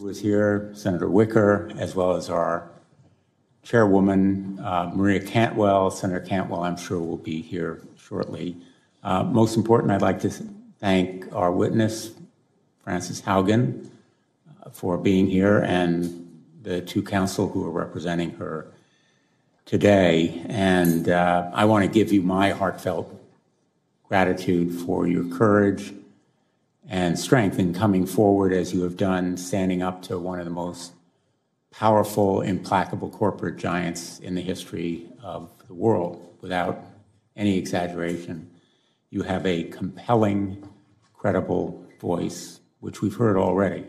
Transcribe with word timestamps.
who 0.00 0.08
is 0.08 0.18
here, 0.18 0.70
Senator 0.72 1.10
Wicker, 1.10 1.70
as 1.76 1.94
well 1.94 2.16
as 2.16 2.30
our 2.30 2.70
chairwoman, 3.62 4.58
uh, 4.60 4.90
Maria 4.94 5.20
Cantwell. 5.20 5.90
Senator 5.90 6.20
Cantwell, 6.20 6.62
I'm 6.62 6.76
sure, 6.78 6.98
will 6.98 7.18
be 7.18 7.42
here 7.42 7.82
shortly. 7.98 8.56
Uh, 9.02 9.24
most 9.24 9.58
important, 9.58 9.92
I'd 9.92 10.00
like 10.00 10.18
to 10.20 10.30
thank 10.78 11.30
our 11.34 11.52
witness, 11.52 12.12
Frances 12.82 13.20
Haugen, 13.20 13.90
uh, 14.64 14.70
for 14.70 14.96
being 14.96 15.26
here 15.26 15.58
and 15.58 16.26
the 16.62 16.80
two 16.80 17.02
counsel 17.02 17.46
who 17.46 17.66
are 17.66 17.70
representing 17.70 18.30
her 18.36 18.72
today. 19.66 20.42
And 20.48 21.10
uh, 21.10 21.50
I 21.52 21.66
want 21.66 21.84
to 21.84 21.90
give 21.90 22.10
you 22.10 22.22
my 22.22 22.50
heartfelt 22.50 23.14
gratitude 24.08 24.80
for 24.80 25.06
your 25.06 25.24
courage 25.24 25.92
and 26.88 27.18
strength 27.18 27.58
in 27.58 27.74
coming 27.74 28.06
forward 28.06 28.52
as 28.52 28.72
you 28.72 28.82
have 28.82 28.96
done, 28.96 29.36
standing 29.36 29.82
up 29.82 30.02
to 30.02 30.18
one 30.18 30.38
of 30.38 30.44
the 30.44 30.50
most 30.50 30.92
powerful, 31.70 32.40
implacable 32.40 33.10
corporate 33.10 33.56
giants 33.56 34.18
in 34.18 34.34
the 34.34 34.40
history 34.40 35.06
of 35.22 35.50
the 35.66 35.74
world 35.74 36.36
without 36.40 36.84
any 37.36 37.56
exaggeration. 37.56 38.50
You 39.10 39.22
have 39.22 39.46
a 39.46 39.64
compelling, 39.64 40.68
credible 41.14 41.84
voice, 42.00 42.60
which 42.80 43.02
we've 43.02 43.16
heard 43.16 43.36
already. 43.36 43.86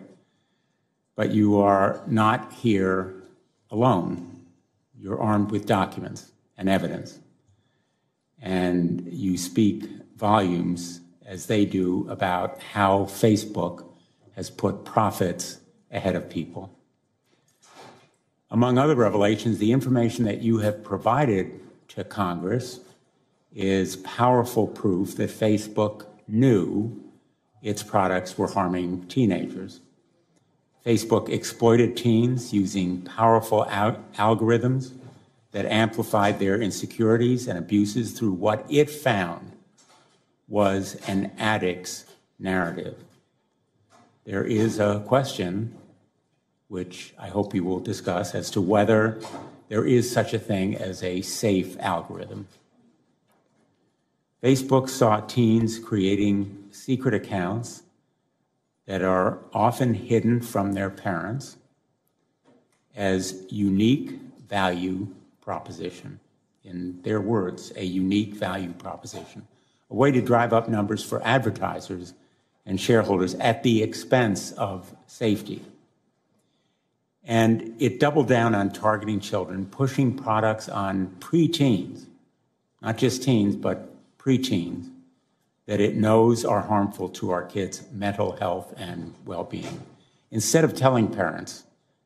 But 1.15 1.31
you 1.31 1.59
are 1.59 2.01
not 2.07 2.53
here 2.53 3.23
alone. 3.69 4.45
You're 4.97 5.19
armed 5.19 5.51
with 5.51 5.65
documents 5.65 6.31
and 6.57 6.69
evidence. 6.69 7.19
And 8.41 9.07
you 9.11 9.37
speak 9.37 9.87
volumes 10.15 11.00
as 11.31 11.45
they 11.45 11.63
do 11.63 12.05
about 12.09 12.61
how 12.61 13.05
Facebook 13.05 13.85
has 14.35 14.49
put 14.49 14.83
profits 14.83 15.61
ahead 15.89 16.13
of 16.13 16.29
people. 16.29 16.69
Among 18.49 18.77
other 18.77 18.95
revelations, 18.95 19.57
the 19.57 19.71
information 19.71 20.25
that 20.25 20.41
you 20.41 20.57
have 20.57 20.83
provided 20.83 21.57
to 21.87 22.03
Congress 22.03 22.81
is 23.55 23.95
powerful 23.95 24.67
proof 24.67 25.15
that 25.15 25.29
Facebook 25.29 26.05
knew 26.27 27.01
its 27.61 27.81
products 27.81 28.37
were 28.37 28.47
harming 28.47 29.07
teenagers. 29.07 29.79
Facebook 30.85 31.29
exploited 31.29 31.95
teens 31.95 32.51
using 32.51 33.03
powerful 33.03 33.65
al- 33.67 34.03
algorithms 34.15 34.91
that 35.51 35.65
amplified 35.65 36.39
their 36.39 36.61
insecurities 36.61 37.47
and 37.47 37.57
abuses 37.57 38.11
through 38.11 38.33
what 38.33 38.65
it 38.69 38.89
found 38.89 39.50
was 40.51 40.95
an 41.07 41.31
addict's 41.39 42.03
narrative. 42.37 42.97
There 44.25 44.43
is 44.43 44.79
a 44.79 45.01
question, 45.07 45.73
which 46.67 47.13
I 47.17 47.29
hope 47.29 47.55
you 47.55 47.63
will 47.63 47.79
discuss, 47.79 48.35
as 48.35 48.51
to 48.51 48.61
whether 48.61 49.21
there 49.69 49.85
is 49.85 50.11
such 50.11 50.33
a 50.33 50.39
thing 50.39 50.75
as 50.75 51.03
a 51.03 51.21
safe 51.21 51.79
algorithm. 51.79 52.49
Facebook 54.43 54.89
saw 54.89 55.21
teens 55.21 55.79
creating 55.79 56.65
secret 56.71 57.13
accounts 57.13 57.83
that 58.87 59.01
are 59.01 59.39
often 59.53 59.93
hidden 59.93 60.41
from 60.41 60.73
their 60.73 60.89
parents 60.89 61.55
as 62.93 63.45
unique 63.49 64.19
value 64.49 65.07
proposition. 65.39 66.19
In 66.65 67.01
their 67.03 67.21
words, 67.21 67.71
a 67.77 67.85
unique 67.85 68.33
value 68.33 68.73
proposition 68.73 69.47
a 69.91 69.95
way 69.95 70.11
to 70.11 70.21
drive 70.21 70.53
up 70.53 70.69
numbers 70.69 71.03
for 71.03 71.21
advertisers 71.25 72.13
and 72.65 72.79
shareholders 72.79 73.35
at 73.35 73.61
the 73.63 73.83
expense 73.83 74.53
of 74.53 74.95
safety. 75.05 75.63
And 77.23 77.75
it 77.79 77.99
doubled 77.99 78.27
down 78.27 78.55
on 78.55 78.71
targeting 78.71 79.19
children, 79.19 79.65
pushing 79.65 80.17
products 80.17 80.69
on 80.69 81.07
preteens, 81.19 82.05
not 82.81 82.97
just 82.97 83.21
teens, 83.21 83.55
but 83.55 83.89
preteens, 84.17 84.89
that 85.67 85.79
it 85.79 85.95
knows 85.95 86.43
are 86.43 86.61
harmful 86.61 87.09
to 87.09 87.31
our 87.31 87.43
kids' 87.43 87.83
mental 87.91 88.33
health 88.37 88.73
and 88.77 89.13
well 89.25 89.43
being. 89.43 89.81
Instead 90.31 90.63
of 90.63 90.73
telling 90.73 91.07
parents, 91.07 91.63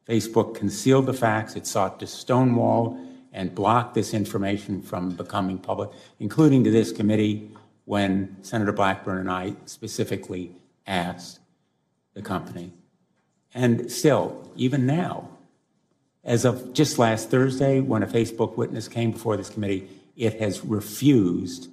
Facebook 0.07 0.56
concealed 0.56 1.06
the 1.06 1.13
facts, 1.13 1.56
it 1.56 1.66
sought 1.66 2.00
to 2.00 2.07
stonewall 2.07 3.00
and 3.31 3.53
block 3.53 3.94
this 3.94 4.13
information 4.13 4.81
from 4.81 5.12
becoming 5.12 5.57
public, 5.57 5.90
including 6.19 6.63
to 6.63 6.72
this 6.72 6.91
committee 6.91 7.51
when 7.85 8.35
Senator 8.44 8.72
Blackburn 8.72 9.19
and 9.19 9.31
I 9.31 9.56
specifically 9.66 10.51
asked 10.85 11.40
the 12.13 12.22
company. 12.22 12.73
And 13.53 13.91
still, 13.91 14.51
even 14.56 14.85
now, 14.85 15.29
as 16.24 16.44
of 16.44 16.74
just 16.74 16.97
last 16.97 17.29
Thursday, 17.29 17.79
when 17.79 18.03
a 18.03 18.07
Facebook 18.07 18.57
witness 18.57 18.88
came 18.88 19.12
before 19.12 19.38
this 19.38 19.50
committee, 19.50 19.88
it 20.18 20.40
has 20.41 20.66
refused 20.66 21.69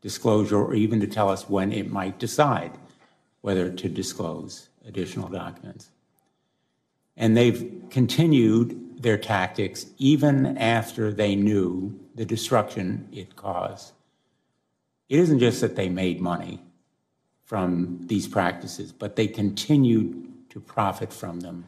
disclosure 0.00 0.62
or 0.62 0.74
even 0.74 1.00
to 1.00 1.06
tell 1.06 1.28
us 1.28 1.48
when 1.48 1.72
it 1.72 1.90
might 1.90 2.18
decide 2.18 2.72
whether 3.40 3.70
to 3.70 3.88
disclose 3.88 4.68
additional 4.86 5.28
documents. 5.28 5.90
And 7.16 7.36
they've 7.36 7.82
continued 7.90 9.02
their 9.02 9.18
tactics 9.18 9.86
even 9.98 10.56
after 10.58 11.12
they 11.12 11.34
knew 11.34 11.98
the 12.14 12.24
destruction 12.24 13.08
it 13.12 13.34
caused. 13.36 13.92
It 15.08 15.18
isn't 15.18 15.38
just 15.38 15.60
that 15.60 15.76
they 15.76 15.88
made 15.88 16.20
money 16.20 16.60
from 17.44 18.00
these 18.06 18.26
practices, 18.26 18.92
but 18.92 19.16
they 19.16 19.28
continued 19.28 20.50
to 20.50 20.60
profit 20.60 21.12
from 21.12 21.40
them. 21.40 21.66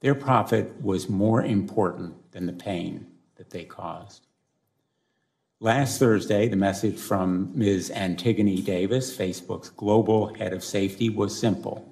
Their 0.00 0.14
profit 0.14 0.80
was 0.82 1.08
more 1.08 1.42
important 1.42 2.32
than 2.32 2.46
the 2.46 2.52
pain 2.52 3.06
that 3.36 3.50
they 3.50 3.64
caused. 3.64 4.26
Last 5.60 5.98
Thursday, 5.98 6.48
the 6.48 6.56
message 6.56 6.98
from 6.98 7.52
Ms. 7.54 7.90
Antigone 7.90 8.62
Davis, 8.62 9.14
Facebook's 9.14 9.68
global 9.68 10.32
head 10.34 10.54
of 10.54 10.64
safety, 10.64 11.10
was 11.10 11.38
simple. 11.38 11.86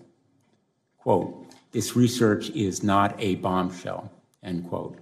Quote, 0.97 1.47
this 1.73 1.95
research 1.95 2.49
is 2.51 2.83
not 2.83 3.15
a 3.19 3.35
bombshell, 3.37 4.11
end 4.43 4.69
quote. 4.69 4.97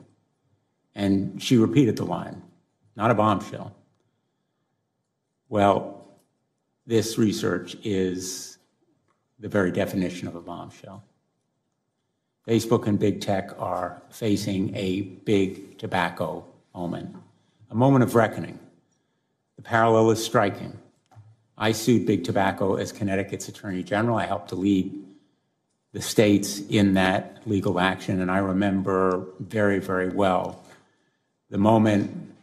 And 0.97 1.41
she 1.41 1.57
repeated 1.57 1.97
the 1.97 2.05
line, 2.05 2.43
not 2.97 3.13
a 3.13 3.15
bombshell. 3.15 3.73
Well, 5.49 6.05
this 6.87 7.19
research 7.19 7.77
is 7.85 8.59
the 9.39 9.49
very 9.49 9.71
definition 9.71 10.27
of 10.27 10.35
a 10.35 10.41
bombshell. 10.41 11.05
Facebook 12.47 12.87
and 12.87 12.99
big 12.99 13.21
tech 13.21 13.51
are 13.61 14.01
facing 14.11 14.75
a 14.77 15.03
big 15.03 15.79
tobacco 15.79 16.45
moment, 16.75 17.15
a 17.71 17.75
moment 17.75 18.05
of 18.05 18.15
reckoning. 18.15 18.59
The 19.57 19.63
parallel 19.63 20.11
is 20.11 20.25
striking. 20.25 20.79
I 21.59 21.73
sued 21.73 22.07
Big 22.07 22.23
Tobacco 22.25 22.77
as 22.77 22.93
Connecticut's 22.93 23.49
Attorney 23.49 23.83
General. 23.83 24.19
I 24.19 24.27
helped 24.27 24.51
to 24.51 24.55
lead 24.57 24.93
the 25.93 26.03
states 26.03 26.61
in 26.69 26.95
that 26.95 27.41
legal 27.47 27.81
action, 27.81 28.21
and 28.21 28.31
I 28.31 28.39
remember 28.39 29.27
very, 29.41 29.79
very 29.79 30.11
well 30.11 30.63
the 31.49 31.59
moment 31.59 32.36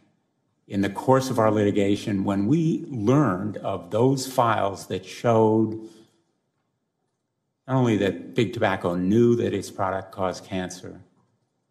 in 0.66 0.80
the 0.80 0.90
course 0.90 1.30
of 1.30 1.38
our 1.38 1.50
litigation 1.50 2.24
when 2.24 2.46
we 2.46 2.84
learned 2.88 3.58
of 3.58 3.90
those 3.90 4.26
files 4.26 4.86
that 4.86 5.04
showed 5.04 5.88
not 7.66 7.76
only 7.76 7.96
that 7.96 8.34
big 8.34 8.52
tobacco 8.52 8.94
knew 8.94 9.36
that 9.36 9.54
its 9.54 9.70
product 9.70 10.12
caused 10.12 10.44
cancer, 10.44 11.00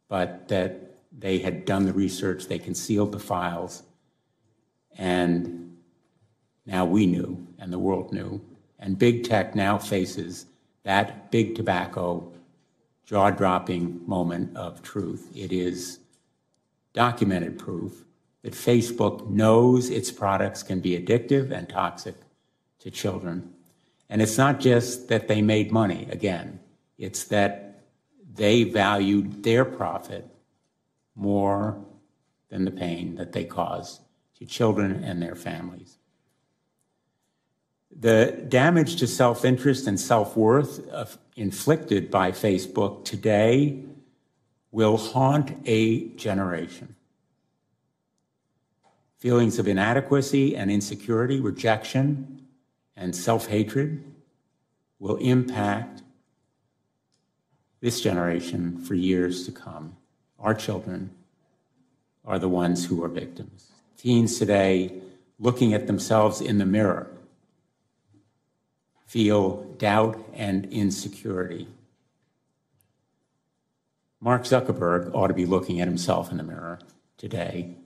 but 0.10 0.48
that 0.48 0.96
they 1.18 1.40
had 1.40 1.66
done 1.66 1.86
the 1.86 1.94
research, 1.94 2.48
they 2.48 2.60
concealed 2.60 3.12
the 3.12 3.20
files, 3.20 3.84
and 4.98 5.78
now 6.66 6.86
we 6.86 7.06
knew 7.06 7.48
and 7.60 7.72
the 7.72 7.80
world 7.80 8.12
knew. 8.12 8.42
And 8.80 8.98
big 8.98 9.24
tech 9.24 9.56
now 9.56 9.78
faces 9.78 10.48
that 10.84 11.32
big 11.32 11.56
tobacco 11.56 12.32
jaw 13.06 13.30
dropping 13.30 14.02
moment 14.08 14.56
of 14.58 14.82
truth. 14.82 15.30
It 15.36 15.52
is 15.52 16.00
documented 16.94 17.58
proof 17.58 18.04
that 18.44 18.54
Facebook 18.54 19.30
knows 19.30 19.90
its 19.90 20.12
products 20.12 20.62
can 20.64 20.80
be 20.80 21.00
addictive 21.00 21.52
and 21.52 21.68
toxic 21.68 22.16
to 22.80 22.92
children. 22.92 23.54
And 24.10 24.22
it's 24.22 24.38
not 24.38 24.60
just 24.60 25.08
that 25.08 25.28
they 25.28 25.42
made 25.42 25.72
money, 25.72 26.08
again, 26.12 26.60
it's 26.98 27.24
that 27.26 27.82
they 28.36 28.64
valued 28.64 29.44
their 29.44 29.66
profit 29.66 30.28
more 31.16 31.84
than 32.50 32.66
the 32.66 32.72
pain 32.72 33.16
that 33.16 33.32
they 33.32 33.46
caused 33.46 34.02
to 34.38 34.46
children 34.46 35.04
and 35.04 35.22
their 35.22 35.36
families. 35.36 35.98
The 37.96 38.46
damage 38.50 38.98
to 38.98 39.08
self 39.08 39.46
interest 39.46 39.88
and 39.88 40.00
self 40.00 40.36
worth 40.36 40.88
uh, 40.92 41.06
inflicted 41.36 42.12
by 42.12 42.32
Facebook 42.32 43.06
today 43.06 43.84
will 44.72 44.98
haunt 44.98 45.56
a 45.66 46.10
generation. 46.10 46.96
Feelings 49.24 49.58
of 49.58 49.70
inadequacy 49.70 50.54
and 50.54 50.70
insecurity, 50.70 51.40
rejection, 51.40 52.42
and 52.98 53.16
self 53.16 53.48
hatred 53.48 54.04
will 55.00 55.16
impact 55.16 56.02
this 57.80 58.02
generation 58.02 58.80
for 58.80 58.96
years 58.96 59.46
to 59.46 59.54
come. 59.54 59.96
Our 60.38 60.54
children 60.54 61.12
are 62.26 62.38
the 62.38 62.50
ones 62.50 62.86
who 62.86 63.02
are 63.02 63.08
victims. 63.08 63.72
Teens 63.96 64.38
today, 64.38 65.02
looking 65.40 65.74
at 65.74 65.88
themselves 65.88 66.42
in 66.42 66.58
the 66.58 66.66
mirror, 66.66 67.10
feel 69.06 69.64
doubt 69.78 70.22
and 70.34 70.66
insecurity. 70.66 71.70
Mark 74.20 74.44
Zuckerberg 74.44 75.16
ought 75.16 75.28
to 75.28 75.34
be 75.34 75.46
looking 75.46 75.80
at 75.80 75.88
himself 75.88 76.30
in 76.30 76.36
the 76.36 76.44
mirror 76.44 76.80
today. 77.18 77.78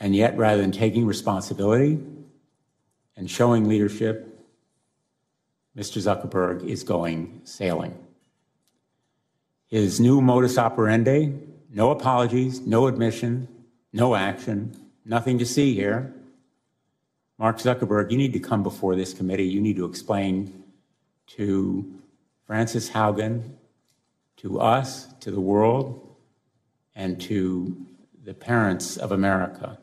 And 0.00 0.16
yet, 0.16 0.36
rather 0.36 0.62
than 0.62 0.72
taking 0.72 1.06
responsibility 1.06 1.98
and 3.16 3.30
showing 3.30 3.68
leadership, 3.68 4.26
Mr. 5.76 6.00
Zuckerberg 6.00 6.66
is 6.66 6.82
going 6.82 7.42
sailing. 7.44 7.96
His 9.68 10.00
new 10.00 10.20
modus 10.20 10.58
operandi 10.58 11.32
no 11.72 11.92
apologies, 11.92 12.60
no 12.60 12.88
admission, 12.88 13.46
no 13.92 14.14
action, 14.16 14.76
nothing 15.04 15.38
to 15.38 15.46
see 15.46 15.74
here. 15.74 16.12
Mark 17.38 17.58
Zuckerberg, 17.58 18.10
you 18.10 18.18
need 18.18 18.32
to 18.32 18.40
come 18.40 18.62
before 18.62 18.96
this 18.96 19.14
committee. 19.14 19.44
You 19.44 19.60
need 19.60 19.76
to 19.76 19.84
explain 19.84 20.64
to 21.28 22.00
Frances 22.46 22.90
Haugen, 22.90 23.52
to 24.38 24.60
us, 24.60 25.06
to 25.20 25.30
the 25.30 25.40
world, 25.40 26.16
and 26.94 27.20
to 27.20 27.76
the 28.24 28.34
parents 28.34 28.96
of 28.96 29.12
America 29.12 29.78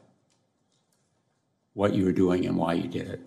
what 1.78 1.94
you 1.94 2.04
were 2.04 2.12
doing 2.12 2.44
and 2.48 2.58
why 2.58 2.74
you 2.74 2.88
did 2.88 3.08
it. 3.08 3.22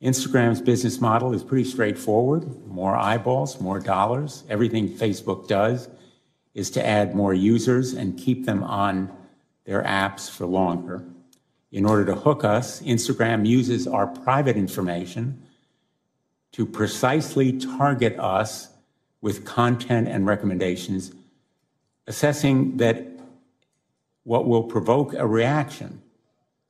Instagram's 0.00 0.60
business 0.60 1.00
model 1.00 1.34
is 1.34 1.42
pretty 1.42 1.68
straightforward 1.68 2.64
more 2.68 2.94
eyeballs, 2.94 3.60
more 3.60 3.80
dollars. 3.80 4.44
Everything 4.48 4.88
Facebook 4.88 5.48
does 5.48 5.88
is 6.54 6.70
to 6.70 6.86
add 6.86 7.16
more 7.16 7.34
users 7.34 7.94
and 7.94 8.16
keep 8.16 8.46
them 8.46 8.62
on 8.62 9.10
their 9.64 9.82
apps 9.82 10.30
for 10.30 10.46
longer. 10.46 11.04
In 11.72 11.84
order 11.84 12.04
to 12.04 12.14
hook 12.14 12.44
us, 12.44 12.80
Instagram 12.82 13.44
uses 13.44 13.88
our 13.88 14.06
private 14.06 14.56
information 14.56 15.42
to 16.52 16.64
precisely 16.64 17.58
target 17.58 18.16
us 18.20 18.68
with 19.20 19.44
content 19.44 20.06
and 20.06 20.26
recommendations, 20.26 21.10
assessing 22.06 22.76
that 22.76 23.04
what 24.22 24.46
will 24.46 24.62
provoke 24.62 25.12
a 25.14 25.26
reaction 25.26 26.02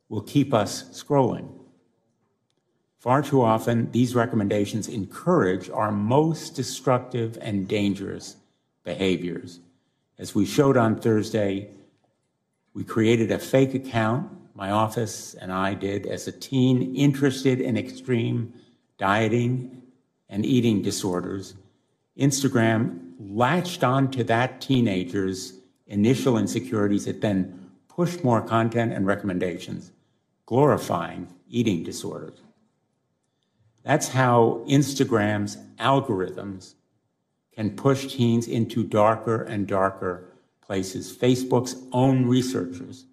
will 0.08 0.22
keep 0.22 0.54
us 0.54 0.84
scrolling. 0.90 1.48
Far 2.98 3.22
too 3.22 3.42
often, 3.42 3.90
these 3.92 4.14
recommendations 4.14 4.88
encourage 4.88 5.70
our 5.70 5.92
most 5.92 6.56
destructive 6.56 7.38
and 7.40 7.68
dangerous 7.68 8.36
behaviors. 8.84 9.60
As 10.18 10.34
we 10.34 10.44
showed 10.44 10.76
on 10.76 10.96
Thursday, 10.96 11.70
we 12.74 12.84
created 12.84 13.30
a 13.30 13.38
fake 13.38 13.74
account, 13.74 14.30
my 14.54 14.70
office 14.70 15.34
and 15.34 15.52
I 15.52 15.74
did, 15.74 16.06
as 16.06 16.26
a 16.26 16.32
teen 16.32 16.96
interested 16.96 17.60
in 17.60 17.76
extreme 17.76 18.52
dieting 18.98 19.82
and 20.28 20.44
eating 20.44 20.82
disorders. 20.82 21.54
Instagram 22.18 23.12
latched 23.20 23.84
onto 23.84 24.24
that 24.24 24.60
teenager's 24.60 25.54
initial 25.86 26.36
insecurities. 26.36 27.06
It 27.06 27.20
then 27.20 27.70
pushed 27.88 28.24
more 28.24 28.42
content 28.42 28.92
and 28.92 29.06
recommendations, 29.06 29.92
glorifying 30.48 31.28
eating 31.50 31.82
disorders. 31.82 32.40
That's 33.82 34.08
how 34.08 34.64
Instagram's 34.66 35.58
algorithms 35.78 36.72
can 37.54 37.76
push 37.76 38.14
teens 38.14 38.48
into 38.48 38.82
darker 38.82 39.42
and 39.42 39.66
darker 39.66 40.24
places. 40.62 41.14
Facebook's 41.14 41.76
own 41.92 42.24
researchers 42.24 43.04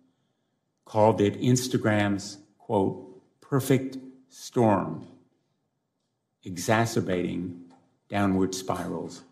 called 0.85 1.19
it 1.19 1.37
Instagram's, 1.41 2.37
quote, 2.57 3.21
perfect 3.41 3.97
storm, 4.29 5.05
exacerbating 6.45 7.65
downward 8.07 8.55
spirals. 8.55 9.23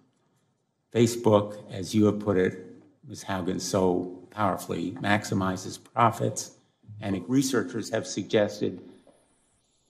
Facebook, 0.94 1.56
as 1.72 1.96
you 1.96 2.04
have 2.08 2.20
put 2.20 2.36
it, 2.36 2.68
Ms. 3.08 3.24
Haugen, 3.24 3.62
so 3.62 4.20
powerfully, 4.30 4.92
maximizes 5.00 5.82
profits, 5.82 6.52
and 7.02 7.24
researchers 7.28 7.90
have 7.90 8.08
suggested 8.08 8.82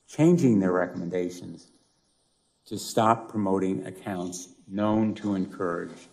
changing 0.07 0.59
their 0.59 0.71
recommendations 0.71 1.67
to 2.65 2.77
stop 2.77 3.29
promoting 3.29 3.85
accounts 3.85 4.49
known 4.67 5.13
to 5.15 5.35
encourage 5.35 6.07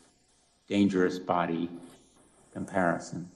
dangerous 0.68 1.18
body 1.18 1.68
comparison. 2.52 3.30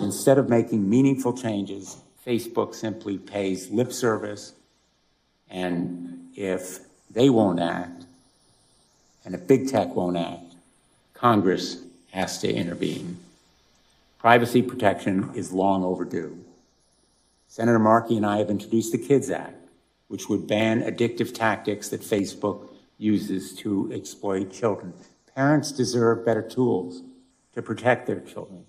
Instead 0.00 0.38
of 0.38 0.48
making 0.48 0.88
meaningful 0.88 1.32
changes, 1.32 1.98
Facebook 2.26 2.74
simply 2.74 3.18
pays 3.18 3.70
lip 3.70 3.92
service, 3.92 4.54
and 5.50 6.28
if 6.34 6.80
they 7.10 7.30
won't 7.30 7.60
act, 7.60 8.04
and 9.24 9.34
if 9.34 9.46
big 9.46 9.68
tech 9.68 9.94
won't 9.94 10.16
act, 10.16 10.54
Congress 11.14 11.82
has 12.12 12.38
to 12.38 12.52
intervene. 12.52 13.18
Privacy 14.18 14.62
protection 14.62 15.30
is 15.36 15.52
long 15.52 15.84
overdue. 15.84 16.44
Senator 17.46 17.78
Markey 17.78 18.16
and 18.16 18.26
I 18.26 18.38
have 18.38 18.50
introduced 18.50 18.90
the 18.90 18.98
KIDS 18.98 19.30
Act, 19.30 19.68
which 20.08 20.28
would 20.28 20.48
ban 20.48 20.82
addictive 20.82 21.32
tactics 21.32 21.88
that 21.90 22.00
Facebook 22.00 22.68
uses 22.98 23.54
to 23.58 23.92
exploit 23.94 24.52
children. 24.52 24.92
Parents 25.36 25.70
deserve 25.70 26.26
better 26.26 26.42
tools 26.42 27.02
to 27.54 27.62
protect 27.62 28.08
their 28.08 28.18
children. 28.18 28.64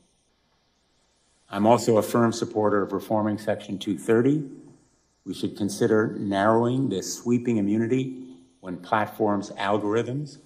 I'm 1.49 1.65
also 1.65 1.97
a 1.97 2.03
firm 2.03 2.31
supporter 2.31 2.83
of 2.83 2.93
reforming 2.93 3.39
Section 3.39 3.79
230. 3.79 4.47
We 5.25 5.33
should 5.33 5.57
consider 5.57 6.15
narrowing 6.19 6.89
this 6.89 7.17
sweeping 7.17 7.57
immunity 7.57 8.23
when 8.59 8.77
platforms' 8.77 9.49
algorithms 9.51 10.37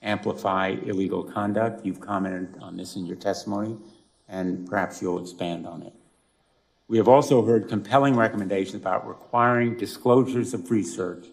amplify 0.00 0.76
illegal 0.86 1.22
conduct. 1.22 1.84
You've 1.84 2.00
commented 2.00 2.56
on 2.62 2.78
this 2.78 2.96
in 2.96 3.04
your 3.04 3.16
testimony, 3.16 3.76
and 4.30 4.66
perhaps 4.68 5.02
you'll 5.02 5.20
expand 5.20 5.66
on 5.66 5.82
it. 5.82 5.92
We 6.88 6.96
have 6.96 7.08
also 7.08 7.44
heard 7.44 7.68
compelling 7.68 8.16
recommendations 8.16 8.76
about 8.76 9.06
requiring 9.06 9.76
disclosures 9.76 10.54
of 10.54 10.70
research 10.70 11.26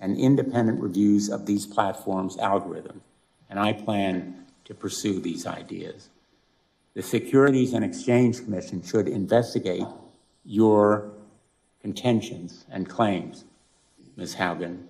and 0.00 0.18
independent 0.18 0.80
reviews 0.80 1.28
of 1.28 1.46
these 1.46 1.64
platforms' 1.64 2.36
algorithms, 2.36 3.00
and 3.48 3.58
I 3.58 3.72
plan 3.72 4.44
to 4.64 4.74
pursue 4.74 5.20
these 5.20 5.46
ideas. 5.46 6.08
The 6.94 7.02
Securities 7.02 7.72
and 7.72 7.84
Exchange 7.84 8.44
Commission 8.44 8.82
should 8.82 9.08
investigate 9.08 9.86
your 10.44 11.12
contentions 11.80 12.64
and 12.70 12.88
claims, 12.88 13.44
Ms. 14.16 14.34
Haugen, 14.34 14.84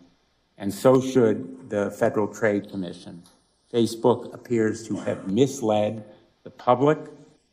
and 0.58 0.72
so 0.72 1.00
should 1.00 1.70
the 1.70 1.90
Federal 1.90 2.28
Trade 2.28 2.70
Commission. 2.70 3.22
Facebook 3.72 4.34
appears 4.34 4.86
to 4.88 4.96
have 4.96 5.26
misled 5.26 6.04
the 6.44 6.50
public 6.50 6.98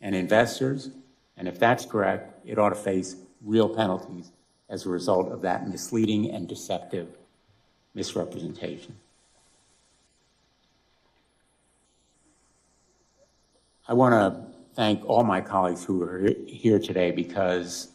and 0.02 0.16
investors, 0.16 0.90
and 1.38 1.48
if 1.48 1.60
that's 1.60 1.86
correct, 1.86 2.46
it 2.46 2.58
ought 2.58 2.70
to 2.70 2.76
face 2.76 3.16
real 3.44 3.70
penalties 3.70 4.32
as 4.70 4.86
a 4.86 4.90
result 4.90 5.32
of 5.32 5.42
that 5.42 5.68
misleading 5.68 6.32
and 6.32 6.48
deceptive 6.48 7.08
misrepresentation. 7.96 8.96
I 13.88 13.94
want 13.94 14.14
to 14.14 14.60
thank 14.76 15.04
all 15.06 15.24
my 15.24 15.42
colleagues 15.42 15.84
who 15.84 16.04
are 16.04 16.30
here 16.46 16.78
today 16.78 17.10
because 17.10 17.90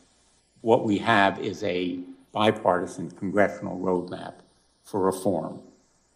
what 0.61 0.85
we 0.85 0.99
have 0.99 1.39
is 1.39 1.63
a 1.63 2.01
bipartisan 2.33 3.11
congressional 3.13 3.79
roadmap 3.79 4.35
for 4.83 5.01
reform 5.01 5.61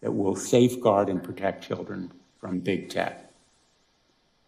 that 0.01 0.11
will 0.11 0.35
safeguard 0.35 1.07
and 1.07 1.23
protect 1.23 1.63
children 1.63 2.11
from 2.39 2.59
big 2.59 2.89
tech. 2.89 3.28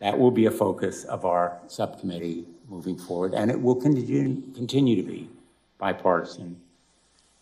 That 0.02 0.18
will 0.18 0.32
be 0.32 0.46
a 0.48 0.52
focus 0.52 1.04
of 1.04 1.26
our 1.26 1.60
subcommittee 1.68 2.46
moving 2.68 2.98
forward, 2.98 3.34
and 3.36 3.52
it 3.52 3.62
will 3.62 3.76
continue, 3.76 4.42
continue 4.54 4.96
to 4.96 5.04
be 5.04 5.30
bipartisan. 5.78 6.60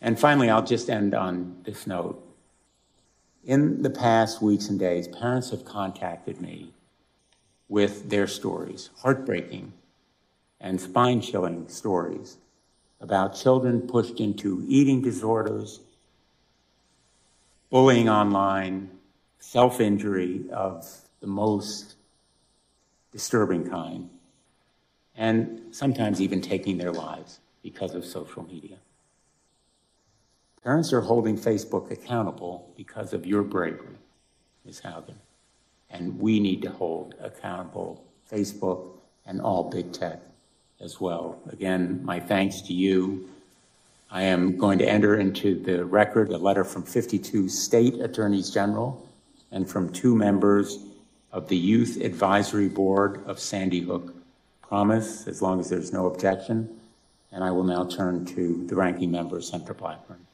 And 0.01 0.19
finally, 0.19 0.49
I'll 0.49 0.65
just 0.65 0.89
end 0.89 1.15
on 1.15 1.55
this 1.63 1.87
note. 1.87 2.21
In 3.45 3.81
the 3.81 3.89
past 3.89 4.41
weeks 4.41 4.67
and 4.67 4.77
days, 4.77 5.07
parents 5.07 5.51
have 5.51 5.63
contacted 5.63 6.41
me 6.41 6.73
with 7.69 8.09
their 8.09 8.27
stories, 8.27 8.89
heartbreaking 8.97 9.73
and 10.59 10.81
spine 10.81 11.21
chilling 11.21 11.67
stories 11.69 12.37
about 12.99 13.35
children 13.35 13.81
pushed 13.81 14.19
into 14.19 14.65
eating 14.67 15.01
disorders, 15.01 15.79
bullying 17.69 18.09
online, 18.09 18.89
self 19.39 19.79
injury 19.79 20.43
of 20.51 20.85
the 21.21 21.27
most 21.27 21.95
disturbing 23.11 23.69
kind, 23.69 24.09
and 25.15 25.61
sometimes 25.71 26.21
even 26.21 26.41
taking 26.41 26.77
their 26.77 26.91
lives 26.91 27.39
because 27.63 27.95
of 27.95 28.05
social 28.05 28.43
media. 28.43 28.77
Parents 30.63 30.91
are 30.93 31.01
holding 31.01 31.37
Facebook 31.37 31.91
accountable 31.91 32.71
because 32.75 33.13
of 33.13 33.25
your 33.25 33.43
bravery. 33.43 33.97
Ms. 34.65 34.81
Haugen. 34.81 35.15
And 35.89 36.19
we 36.19 36.39
need 36.39 36.61
to 36.61 36.69
hold 36.69 37.15
accountable 37.19 38.03
Facebook 38.31 38.91
and 39.25 39.41
all 39.41 39.69
big 39.69 39.91
tech 39.91 40.21
as 40.79 41.01
well. 41.01 41.39
Again, 41.49 42.01
my 42.03 42.19
thanks 42.19 42.61
to 42.61 42.73
you. 42.73 43.27
I 44.11 44.23
am 44.23 44.57
going 44.57 44.79
to 44.79 44.87
enter 44.87 45.19
into 45.19 45.59
the 45.59 45.85
record 45.85 46.29
a 46.29 46.37
letter 46.37 46.63
from 46.63 46.83
52 46.83 47.49
state 47.49 47.95
attorneys 48.01 48.49
general 48.49 49.07
and 49.51 49.69
from 49.69 49.91
two 49.91 50.15
members 50.15 50.79
of 51.31 51.47
the 51.47 51.57
Youth 51.57 52.01
Advisory 52.01 52.67
Board 52.67 53.23
of 53.25 53.39
Sandy 53.39 53.81
Hook. 53.81 54.13
Promise, 54.61 55.27
as 55.27 55.41
long 55.41 55.59
as 55.59 55.69
there's 55.69 55.91
no 55.91 56.05
objection. 56.05 56.69
And 57.31 57.43
I 57.43 57.51
will 57.51 57.63
now 57.63 57.85
turn 57.85 58.25
to 58.25 58.65
the 58.67 58.75
ranking 58.75 59.11
member, 59.11 59.41
Senator 59.41 59.73
Blackburn. 59.73 60.25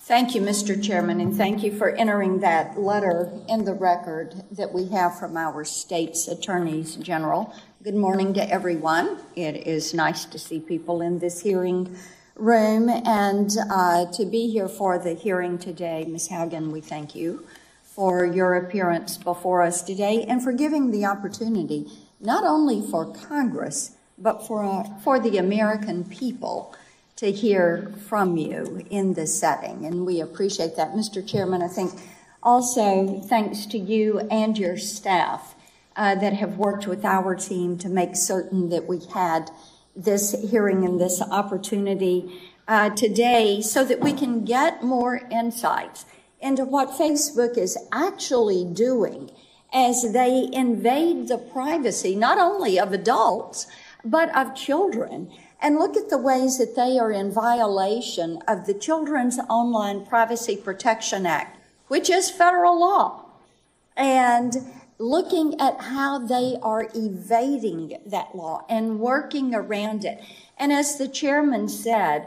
Thank 0.00 0.34
you, 0.34 0.40
Mr. 0.40 0.82
Chairman, 0.82 1.20
and 1.20 1.36
thank 1.36 1.62
you 1.62 1.76
for 1.76 1.90
entering 1.90 2.40
that 2.40 2.78
letter 2.78 3.30
in 3.48 3.64
the 3.64 3.74
record 3.74 4.34
that 4.50 4.72
we 4.72 4.88
have 4.88 5.18
from 5.18 5.36
our 5.36 5.64
state's 5.64 6.26
attorneys 6.26 6.96
general. 6.96 7.54
Good 7.84 7.94
morning 7.94 8.34
to 8.34 8.50
everyone. 8.50 9.18
It 9.36 9.66
is 9.66 9.94
nice 9.94 10.24
to 10.24 10.38
see 10.38 10.58
people 10.58 11.00
in 11.00 11.18
this 11.18 11.42
hearing 11.42 11.96
room 12.34 12.88
and 12.88 13.50
uh, 13.70 14.06
to 14.12 14.24
be 14.24 14.50
here 14.50 14.68
for 14.68 14.98
the 14.98 15.14
hearing 15.14 15.58
today. 15.58 16.04
Ms. 16.08 16.28
Haugen, 16.28 16.70
we 16.70 16.80
thank 16.80 17.14
you 17.14 17.46
for 18.00 18.24
your 18.24 18.54
appearance 18.54 19.18
before 19.18 19.60
us 19.60 19.82
today 19.82 20.24
and 20.26 20.42
for 20.42 20.54
giving 20.54 20.90
the 20.90 21.04
opportunity 21.04 21.86
not 22.18 22.44
only 22.44 22.80
for 22.80 23.04
Congress, 23.12 23.94
but 24.16 24.46
for, 24.46 24.64
uh, 24.64 24.84
for 25.00 25.20
the 25.20 25.36
American 25.36 26.02
people 26.04 26.74
to 27.14 27.30
hear 27.30 27.92
from 28.08 28.38
you 28.38 28.86
in 28.88 29.12
this 29.12 29.38
setting, 29.38 29.84
and 29.84 30.06
we 30.06 30.18
appreciate 30.18 30.76
that. 30.76 30.94
Mr. 30.94 31.20
Chairman, 31.26 31.60
I 31.60 31.68
think 31.68 31.92
also 32.42 33.20
thanks 33.20 33.66
to 33.66 33.76
you 33.76 34.20
and 34.30 34.56
your 34.56 34.78
staff 34.78 35.54
uh, 35.94 36.14
that 36.14 36.32
have 36.32 36.56
worked 36.56 36.86
with 36.86 37.04
our 37.04 37.34
team 37.34 37.76
to 37.76 37.90
make 37.90 38.16
certain 38.16 38.70
that 38.70 38.86
we 38.86 39.00
had 39.12 39.50
this 39.94 40.34
hearing 40.50 40.86
and 40.86 40.98
this 40.98 41.20
opportunity 41.20 42.32
uh, 42.66 42.88
today 42.88 43.60
so 43.60 43.84
that 43.84 44.00
we 44.00 44.14
can 44.14 44.42
get 44.46 44.82
more 44.82 45.20
insights 45.30 46.06
into 46.40 46.64
what 46.64 46.90
Facebook 46.90 47.56
is 47.58 47.76
actually 47.92 48.64
doing 48.64 49.30
as 49.72 50.12
they 50.12 50.48
invade 50.52 51.28
the 51.28 51.38
privacy 51.38 52.16
not 52.16 52.38
only 52.38 52.78
of 52.78 52.92
adults, 52.92 53.66
but 54.04 54.34
of 54.36 54.54
children 54.54 55.30
and 55.62 55.76
look 55.76 55.96
at 55.96 56.08
the 56.08 56.18
ways 56.18 56.58
that 56.58 56.74
they 56.74 56.98
are 56.98 57.12
in 57.12 57.30
violation 57.30 58.38
of 58.48 58.66
the 58.66 58.74
Children's 58.74 59.38
Online 59.48 60.04
Privacy 60.06 60.56
Protection 60.56 61.26
Act, 61.26 61.58
which 61.88 62.08
is 62.08 62.30
federal 62.30 62.80
law, 62.80 63.26
and 63.96 64.56
looking 64.98 65.60
at 65.60 65.80
how 65.80 66.18
they 66.18 66.56
are 66.62 66.88
evading 66.94 67.98
that 68.06 68.34
law 68.34 68.64
and 68.68 69.00
working 69.00 69.54
around 69.54 70.04
it. 70.04 70.22
And 70.58 70.72
as 70.72 70.96
the 70.96 71.08
chairman 71.08 71.68
said, 71.68 72.26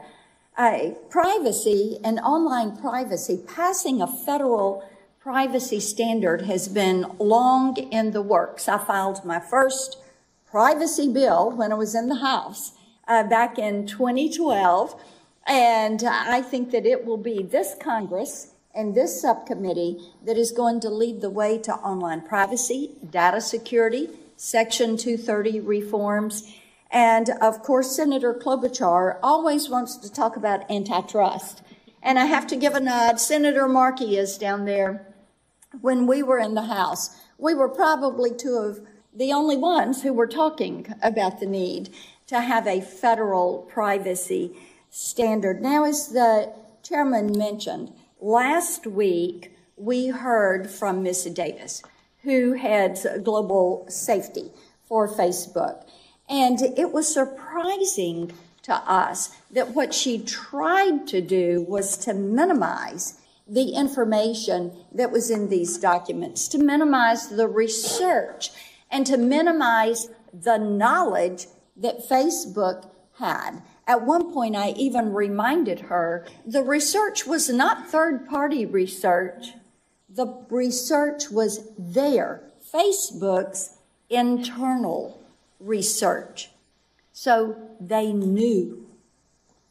uh, 0.57 0.89
privacy 1.09 1.99
and 2.03 2.19
online 2.19 2.77
privacy, 2.77 3.41
passing 3.47 4.01
a 4.01 4.07
federal 4.07 4.87
privacy 5.19 5.79
standard 5.79 6.41
has 6.41 6.67
been 6.67 7.05
long 7.17 7.77
in 7.77 8.11
the 8.11 8.21
works. 8.21 8.67
I 8.67 8.77
filed 8.77 9.23
my 9.23 9.39
first 9.39 9.97
privacy 10.45 11.11
bill 11.11 11.49
when 11.51 11.71
I 11.71 11.75
was 11.75 11.95
in 11.95 12.09
the 12.09 12.15
House 12.15 12.73
uh, 13.07 13.23
back 13.23 13.57
in 13.57 13.87
2012. 13.87 15.01
And 15.47 16.03
I 16.03 16.41
think 16.41 16.71
that 16.71 16.85
it 16.85 17.05
will 17.05 17.17
be 17.17 17.41
this 17.43 17.75
Congress 17.79 18.53
and 18.75 18.95
this 18.95 19.21
subcommittee 19.21 19.99
that 20.25 20.37
is 20.37 20.51
going 20.51 20.79
to 20.81 20.89
lead 20.89 21.21
the 21.21 21.29
way 21.29 21.57
to 21.59 21.73
online 21.73 22.21
privacy, 22.21 22.91
data 23.09 23.41
security, 23.41 24.09
Section 24.35 24.97
230 24.97 25.59
reforms. 25.61 26.53
And 26.93 27.31
of 27.41 27.63
course, 27.63 27.95
Senator 27.95 28.35
Klobuchar 28.35 29.17
always 29.23 29.67
wants 29.67 29.97
to 29.97 30.13
talk 30.13 30.37
about 30.37 30.69
antitrust. 30.69 31.63
And 32.03 32.19
I 32.19 32.25
have 32.25 32.45
to 32.47 32.55
give 32.55 32.75
a 32.75 32.79
nod. 32.79 33.19
Senator 33.19 33.67
Markey 33.67 34.15
is 34.15 34.37
down 34.37 34.65
there. 34.65 35.13
When 35.81 36.05
we 36.05 36.21
were 36.21 36.37
in 36.37 36.53
the 36.53 36.63
House, 36.63 37.17
we 37.39 37.55
were 37.55 37.67
probably 37.67 38.29
two 38.31 38.57
of 38.57 38.85
the 39.11 39.33
only 39.33 39.57
ones 39.57 40.03
who 40.03 40.13
were 40.13 40.27
talking 40.27 40.93
about 41.01 41.39
the 41.39 41.47
need 41.47 41.89
to 42.27 42.41
have 42.41 42.67
a 42.67 42.79
federal 42.79 43.67
privacy 43.71 44.55
standard. 44.91 45.61
Now, 45.61 45.85
as 45.85 46.09
the 46.09 46.53
chairman 46.83 47.35
mentioned, 47.35 47.91
last 48.21 48.85
week 48.85 49.57
we 49.77 50.09
heard 50.09 50.69
from 50.69 51.01
Ms. 51.01 51.25
Davis, 51.33 51.81
who 52.21 52.53
heads 52.53 53.07
global 53.23 53.85
safety 53.89 54.51
for 54.83 55.07
Facebook. 55.07 55.87
And 56.33 56.63
it 56.63 56.91
was 56.91 57.13
surprising 57.13 58.33
to 58.63 58.73
us 58.73 59.37
that 59.51 59.75
what 59.75 59.93
she 59.93 60.17
tried 60.17 61.05
to 61.09 61.21
do 61.21 61.63
was 61.69 61.95
to 61.97 62.13
minimize 62.15 63.19
the 63.47 63.75
information 63.75 64.71
that 64.91 65.11
was 65.11 65.29
in 65.29 65.49
these 65.49 65.77
documents, 65.77 66.47
to 66.47 66.57
minimize 66.57 67.29
the 67.29 67.47
research, 67.47 68.49
and 68.89 69.05
to 69.05 69.15
minimize 69.15 70.09
the 70.33 70.57
knowledge 70.57 71.45
that 71.77 72.09
Facebook 72.09 72.89
had. 73.19 73.61
At 73.85 74.01
one 74.01 74.33
point, 74.33 74.55
I 74.55 74.69
even 74.71 75.13
reminded 75.13 75.81
her 75.81 76.25
the 76.47 76.63
research 76.63 77.27
was 77.27 77.47
not 77.47 77.89
third 77.89 78.27
party 78.27 78.65
research. 78.65 79.49
The 80.09 80.33
research 80.49 81.29
was 81.29 81.69
there, 81.77 82.41
Facebook's 82.73 83.77
internal 84.09 85.22
research. 85.63 86.49
So 87.13 87.55
they 87.79 88.11
knew 88.11 88.87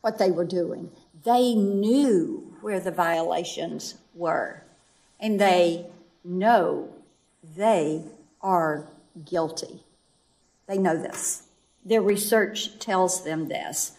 what 0.00 0.18
they 0.18 0.30
were 0.30 0.44
doing. 0.44 0.90
They 1.25 1.54
knew 1.54 2.54
where 2.61 2.80
the 2.80 2.90
violations 2.90 3.96
were. 4.14 4.62
And 5.20 5.40
they 5.40 5.87
know 6.25 6.88
they 7.56 8.04
are 8.40 8.88
guilty. 9.25 9.84
They 10.66 10.78
know 10.78 10.96
this. 10.96 11.44
Their 11.84 12.02
research 12.02 12.78
tells 12.78 13.25
them 13.25 13.49
this. 13.49 13.92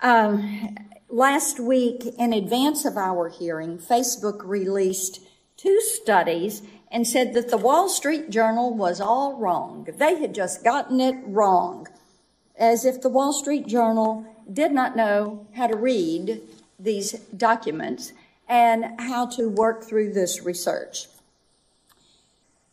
Um, 0.00 0.76
last 1.08 1.60
week, 1.60 2.04
in 2.18 2.32
advance 2.32 2.84
of 2.84 2.96
our 2.96 3.28
hearing, 3.28 3.78
Facebook 3.78 4.40
released 4.44 5.20
two 5.56 5.80
studies 5.80 6.62
and 6.92 7.08
said 7.08 7.32
that 7.32 7.50
the 7.50 7.56
Wall 7.56 7.88
Street 7.88 8.28
Journal 8.28 8.74
was 8.74 9.00
all 9.00 9.36
wrong. 9.36 9.88
They 9.96 10.20
had 10.20 10.34
just 10.34 10.62
gotten 10.62 11.00
it 11.00 11.16
wrong, 11.24 11.88
as 12.56 12.84
if 12.84 13.00
the 13.00 13.08
Wall 13.08 13.32
Street 13.32 13.66
Journal 13.66 14.26
did 14.52 14.72
not 14.72 14.94
know 14.94 15.46
how 15.54 15.66
to 15.66 15.76
read 15.76 16.42
these 16.78 17.12
documents 17.36 18.12
and 18.46 19.00
how 19.00 19.24
to 19.26 19.48
work 19.48 19.82
through 19.82 20.12
this 20.12 20.42
research. 20.42 21.08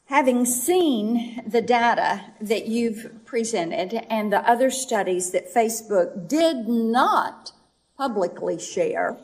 Having 0.07 0.45
seen 0.45 1.41
the 1.47 1.61
data 1.61 2.25
that 2.41 2.67
you've 2.67 3.23
presented 3.25 4.05
and 4.09 4.33
the 4.33 4.49
other 4.49 4.69
studies 4.71 5.31
that 5.31 5.53
Facebook 5.53 6.27
did 6.27 6.67
not 6.67 7.53
publicly 7.95 8.59
share, 8.59 9.17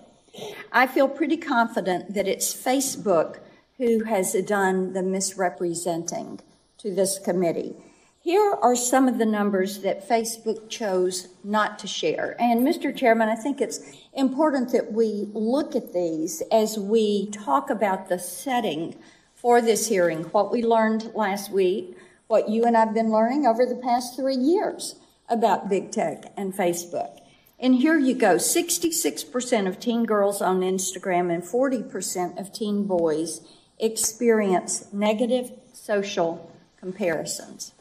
I 0.71 0.85
feel 0.87 1.09
pretty 1.09 1.37
confident 1.37 2.13
that 2.13 2.27
it's 2.27 2.53
Facebook 2.53 3.39
who 3.77 4.03
has 4.05 4.33
done 4.45 4.93
the 4.93 5.03
misrepresenting 5.03 6.39
to 6.77 6.93
this 6.93 7.19
committee. 7.19 7.75
Here 8.21 8.55
are 8.61 8.75
some 8.75 9.07
of 9.07 9.19
the 9.19 9.25
numbers 9.25 9.79
that 9.81 10.09
Facebook 10.09 10.67
chose 10.67 11.27
not 11.43 11.77
to 11.79 11.87
share. 11.87 12.35
And 12.39 12.65
Mr. 12.65 12.95
Chairman, 12.95 13.29
I 13.29 13.35
think 13.35 13.61
it's 13.61 13.81
important 14.13 14.71
that 14.71 14.91
we 14.91 15.29
look 15.33 15.75
at 15.75 15.93
these 15.93 16.41
as 16.51 16.79
we 16.79 17.29
talk 17.29 17.69
about 17.69 18.09
the 18.09 18.17
setting 18.17 18.95
for 19.35 19.61
this 19.61 19.87
hearing, 19.87 20.23
what 20.23 20.51
we 20.51 20.63
learned 20.63 21.11
last 21.13 21.51
week, 21.51 21.95
what 22.27 22.49
you 22.49 22.63
and 22.63 22.75
I've 22.75 22.95
been 22.95 23.11
learning 23.11 23.45
over 23.45 23.63
the 23.63 23.75
past 23.75 24.15
three 24.15 24.35
years 24.35 24.95
about 25.29 25.69
big 25.69 25.91
tech 25.91 26.33
and 26.35 26.51
Facebook. 26.51 27.19
And 27.59 27.75
here 27.75 27.99
you 27.99 28.15
go 28.15 28.35
66% 28.35 29.67
of 29.67 29.79
teen 29.79 30.05
girls 30.05 30.41
on 30.41 30.61
Instagram 30.61 31.31
and 31.31 31.43
40% 31.43 32.39
of 32.39 32.51
teen 32.51 32.85
boys 32.85 33.41
experience 33.79 34.91
negative 34.93 35.51
social 35.73 36.51
comparisons. 36.79 37.73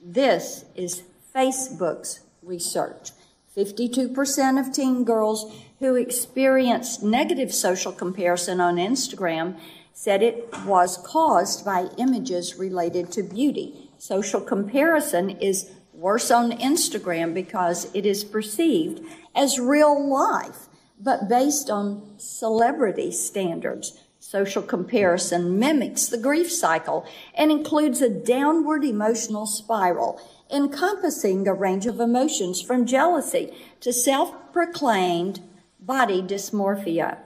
This 0.00 0.64
is 0.74 1.02
Facebook's 1.34 2.20
research. 2.42 3.10
52% 3.56 4.60
of 4.60 4.72
teen 4.72 5.04
girls 5.04 5.52
who 5.80 5.94
experienced 5.94 7.02
negative 7.02 7.52
social 7.52 7.92
comparison 7.92 8.60
on 8.60 8.76
Instagram 8.76 9.58
said 9.92 10.22
it 10.22 10.48
was 10.64 10.96
caused 10.98 11.64
by 11.64 11.88
images 11.96 12.56
related 12.56 13.10
to 13.10 13.22
beauty. 13.22 13.90
Social 13.98 14.40
comparison 14.40 15.30
is 15.30 15.72
worse 15.92 16.30
on 16.30 16.52
Instagram 16.52 17.34
because 17.34 17.92
it 17.94 18.06
is 18.06 18.22
perceived 18.22 19.04
as 19.34 19.58
real 19.58 20.08
life, 20.08 20.68
but 21.00 21.28
based 21.28 21.68
on 21.68 22.14
celebrity 22.16 23.10
standards. 23.10 23.98
Social 24.30 24.60
comparison 24.62 25.58
mimics 25.58 26.06
the 26.06 26.18
grief 26.18 26.52
cycle 26.52 27.06
and 27.34 27.50
includes 27.50 28.02
a 28.02 28.10
downward 28.10 28.84
emotional 28.84 29.46
spiral 29.46 30.20
encompassing 30.50 31.48
a 31.48 31.54
range 31.54 31.86
of 31.86 31.98
emotions 31.98 32.60
from 32.60 32.84
jealousy 32.84 33.54
to 33.80 33.90
self 33.90 34.34
proclaimed 34.52 35.40
body 35.80 36.20
dysmorphia. 36.20 37.16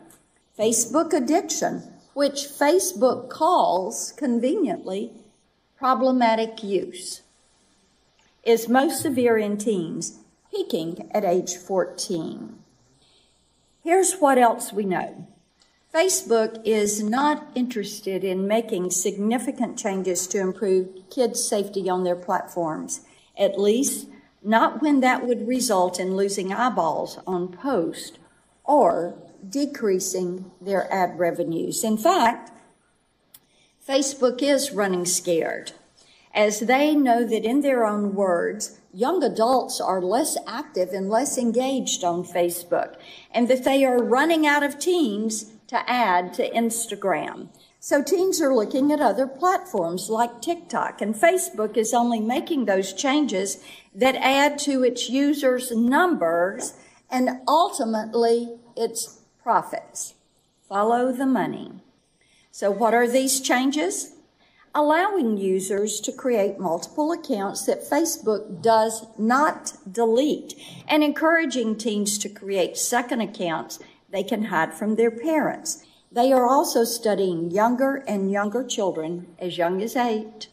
Facebook 0.56 1.12
addiction, 1.12 1.82
which 2.14 2.46
Facebook 2.46 3.28
calls 3.28 4.12
conveniently 4.16 5.10
problematic 5.76 6.62
use, 6.62 7.22
is 8.44 8.68
most 8.68 9.02
severe 9.02 9.36
in 9.36 9.58
teens, 9.58 10.20
peaking 10.52 11.10
at 11.12 11.24
age 11.24 11.56
14. 11.56 12.60
Here's 13.82 14.14
what 14.20 14.38
else 14.38 14.72
we 14.72 14.84
know. 14.84 15.26
Facebook 15.94 16.62
is 16.64 17.02
not 17.02 17.46
interested 17.54 18.24
in 18.24 18.48
making 18.48 18.90
significant 18.90 19.78
changes 19.78 20.26
to 20.28 20.40
improve 20.40 20.88
kids' 21.10 21.44
safety 21.46 21.90
on 21.90 22.02
their 22.02 22.16
platforms, 22.16 23.02
at 23.36 23.60
least 23.60 24.08
not 24.42 24.80
when 24.80 25.00
that 25.00 25.26
would 25.26 25.46
result 25.46 26.00
in 26.00 26.16
losing 26.16 26.50
eyeballs 26.50 27.18
on 27.26 27.48
posts 27.48 28.18
or 28.64 29.14
decreasing 29.46 30.50
their 30.62 30.90
ad 30.90 31.18
revenues. 31.18 31.84
In 31.84 31.98
fact, 31.98 32.50
Facebook 33.86 34.40
is 34.40 34.72
running 34.72 35.04
scared 35.04 35.72
as 36.34 36.60
they 36.60 36.94
know 36.94 37.24
that 37.24 37.44
in 37.44 37.60
their 37.60 37.84
own 37.84 38.14
words, 38.14 38.80
young 38.94 39.22
adults 39.22 39.80
are 39.80 40.00
less 40.00 40.38
active 40.46 40.90
and 40.90 41.10
less 41.10 41.36
engaged 41.36 42.02
on 42.02 42.24
Facebook 42.24 42.96
and 43.30 43.48
that 43.48 43.64
they 43.64 43.84
are 43.84 44.02
running 44.02 44.46
out 44.46 44.62
of 44.62 44.78
teens 44.78 45.51
to 45.72 45.90
add 45.90 46.34
to 46.34 46.50
Instagram. 46.50 47.48
So 47.80 48.02
teens 48.02 48.42
are 48.42 48.54
looking 48.54 48.92
at 48.92 49.00
other 49.00 49.26
platforms 49.26 50.10
like 50.10 50.42
TikTok 50.42 51.00
and 51.00 51.14
Facebook 51.14 51.78
is 51.78 51.94
only 51.94 52.20
making 52.20 52.66
those 52.66 52.92
changes 52.92 53.64
that 53.94 54.14
add 54.16 54.58
to 54.60 54.84
its 54.84 55.08
users' 55.08 55.72
numbers 55.74 56.74
and 57.10 57.40
ultimately 57.48 58.58
its 58.76 59.20
profits. 59.42 60.12
Follow 60.68 61.10
the 61.10 61.24
money. 61.24 61.72
So 62.50 62.70
what 62.70 62.92
are 62.92 63.08
these 63.08 63.40
changes? 63.40 64.16
Allowing 64.74 65.38
users 65.38 66.00
to 66.00 66.12
create 66.12 66.58
multiple 66.58 67.12
accounts 67.12 67.64
that 67.64 67.88
Facebook 67.88 68.60
does 68.60 69.06
not 69.18 69.72
delete 69.90 70.54
and 70.86 71.02
encouraging 71.02 71.76
teens 71.76 72.18
to 72.18 72.28
create 72.28 72.76
second 72.76 73.22
accounts 73.22 73.78
they 74.12 74.22
can 74.22 74.44
hide 74.44 74.74
from 74.74 74.94
their 74.96 75.10
parents. 75.10 75.84
They 76.10 76.32
are 76.32 76.46
also 76.46 76.84
studying 76.84 77.50
younger 77.50 78.04
and 78.06 78.30
younger 78.30 78.62
children 78.62 79.34
as 79.38 79.56
young 79.56 79.82
as 79.82 79.96
eight 79.96 80.48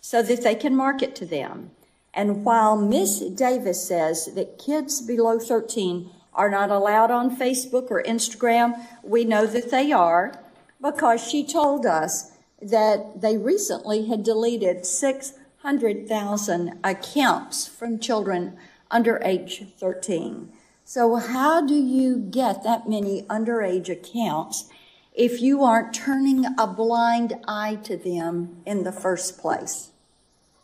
so 0.00 0.20
that 0.22 0.42
they 0.42 0.56
can 0.56 0.74
market 0.74 1.14
to 1.16 1.24
them. 1.24 1.70
And 2.12 2.44
while 2.44 2.76
Miss 2.76 3.20
Davis 3.20 3.86
says 3.86 4.34
that 4.34 4.58
kids 4.58 5.00
below 5.00 5.38
13 5.38 6.10
are 6.34 6.50
not 6.50 6.70
allowed 6.70 7.10
on 7.10 7.36
Facebook 7.36 7.90
or 7.90 8.02
Instagram, 8.02 8.74
we 9.02 9.24
know 9.24 9.46
that 9.46 9.70
they 9.70 9.92
are 9.92 10.38
because 10.80 11.26
she 11.26 11.46
told 11.46 11.86
us 11.86 12.32
that 12.60 13.20
they 13.20 13.36
recently 13.36 14.06
had 14.06 14.24
deleted 14.24 14.84
600,000 14.84 16.78
accounts 16.82 17.66
from 17.68 17.98
children 17.98 18.56
under 18.90 19.20
age 19.24 19.64
13. 19.78 20.52
So 20.92 21.16
how 21.16 21.64
do 21.64 21.74
you 21.74 22.18
get 22.18 22.64
that 22.64 22.86
many 22.86 23.22
underage 23.22 23.88
accounts 23.88 24.68
if 25.14 25.40
you 25.40 25.64
aren't 25.64 25.94
turning 25.94 26.44
a 26.58 26.66
blind 26.66 27.32
eye 27.48 27.76
to 27.84 27.96
them 27.96 28.60
in 28.66 28.84
the 28.84 28.92
first 28.92 29.38
place? 29.38 29.92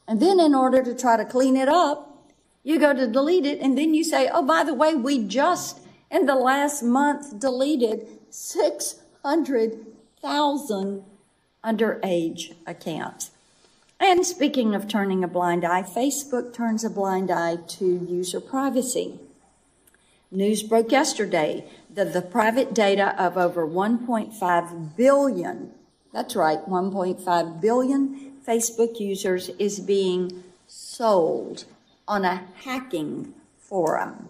And 0.07 0.21
then 0.21 0.39
in 0.39 0.55
order 0.55 0.85
to 0.85 0.95
try 0.95 1.17
to 1.17 1.25
clean 1.25 1.57
it 1.57 1.71
up, 1.71 2.27
you 2.63 2.79
go 2.79 2.93
to 2.93 3.07
delete 3.07 3.47
it 3.47 3.61
and 3.61 3.79
then 3.79 3.95
you 3.95 4.05
say, 4.05 4.29
oh, 4.29 4.43
by 4.43 4.65
the 4.65 4.75
way, 4.75 4.95
we 4.95 5.27
just 5.27 5.81
in 6.11 6.27
the 6.27 6.35
last 6.35 6.83
month 6.83 7.41
deleted 7.41 8.07
600,000 8.29 11.05
underage 11.65 12.55
accounts. 12.67 13.31
And 13.99 14.27
speaking 14.27 14.75
of 14.75 14.89
turning 14.89 15.25
a 15.25 15.29
blind 15.29 15.65
eye, 15.65 15.85
Facebook 15.85 16.53
turns 16.53 16.85
a 16.85 16.91
blind 16.91 17.31
eye 17.31 17.57
to 17.79 18.07
user 18.07 18.43
privacy. 18.43 19.21
News 20.31 20.63
broke 20.63 20.93
yesterday 20.93 21.65
that 21.95 22.13
the 22.13 22.21
private 22.21 22.75
data 22.75 23.15
of 23.23 23.39
over 23.39 23.67
1.5 23.67 24.97
billion, 24.97 25.73
that's 26.13 26.37
right, 26.37 26.59
1.5 26.69 27.61
billion 27.61 28.33
Facebook 28.47 29.01
users 29.01 29.49
is 29.59 29.81
being 29.81 30.45
sold 30.67 31.65
on 32.07 32.27
a 32.27 32.45
hacking 32.63 33.33
forum. 33.59 34.29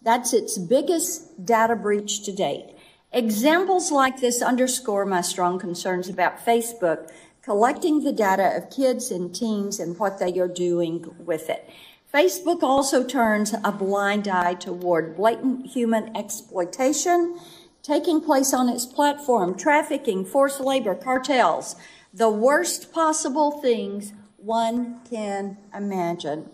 That's 0.00 0.32
its 0.32 0.56
biggest 0.56 1.44
data 1.44 1.76
breach 1.76 2.24
to 2.24 2.32
date. 2.32 2.74
Examples 3.12 3.92
like 3.92 4.20
this 4.20 4.40
underscore 4.40 5.04
my 5.04 5.20
strong 5.20 5.58
concerns 5.58 6.08
about 6.08 6.44
Facebook 6.44 7.10
collecting 7.42 8.02
the 8.02 8.12
data 8.12 8.56
of 8.56 8.70
kids 8.70 9.10
and 9.10 9.34
teens 9.34 9.78
and 9.78 9.98
what 9.98 10.18
they 10.18 10.38
are 10.38 10.48
doing 10.48 11.14
with 11.18 11.48
it. 11.48 11.68
Facebook 12.12 12.62
also 12.62 13.04
turns 13.04 13.54
a 13.64 13.72
blind 13.72 14.28
eye 14.28 14.54
toward 14.54 15.16
blatant 15.16 15.66
human 15.66 16.16
exploitation 16.16 17.38
taking 17.86 18.20
place 18.20 18.52
on 18.52 18.68
its 18.68 18.84
platform, 18.84 19.56
trafficking, 19.56 20.24
forced 20.24 20.58
labor, 20.58 20.92
cartels, 20.92 21.76
the 22.12 22.28
worst 22.28 22.92
possible 22.92 23.60
things 23.60 24.12
one 24.38 25.00
can 25.08 25.56
imagine. 25.72 26.50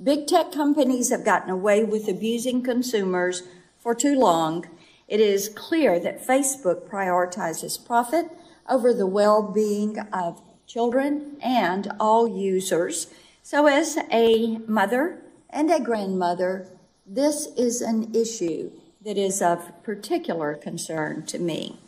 Big 0.00 0.28
tech 0.28 0.52
companies 0.52 1.10
have 1.10 1.24
gotten 1.24 1.50
away 1.50 1.82
with 1.82 2.06
abusing 2.06 2.62
consumers 2.62 3.42
for 3.78 3.96
too 3.96 4.16
long. 4.16 4.64
It 5.08 5.18
is 5.20 5.48
clear 5.48 5.98
that 5.98 6.24
Facebook 6.24 6.88
prioritizes 6.88 7.84
profit 7.84 8.26
over 8.68 8.94
the 8.94 9.06
well-being 9.06 9.98
of 10.12 10.40
children 10.68 11.36
and 11.42 11.90
all 11.98 12.28
users. 12.28 13.08
So 13.46 13.68
as 13.68 13.96
a 14.10 14.58
mother 14.66 15.22
and 15.50 15.70
a 15.70 15.78
grandmother, 15.78 16.66
this 17.06 17.46
is 17.56 17.80
an 17.80 18.12
issue 18.12 18.72
that 19.04 19.16
is 19.16 19.40
of 19.40 19.84
particular 19.84 20.56
concern 20.56 21.24
to 21.26 21.38
me. 21.38 21.78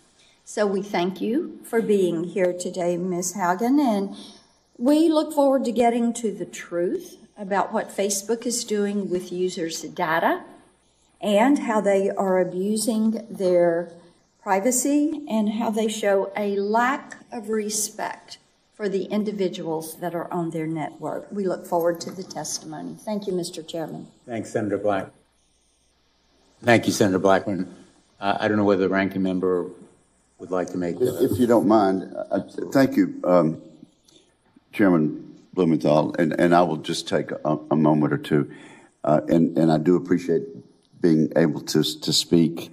So 0.45 0.69
we 0.69 0.83
thank 0.83 1.21
you 1.21 1.59
for 1.65 1.83
being 1.83 2.23
here 2.23 2.53
today, 2.53 2.97
Ms. 2.97 3.35
Haugen, 3.35 3.81
and 3.81 4.15
we 4.77 5.09
look 5.09 5.33
forward 5.35 5.65
to 5.65 5.73
getting 5.73 6.13
to 6.13 6.31
the 6.31 6.47
truth 6.47 7.17
about 7.37 7.73
what 7.73 7.89
Facebook 7.89 8.47
is 8.47 8.63
doing 8.63 9.11
with 9.11 9.33
users' 9.33 9.83
data 9.83 10.45
and 11.21 11.59
how 11.59 11.81
they 11.81 12.09
are 12.09 12.39
abusing 12.39 13.27
their 13.29 13.91
privacy 14.41 15.27
and 15.29 15.55
how 15.55 15.71
they 15.73 15.89
show 15.89 16.31
a 16.37 16.55
lack 16.55 17.17
of 17.33 17.49
respect 17.49 18.39
for 18.79 18.89
the 18.89 19.07
individuals 19.07 19.97
that 19.97 20.15
are 20.15 20.33
on 20.33 20.51
their 20.51 20.67
network. 20.67 21.27
We 21.33 21.45
look 21.45 21.67
forward 21.67 22.01
to 22.03 22.13
the 22.13 22.23
testimony. 22.23 22.95
Thank 22.95 23.27
you, 23.27 23.33
Mr. 23.33 23.67
Chairman. 23.67 24.07
Thanks, 24.25 24.51
Senator 24.53 24.79
Black. 24.79 25.11
Thank 26.63 26.87
you, 26.87 26.93
Senator 26.93 27.19
Blackburn. 27.19 27.75
Uh, 28.21 28.39
I 28.39 28.47
don't 28.47 28.57
know 28.57 28.65
whether 28.65 28.83
the 28.83 28.89
ranking 28.89 29.25
member 29.25 29.69
would 30.39 30.53
like 30.53 30.71
to 30.71 30.79
make. 30.79 30.95
If, 31.01 31.33
if 31.33 31.41
you 31.41 31.49
don't 31.49 31.67
mind, 31.67 32.15
uh, 32.31 32.41
thank 32.73 32.97
you, 32.97 33.21
um, 33.25 33.61
Chairman 34.73 35.37
Blumenthal, 35.55 36.15
and, 36.17 36.39
and 36.39 36.55
I 36.55 36.63
will 36.63 36.77
just 36.77 37.09
take 37.09 37.33
a, 37.33 37.59
a 37.73 37.77
moment 37.77 38.13
or 38.13 38.19
two. 38.19 38.49
Uh, 39.03 39.23
and, 39.27 39.59
and 39.59 39.73
I 39.73 39.79
do 39.79 39.97
appreciate 39.97 40.45
being 41.01 41.33
able 41.35 41.63
to, 41.63 41.83
to 41.83 42.13
speak 42.13 42.71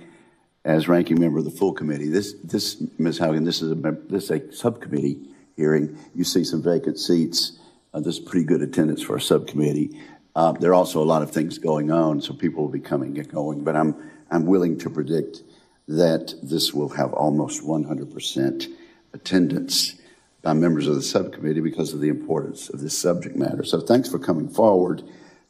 as 0.63 0.87
ranking 0.87 1.19
member 1.19 1.39
of 1.39 1.45
the 1.45 1.51
full 1.51 1.73
committee. 1.73 2.09
This, 2.09 2.35
this, 2.43 2.79
Ms. 2.99 3.17
Haugen, 3.17 3.43
this 3.43 3.63
is 3.63 3.71
a, 3.71 3.75
this 3.75 4.25
is 4.25 4.31
a 4.31 4.53
subcommittee 4.53 5.31
hearing. 5.55 5.97
You 6.13 6.23
see 6.23 6.43
some 6.43 6.61
vacant 6.61 6.99
seats. 6.99 7.59
Uh, 7.93 7.99
there's 8.01 8.19
pretty 8.19 8.45
good 8.45 8.61
attendance 8.61 9.01
for 9.01 9.15
a 9.15 9.21
subcommittee. 9.21 9.99
Uh, 10.35 10.51
there 10.51 10.71
are 10.71 10.75
also 10.75 11.01
a 11.01 11.05
lot 11.05 11.21
of 11.21 11.31
things 11.31 11.57
going 11.57 11.91
on, 11.91 12.21
so 12.21 12.33
people 12.33 12.63
will 12.63 12.71
be 12.71 12.79
coming 12.79 13.17
and 13.17 13.31
going. 13.31 13.63
But 13.63 13.75
I'm 13.75 13.95
I'm 14.31 14.45
willing 14.45 14.77
to 14.79 14.89
predict 14.89 15.43
that 15.87 16.33
this 16.41 16.73
will 16.73 16.89
have 16.89 17.13
almost 17.13 17.63
100% 17.63 18.67
attendance 19.13 19.95
by 20.41 20.53
members 20.53 20.87
of 20.87 20.95
the 20.95 21.01
subcommittee 21.01 21.61
because 21.61 21.93
of 21.93 22.01
the 22.01 22.09
importance 22.09 22.69
of 22.69 22.81
this 22.81 22.97
subject 22.97 23.35
matter. 23.35 23.63
So 23.63 23.79
thanks 23.81 24.09
for 24.09 24.19
coming 24.19 24.49
forward 24.49 25.03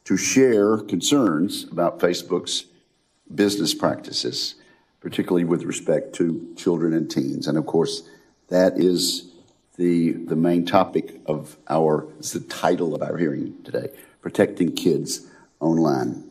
to 0.04 0.16
share 0.16 0.78
concerns 0.78 1.64
about 1.64 1.98
Facebook's 1.98 2.66
business 3.34 3.74
practices, 3.74 4.56
particularly 5.00 5.44
with 5.44 5.64
respect 5.64 6.14
to 6.14 6.54
children 6.56 6.92
and 6.92 7.10
teens. 7.10 7.46
And 7.46 7.58
of 7.58 7.66
course, 7.66 8.08
that 8.48 8.78
is 8.78 9.25
the, 9.76 10.12
the 10.12 10.36
main 10.36 10.64
topic 10.64 11.20
of 11.26 11.56
our, 11.68 12.08
it's 12.18 12.32
the 12.32 12.40
title 12.40 12.94
of 12.94 13.02
our 13.02 13.16
hearing 13.16 13.62
today, 13.62 13.88
Protecting 14.20 14.72
Kids 14.74 15.26
Online. 15.60 16.30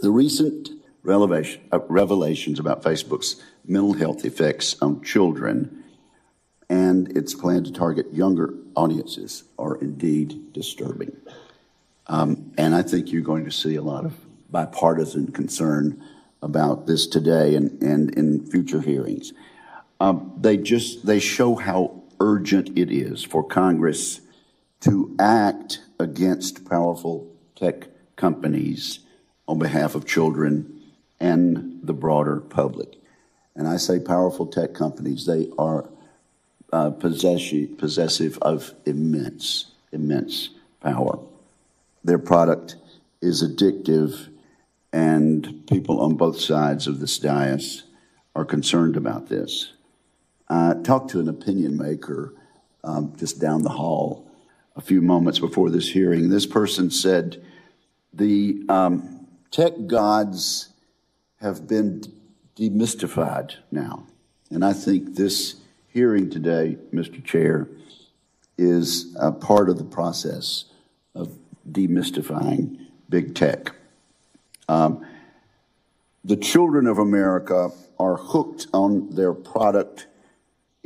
The 0.00 0.10
recent 0.10 0.70
revelation, 1.02 1.62
uh, 1.72 1.80
revelations 1.88 2.58
about 2.58 2.82
Facebook's 2.82 3.42
mental 3.66 3.92
health 3.92 4.24
effects 4.24 4.76
on 4.80 5.02
children, 5.02 5.84
and 6.68 7.16
its 7.16 7.34
plan 7.34 7.64
to 7.64 7.72
target 7.72 8.12
younger 8.12 8.54
audiences 8.74 9.44
are 9.58 9.76
indeed 9.76 10.52
disturbing. 10.52 11.16
Um, 12.08 12.52
and 12.56 12.74
I 12.74 12.82
think 12.82 13.12
you're 13.12 13.22
going 13.22 13.44
to 13.44 13.50
see 13.50 13.76
a 13.76 13.82
lot 13.82 14.04
of 14.04 14.14
bipartisan 14.50 15.32
concern 15.32 16.02
about 16.42 16.86
this 16.86 17.06
today 17.06 17.54
and, 17.54 17.82
and 17.82 18.16
in 18.16 18.46
future 18.46 18.80
hearings. 18.80 19.32
Um, 20.00 20.32
they 20.38 20.56
just 20.56 21.06
they 21.06 21.18
show 21.18 21.54
how 21.54 22.02
urgent 22.20 22.76
it 22.76 22.90
is 22.90 23.22
for 23.22 23.42
Congress 23.42 24.20
to 24.80 25.14
act 25.18 25.80
against 25.98 26.68
powerful 26.68 27.32
tech 27.54 27.88
companies 28.16 29.00
on 29.48 29.58
behalf 29.58 29.94
of 29.94 30.06
children 30.06 30.82
and 31.20 31.80
the 31.82 31.94
broader 31.94 32.40
public. 32.40 32.96
And 33.54 33.66
I 33.66 33.78
say 33.78 33.98
powerful 33.98 34.46
tech 34.46 34.74
companies, 34.74 35.24
they 35.26 35.48
are 35.58 35.88
uh, 36.72 36.90
possessive, 36.90 37.78
possessive 37.78 38.38
of 38.42 38.74
immense, 38.84 39.72
immense 39.92 40.50
power. 40.80 41.18
Their 42.04 42.18
product 42.18 42.76
is 43.22 43.42
addictive, 43.42 44.28
and 44.92 45.66
people 45.68 46.00
on 46.00 46.16
both 46.16 46.38
sides 46.38 46.86
of 46.86 47.00
this 47.00 47.18
dais 47.18 47.84
are 48.34 48.44
concerned 48.44 48.96
about 48.96 49.28
this. 49.28 49.72
I 50.48 50.74
talked 50.82 51.10
to 51.10 51.20
an 51.20 51.28
opinion 51.28 51.76
maker 51.76 52.34
um, 52.84 53.14
just 53.16 53.40
down 53.40 53.62
the 53.62 53.70
hall 53.70 54.30
a 54.76 54.80
few 54.80 55.00
moments 55.00 55.38
before 55.38 55.70
this 55.70 55.88
hearing. 55.88 56.28
This 56.28 56.46
person 56.46 56.90
said, 56.90 57.42
The 58.12 58.62
um, 58.68 59.26
tech 59.50 59.72
gods 59.86 60.68
have 61.40 61.66
been 61.66 62.02
demystified 62.56 63.54
now. 63.70 64.06
And 64.50 64.64
I 64.64 64.72
think 64.72 65.16
this 65.16 65.56
hearing 65.88 66.30
today, 66.30 66.78
Mr. 66.92 67.22
Chair, 67.24 67.68
is 68.58 69.14
a 69.18 69.32
part 69.32 69.68
of 69.68 69.78
the 69.78 69.84
process 69.84 70.64
of 71.14 71.36
demystifying 71.70 72.86
big 73.08 73.34
tech. 73.34 73.74
Um, 74.68 75.06
the 76.24 76.36
children 76.36 76.86
of 76.86 76.98
America 76.98 77.70
are 77.98 78.16
hooked 78.16 78.66
on 78.72 79.14
their 79.14 79.32
product. 79.32 80.06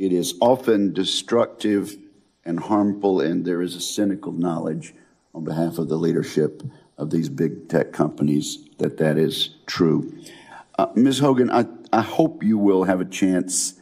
It 0.01 0.13
is 0.13 0.33
often 0.41 0.93
destructive 0.93 1.95
and 2.43 2.59
harmful, 2.59 3.21
and 3.21 3.45
there 3.45 3.61
is 3.61 3.75
a 3.75 3.79
cynical 3.79 4.31
knowledge 4.31 4.95
on 5.35 5.43
behalf 5.43 5.77
of 5.77 5.89
the 5.89 5.95
leadership 5.95 6.63
of 6.97 7.11
these 7.11 7.29
big 7.29 7.69
tech 7.69 7.93
companies 7.93 8.67
that 8.79 8.97
that 8.97 9.19
is 9.19 9.57
true. 9.67 10.11
Uh, 10.79 10.87
Ms. 10.95 11.19
Hogan, 11.19 11.51
I, 11.51 11.67
I 11.93 12.01
hope 12.01 12.41
you 12.41 12.57
will 12.57 12.85
have 12.85 12.99
a 12.99 13.05
chance 13.05 13.75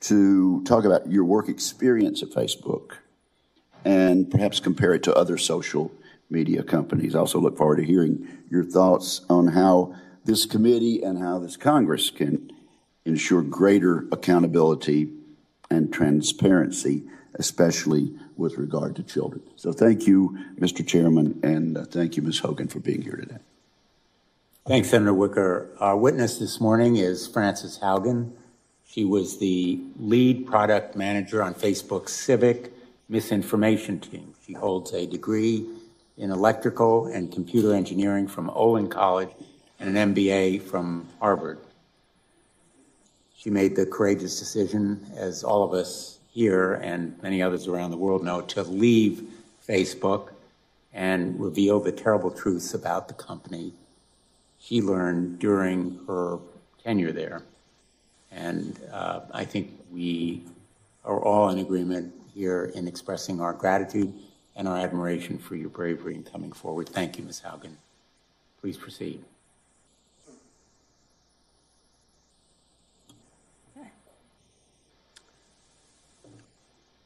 to 0.00 0.64
talk 0.64 0.84
about 0.84 1.08
your 1.08 1.24
work 1.24 1.48
experience 1.48 2.24
at 2.24 2.30
Facebook 2.30 2.94
and 3.84 4.28
perhaps 4.28 4.58
compare 4.58 4.94
it 4.94 5.04
to 5.04 5.14
other 5.14 5.38
social 5.38 5.92
media 6.28 6.64
companies. 6.64 7.14
I 7.14 7.20
also 7.20 7.38
look 7.38 7.56
forward 7.56 7.76
to 7.76 7.84
hearing 7.84 8.26
your 8.50 8.64
thoughts 8.64 9.20
on 9.30 9.46
how 9.46 9.94
this 10.24 10.44
committee 10.44 11.04
and 11.04 11.20
how 11.20 11.38
this 11.38 11.56
Congress 11.56 12.10
can 12.10 12.50
ensure 13.04 13.42
greater 13.42 14.08
accountability 14.10 15.12
and 15.72 15.92
transparency, 15.92 17.02
especially 17.34 18.12
with 18.36 18.58
regard 18.58 18.94
to 18.96 19.02
children. 19.02 19.42
So 19.56 19.72
thank 19.72 20.06
you, 20.06 20.38
Mr. 20.58 20.86
Chairman, 20.86 21.40
and 21.42 21.76
uh, 21.76 21.84
thank 21.84 22.16
you, 22.16 22.22
Ms. 22.22 22.40
Hogan, 22.40 22.68
for 22.68 22.80
being 22.80 23.02
here 23.02 23.16
today. 23.16 23.38
Thanks, 24.66 24.90
Senator 24.90 25.14
Wicker. 25.14 25.68
Our 25.80 25.96
witness 25.96 26.38
this 26.38 26.60
morning 26.60 26.96
is 26.96 27.26
Frances 27.26 27.78
Haugen. 27.82 28.32
She 28.86 29.04
was 29.04 29.38
the 29.38 29.80
lead 29.98 30.46
product 30.46 30.94
manager 30.94 31.42
on 31.42 31.54
Facebook's 31.54 32.12
civic 32.12 32.72
misinformation 33.08 33.98
team. 33.98 34.34
She 34.46 34.52
holds 34.52 34.92
a 34.92 35.06
degree 35.06 35.66
in 36.16 36.30
electrical 36.30 37.06
and 37.06 37.32
computer 37.32 37.74
engineering 37.74 38.28
from 38.28 38.50
Olin 38.50 38.88
College 38.88 39.30
and 39.80 39.96
an 39.96 40.14
MBA 40.14 40.62
from 40.62 41.08
Harvard. 41.18 41.58
She 43.42 43.50
made 43.50 43.74
the 43.74 43.86
courageous 43.86 44.38
decision, 44.38 45.04
as 45.16 45.42
all 45.42 45.64
of 45.64 45.72
us 45.72 46.20
here 46.30 46.74
and 46.74 47.20
many 47.24 47.42
others 47.42 47.66
around 47.66 47.90
the 47.90 47.96
world 47.96 48.22
know, 48.22 48.40
to 48.40 48.62
leave 48.62 49.24
Facebook 49.66 50.28
and 50.92 51.40
reveal 51.40 51.80
the 51.80 51.90
terrible 51.90 52.30
truths 52.30 52.72
about 52.72 53.08
the 53.08 53.14
company 53.14 53.72
she 54.60 54.80
learned 54.80 55.40
during 55.40 55.98
her 56.06 56.38
tenure 56.84 57.10
there. 57.10 57.42
And 58.30 58.78
uh, 58.92 59.22
I 59.32 59.44
think 59.44 59.72
we 59.90 60.42
are 61.04 61.20
all 61.20 61.48
in 61.48 61.58
agreement 61.58 62.14
here 62.32 62.70
in 62.76 62.86
expressing 62.86 63.40
our 63.40 63.54
gratitude 63.54 64.14
and 64.54 64.68
our 64.68 64.76
admiration 64.76 65.38
for 65.38 65.56
your 65.56 65.68
bravery 65.68 66.14
in 66.14 66.22
coming 66.22 66.52
forward. 66.52 66.88
Thank 66.88 67.18
you, 67.18 67.24
Ms. 67.24 67.42
Haugen. 67.44 67.74
Please 68.60 68.76
proceed. 68.76 69.24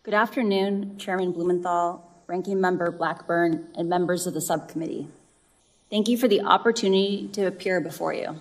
Good 0.06 0.14
afternoon, 0.14 0.98
Chairman 0.98 1.32
Blumenthal, 1.32 2.08
Ranking 2.28 2.60
Member 2.60 2.92
Blackburn, 2.92 3.66
and 3.74 3.88
members 3.88 4.24
of 4.28 4.34
the 4.34 4.40
subcommittee. 4.40 5.08
Thank 5.90 6.06
you 6.06 6.16
for 6.16 6.28
the 6.28 6.42
opportunity 6.42 7.28
to 7.32 7.46
appear 7.46 7.80
before 7.80 8.14
you. 8.14 8.38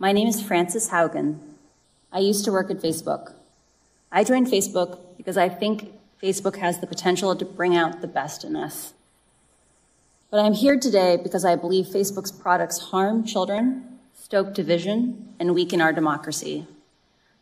My 0.00 0.10
name 0.10 0.26
is 0.26 0.42
Frances 0.42 0.90
Haugen. 0.90 1.38
I 2.10 2.18
used 2.18 2.44
to 2.46 2.50
work 2.50 2.68
at 2.68 2.78
Facebook. 2.78 3.32
I 4.10 4.24
joined 4.24 4.48
Facebook 4.48 4.98
because 5.16 5.36
I 5.36 5.48
think 5.48 5.92
Facebook 6.20 6.56
has 6.56 6.80
the 6.80 6.88
potential 6.88 7.36
to 7.36 7.44
bring 7.44 7.76
out 7.76 8.00
the 8.00 8.08
best 8.08 8.42
in 8.42 8.56
us. 8.56 8.92
But 10.32 10.40
I'm 10.40 10.54
here 10.54 10.80
today 10.80 11.16
because 11.16 11.44
I 11.44 11.54
believe 11.54 11.86
Facebook's 11.86 12.32
products 12.32 12.80
harm 12.80 13.24
children, 13.24 14.00
stoke 14.14 14.52
division, 14.52 15.32
and 15.38 15.54
weaken 15.54 15.80
our 15.80 15.92
democracy. 15.92 16.66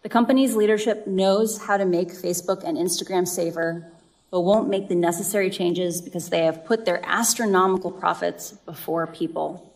The 0.04 0.10
company's 0.10 0.54
leadership 0.54 1.06
knows 1.06 1.56
how 1.56 1.78
to 1.78 1.86
make 1.86 2.10
Facebook 2.10 2.62
and 2.62 2.76
Instagram 2.76 3.26
safer 3.26 3.90
but 4.30 4.42
won't 4.42 4.68
make 4.68 4.88
the 4.88 4.94
necessary 4.94 5.48
changes 5.48 6.02
because 6.02 6.28
they 6.28 6.44
have 6.44 6.66
put 6.66 6.84
their 6.84 7.00
astronomical 7.04 7.90
profits 7.90 8.50
before 8.66 9.06
people. 9.06 9.72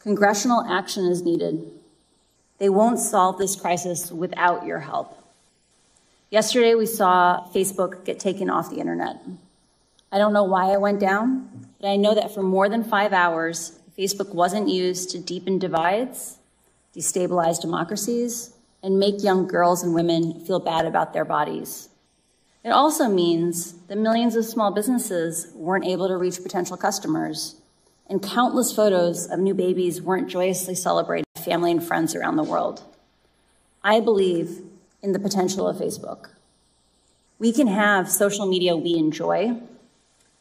Congressional 0.00 0.66
action 0.68 1.06
is 1.06 1.22
needed. 1.22 1.64
They 2.58 2.68
won't 2.68 2.98
solve 2.98 3.38
this 3.38 3.56
crisis 3.56 4.12
without 4.12 4.66
your 4.66 4.80
help. 4.80 5.16
Yesterday, 6.28 6.74
we 6.74 6.84
saw 6.84 7.46
Facebook 7.54 8.04
get 8.04 8.18
taken 8.18 8.50
off 8.50 8.68
the 8.68 8.80
internet. 8.80 9.22
I 10.12 10.18
don't 10.18 10.34
know 10.34 10.44
why 10.44 10.72
it 10.72 10.80
went 10.80 11.00
down, 11.00 11.68
but 11.80 11.88
I 11.88 11.96
know 11.96 12.14
that 12.14 12.34
for 12.34 12.42
more 12.42 12.68
than 12.68 12.84
five 12.84 13.14
hours, 13.14 13.78
Facebook 13.96 14.34
wasn't 14.34 14.68
used 14.68 15.08
to 15.10 15.18
deepen 15.18 15.58
divides, 15.58 16.36
destabilize 16.94 17.60
democracies, 17.60 18.52
and 18.82 18.98
make 18.98 19.22
young 19.22 19.46
girls 19.46 19.82
and 19.82 19.94
women 19.94 20.40
feel 20.40 20.60
bad 20.60 20.86
about 20.86 21.12
their 21.12 21.24
bodies. 21.24 21.88
It 22.64 22.70
also 22.70 23.08
means 23.08 23.72
that 23.88 23.98
millions 23.98 24.36
of 24.36 24.44
small 24.44 24.70
businesses 24.70 25.50
weren't 25.54 25.86
able 25.86 26.08
to 26.08 26.16
reach 26.16 26.42
potential 26.42 26.76
customers, 26.76 27.56
and 28.08 28.22
countless 28.22 28.72
photos 28.72 29.26
of 29.26 29.38
new 29.38 29.54
babies 29.54 30.02
weren't 30.02 30.28
joyously 30.28 30.74
celebrated 30.74 31.24
by 31.34 31.42
family 31.42 31.70
and 31.70 31.82
friends 31.82 32.14
around 32.14 32.36
the 32.36 32.42
world. 32.42 32.82
I 33.82 34.00
believe 34.00 34.60
in 35.02 35.12
the 35.12 35.18
potential 35.18 35.68
of 35.68 35.76
Facebook. 35.76 36.30
We 37.38 37.52
can 37.52 37.68
have 37.68 38.10
social 38.10 38.46
media 38.46 38.76
we 38.76 38.94
enjoy 38.94 39.60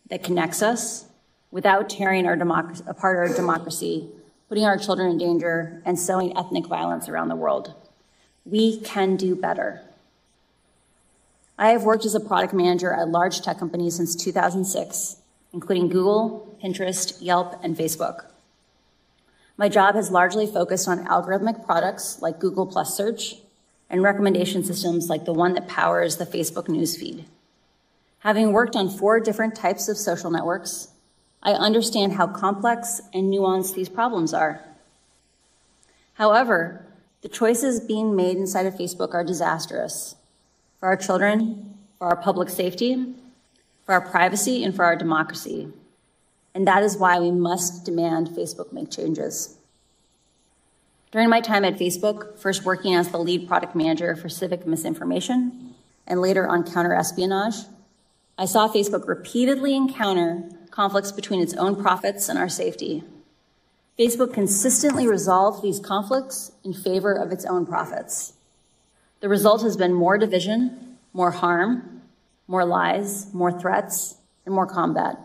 that 0.10 0.24
connects 0.24 0.62
us 0.62 1.06
without 1.52 1.90
tearing 1.90 2.26
our 2.26 2.34
apart 2.34 3.18
our 3.18 3.34
democracy, 3.34 4.10
putting 4.50 4.66
our 4.66 4.78
children 4.78 5.12
in 5.12 5.18
danger, 5.18 5.82
and 5.86 6.00
sowing 6.00 6.36
ethnic 6.38 6.66
violence 6.66 7.08
around 7.08 7.28
the 7.28 7.36
world. 7.36 7.74
We 8.50 8.80
can 8.80 9.18
do 9.18 9.36
better. 9.36 9.82
I 11.60 11.70
have 11.70 11.84
worked 11.84 12.06
as 12.06 12.16
a 12.16 12.20
product 12.22 12.54
manager 12.54 12.94
at 12.94 13.10
large 13.10 13.42
tech 13.42 13.60
companies 13.60 13.98
since 13.98 14.16
2006, 14.16 15.18
including 15.52 15.90
Google, 15.90 16.58
Pinterest, 16.64 17.18
Yelp, 17.20 17.60
and 17.62 17.76
Facebook. 17.76 18.26
My 19.58 19.68
job 19.68 19.96
has 19.96 20.12
largely 20.12 20.48
focused 20.48 20.88
on 20.88 21.06
algorithmic 21.08 21.66
products 21.66 22.22
like 22.22 22.40
Google 22.40 22.66
Plus 22.68 22.96
Search 22.96 23.36
and 23.90 24.02
recommendation 24.02 24.64
systems 24.64 25.10
like 25.10 25.26
the 25.26 25.34
one 25.34 25.54
that 25.56 25.68
powers 25.68 26.16
the 26.16 26.26
Facebook 26.26 26.68
newsfeed. 26.68 27.26
Having 28.20 28.54
worked 28.54 28.76
on 28.76 28.90
four 28.90 29.20
different 29.20 29.56
types 29.56 29.90
of 29.90 29.98
social 29.98 30.32
networks, 30.32 30.90
I 31.44 31.52
understand 31.52 32.14
how 32.14 32.28
complex 32.28 33.02
and 33.14 33.34
nuanced 33.34 33.76
these 33.76 33.90
problems 33.90 34.34
are. 34.34 34.64
However, 36.14 36.87
the 37.22 37.30
choices 37.30 37.80
being 37.80 38.16
made 38.16 38.38
inside 38.38 38.66
of 38.66 38.76
Facebook 38.76 39.14
are 39.14 39.24
disastrous 39.24 40.16
for 40.80 40.88
our 40.88 40.98
children, 40.98 41.78
for 41.98 42.08
our 42.08 42.16
public 42.16 42.50
safety, 42.50 43.14
for 43.86 43.94
our 43.94 44.02
privacy, 44.02 44.64
and 44.64 44.76
for 44.76 44.86
our 44.86 44.96
democracy. 44.96 45.68
And 46.54 46.68
that 46.68 46.84
is 46.84 46.98
why 46.98 47.20
we 47.20 47.32
must 47.32 47.86
demand 47.86 48.30
Facebook 48.30 48.72
make 48.72 48.92
changes. 48.92 49.58
During 51.12 51.30
my 51.30 51.42
time 51.42 51.64
at 51.64 51.78
Facebook, 51.80 52.38
first 52.38 52.66
working 52.66 52.94
as 52.94 53.10
the 53.10 53.18
lead 53.18 53.48
product 53.48 53.76
manager 53.76 54.16
for 54.16 54.30
civic 54.30 54.68
misinformation 54.68 55.74
and 56.06 56.22
later 56.22 56.48
on 56.48 56.64
counter 56.64 56.94
espionage, 56.94 57.56
I 58.38 58.46
saw 58.46 58.68
Facebook 58.68 59.08
repeatedly 59.08 59.76
encounter 59.76 60.50
conflicts 60.70 61.12
between 61.12 61.42
its 61.42 61.56
own 61.56 61.82
profits 61.82 62.30
and 62.30 62.38
our 62.38 62.50
safety. 62.50 63.04
Facebook 63.98 64.34
consistently 64.34 65.08
resolved 65.08 65.64
these 65.64 65.80
conflicts 65.80 66.52
in 66.64 66.74
favor 66.74 67.14
of 67.14 67.32
its 67.32 67.46
own 67.46 67.66
profits. 67.66 68.34
The 69.22 69.30
result 69.30 69.64
has 69.64 69.76
been 69.76 69.94
more 69.94 70.18
division, 70.18 70.98
more 71.14 71.32
harm, 71.32 72.02
more 72.48 72.64
lies, 72.64 73.34
more 73.34 73.52
threats, 73.60 74.16
and 74.46 74.54
more 74.54 74.68
combat. 74.68 75.18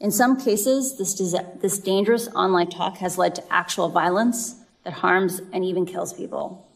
In 0.00 0.10
some 0.10 0.38
cases, 0.38 0.98
this, 0.98 1.14
this 1.60 1.78
dangerous 1.78 2.28
online 2.28 2.68
talk 2.68 2.98
has 2.98 3.16
led 3.16 3.34
to 3.36 3.52
actual 3.52 3.88
violence 3.88 4.56
that 4.84 4.92
harms 4.92 5.40
and 5.52 5.64
even 5.64 5.86
kills 5.86 6.12
people. 6.12 6.68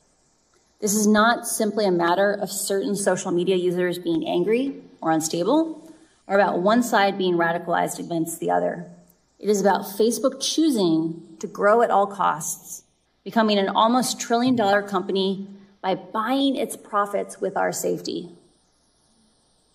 This 0.81 0.95
is 0.95 1.07
not 1.07 1.47
simply 1.47 1.85
a 1.85 1.91
matter 1.91 2.33
of 2.33 2.51
certain 2.51 2.97
social 2.97 3.33
media 3.33 3.57
users 3.57 3.99
being 3.99 4.27
angry 4.27 4.81
or 5.03 5.11
unstable, 5.11 5.93
or 6.27 6.37
about 6.37 6.61
one 6.61 6.83
side 6.83 7.19
being 7.19 7.35
radicalized 7.35 7.99
against 7.99 8.41
the 8.41 8.51
other. 8.51 8.91
It 9.39 9.49
is 9.49 9.61
about 9.61 9.83
Facebook 9.83 10.41
choosing 10.41 11.37
to 11.39 11.47
grow 11.47 11.83
at 11.83 11.91
all 11.91 12.09
costs, 12.09 12.83
becoming 13.23 13.59
an 13.59 13.69
almost 13.69 14.21
trillion 14.21 14.57
dollar 14.57 14.83
company 14.83 15.47
by 15.81 15.95
buying 15.95 16.57
its 16.57 16.77
profits 16.77 17.41
with 17.41 17.57
our 17.57 17.71
safety. 17.71 18.31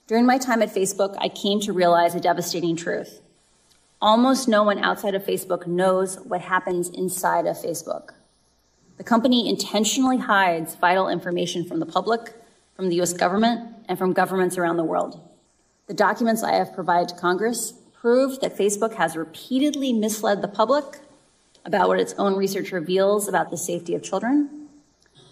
During 0.05 0.25
my 0.25 0.37
time 0.37 0.61
at 0.61 0.73
Facebook, 0.73 1.15
I 1.19 1.29
came 1.29 1.61
to 1.61 1.71
realize 1.71 2.13
a 2.13 2.19
devastating 2.19 2.75
truth. 2.75 3.21
Almost 4.01 4.49
no 4.49 4.63
one 4.63 4.79
outside 4.79 5.15
of 5.15 5.23
Facebook 5.23 5.65
knows 5.65 6.19
what 6.19 6.41
happens 6.41 6.89
inside 6.89 7.45
of 7.45 7.55
Facebook. 7.55 8.09
The 8.97 9.05
company 9.05 9.47
intentionally 9.47 10.17
hides 10.17 10.75
vital 10.75 11.07
information 11.07 11.63
from 11.63 11.79
the 11.79 11.85
public, 11.85 12.33
from 12.75 12.89
the 12.89 12.99
US 13.01 13.13
government, 13.13 13.75
and 13.87 13.97
from 13.97 14.11
governments 14.11 14.57
around 14.57 14.75
the 14.75 14.83
world. 14.83 15.21
The 15.87 15.93
documents 15.93 16.43
I 16.43 16.55
have 16.55 16.73
provided 16.73 17.09
to 17.09 17.15
Congress 17.15 17.73
prove 18.03 18.41
that 18.41 18.57
Facebook 18.57 18.95
has 18.95 19.15
repeatedly 19.15 19.93
misled 19.93 20.41
the 20.41 20.47
public 20.49 20.99
about 21.63 21.87
what 21.87 22.01
its 22.01 22.13
own 22.17 22.35
research 22.35 22.73
reveals 22.73 23.29
about 23.29 23.49
the 23.49 23.55
safety 23.55 23.95
of 23.95 24.03
children, 24.03 24.67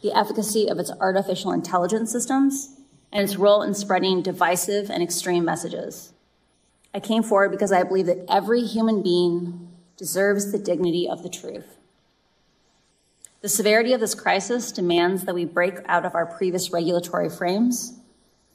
the 0.02 0.18
efficacy 0.18 0.70
of 0.70 0.80
its 0.80 0.90
artificial 1.02 1.52
intelligence 1.52 2.10
systems, 2.10 2.78
and 3.12 3.26
its 3.26 3.36
role 3.36 3.62
in 3.62 3.74
spreading 3.74 4.22
divisive 4.22 4.90
and 4.90 5.04
extreme 5.04 5.44
messages. 5.44 6.14
I 6.94 7.02
came 7.02 7.24
forward 7.24 7.52
because 7.52 7.74
I 7.74 7.84
believe 7.84 8.06
that 8.06 8.24
every 8.30 8.62
human 8.62 9.04
being 9.04 9.68
deserves 9.98 10.54
the 10.54 10.58
dignity 10.58 11.10
of 11.10 11.24
the 11.24 11.30
truth. 11.30 11.76
The 13.42 13.50
severity 13.50 13.92
of 13.92 14.00
this 14.00 14.16
crisis 14.16 14.72
demands 14.72 15.26
that 15.26 15.36
we 15.36 15.44
break 15.44 15.80
out 15.88 16.06
of 16.06 16.16
our 16.16 16.26
previous 16.26 16.72
regulatory 16.72 17.30
frames. 17.30 18.00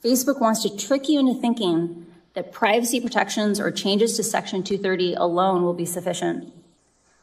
Facebook 0.02 0.40
wants 0.40 0.62
to 0.62 0.74
trick 0.74 1.06
you 1.06 1.20
into 1.20 1.34
thinking 1.34 2.05
that 2.36 2.52
privacy 2.52 3.00
protections 3.00 3.58
or 3.58 3.70
changes 3.70 4.14
to 4.14 4.22
Section 4.22 4.62
230 4.62 5.14
alone 5.14 5.62
will 5.62 5.72
be 5.72 5.86
sufficient. 5.86 6.52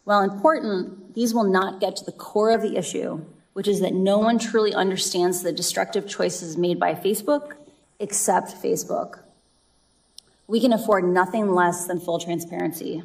While 0.06 0.22
important, 0.22 1.14
these 1.14 1.36
will 1.36 1.44
not 1.44 1.80
get 1.80 1.96
to 1.98 2.04
the 2.04 2.12
core 2.12 2.50
of 2.50 2.64
the 2.64 2.76
issue, 2.76 3.24
which 3.54 3.68
is 3.68 3.80
that 3.82 3.94
no 3.94 4.18
one 4.18 4.40
truly 4.40 4.74
understands 4.74 5.44
the 5.44 5.52
destructive 5.52 6.08
choices 6.08 6.58
made 6.58 6.80
by 6.80 6.96
Facebook 6.96 7.54
except 8.00 8.60
Facebook. 8.60 9.20
We 10.48 10.60
can 10.60 10.74
afford 10.74 11.04
nothing 11.04 11.52
less 11.52 11.86
than 11.86 12.00
full 12.00 12.18
transparency. 12.18 13.04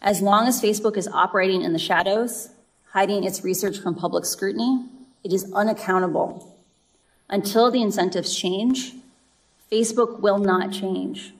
As 0.00 0.22
long 0.22 0.46
as 0.46 0.62
Facebook 0.62 0.96
is 0.96 1.08
operating 1.08 1.62
in 1.62 1.72
the 1.72 1.80
shadows, 1.80 2.50
hiding 2.92 3.24
its 3.24 3.42
research 3.42 3.80
from 3.80 3.96
public 3.96 4.24
scrutiny, 4.24 4.86
it 5.24 5.32
is 5.32 5.52
unaccountable. 5.52 6.56
Until 7.28 7.72
the 7.72 7.82
incentives 7.82 8.38
change, 8.38 8.94
Facebook 9.70 10.20
will 10.20 10.38
not 10.38 10.72
change. 10.72 11.34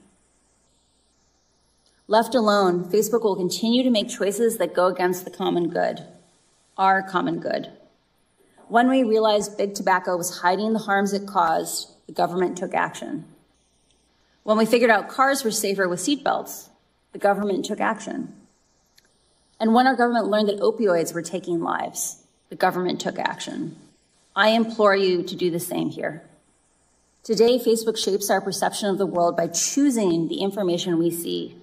Left 2.07 2.33
alone, 2.35 2.85
Facebook 2.85 3.23
will 3.23 3.35
continue 3.35 3.83
to 3.83 3.89
make 3.89 4.09
choices 4.09 4.57
that 4.57 4.73
go 4.73 4.87
against 4.87 5.25
the 5.25 5.31
common 5.31 5.69
good, 5.69 6.03
our 6.77 7.03
common 7.03 7.39
good. 7.39 7.71
When 8.67 8.89
we 8.89 9.03
realized 9.03 9.57
big 9.57 9.73
tobacco 9.73 10.15
was 10.15 10.39
hiding 10.39 10.73
the 10.73 10.79
harms 10.79 11.13
it 11.13 11.27
caused, 11.27 11.89
the 12.07 12.13
government 12.13 12.57
took 12.57 12.73
action. 12.73 13.25
When 14.43 14.57
we 14.57 14.65
figured 14.65 14.91
out 14.91 15.09
cars 15.09 15.43
were 15.43 15.51
safer 15.51 15.87
with 15.87 15.99
seatbelts, 15.99 16.69
the 17.11 17.19
government 17.19 17.65
took 17.65 17.79
action. 17.79 18.35
And 19.59 19.73
when 19.73 19.87
our 19.87 19.95
government 19.95 20.27
learned 20.27 20.49
that 20.49 20.59
opioids 20.59 21.13
were 21.13 21.21
taking 21.21 21.61
lives, 21.61 22.23
the 22.49 22.55
government 22.55 23.01
took 23.01 23.17
action. 23.19 23.75
I 24.35 24.49
implore 24.49 24.95
you 24.95 25.23
to 25.23 25.35
do 25.35 25.51
the 25.51 25.59
same 25.59 25.89
here. 25.89 26.28
Today, 27.23 27.59
Facebook 27.59 27.97
shapes 27.97 28.29
our 28.29 28.41
perception 28.41 28.89
of 28.89 28.97
the 28.97 29.05
world 29.05 29.35
by 29.35 29.47
choosing 29.47 30.27
the 30.27 30.41
information 30.41 30.97
we 30.97 31.11
see. 31.11 31.55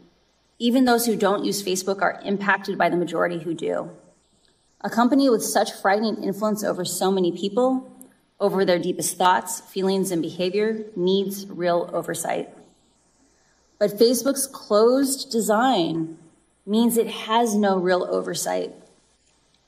Even 0.59 0.85
those 0.85 1.07
who 1.07 1.17
don't 1.17 1.45
use 1.45 1.63
Facebook 1.63 2.03
are 2.03 2.21
impacted 2.25 2.79
by 2.79 2.89
the 2.89 2.97
majority 2.97 3.39
who 3.39 3.55
do. 3.55 3.91
A 4.83 4.91
company 4.91 5.29
with 5.29 5.43
such 5.43 5.73
frightening 5.73 6.23
influence 6.23 6.63
over 6.63 6.85
so 6.85 7.11
many 7.11 7.33
people, 7.33 7.91
over 8.39 8.65
their 8.65 8.79
deepest 8.79 9.17
thoughts, 9.17 9.61
feelings, 9.61 10.11
and 10.11 10.23
behavior, 10.23 10.85
needs 10.95 11.47
real 11.47 11.91
oversight. 11.93 12.51
But 13.79 13.99
Facebook's 13.99 14.47
closed 14.47 15.31
design 15.31 16.19
means 16.67 16.97
it 16.97 17.09
has 17.09 17.55
no 17.55 17.79
real 17.79 18.07
oversight. 18.11 18.73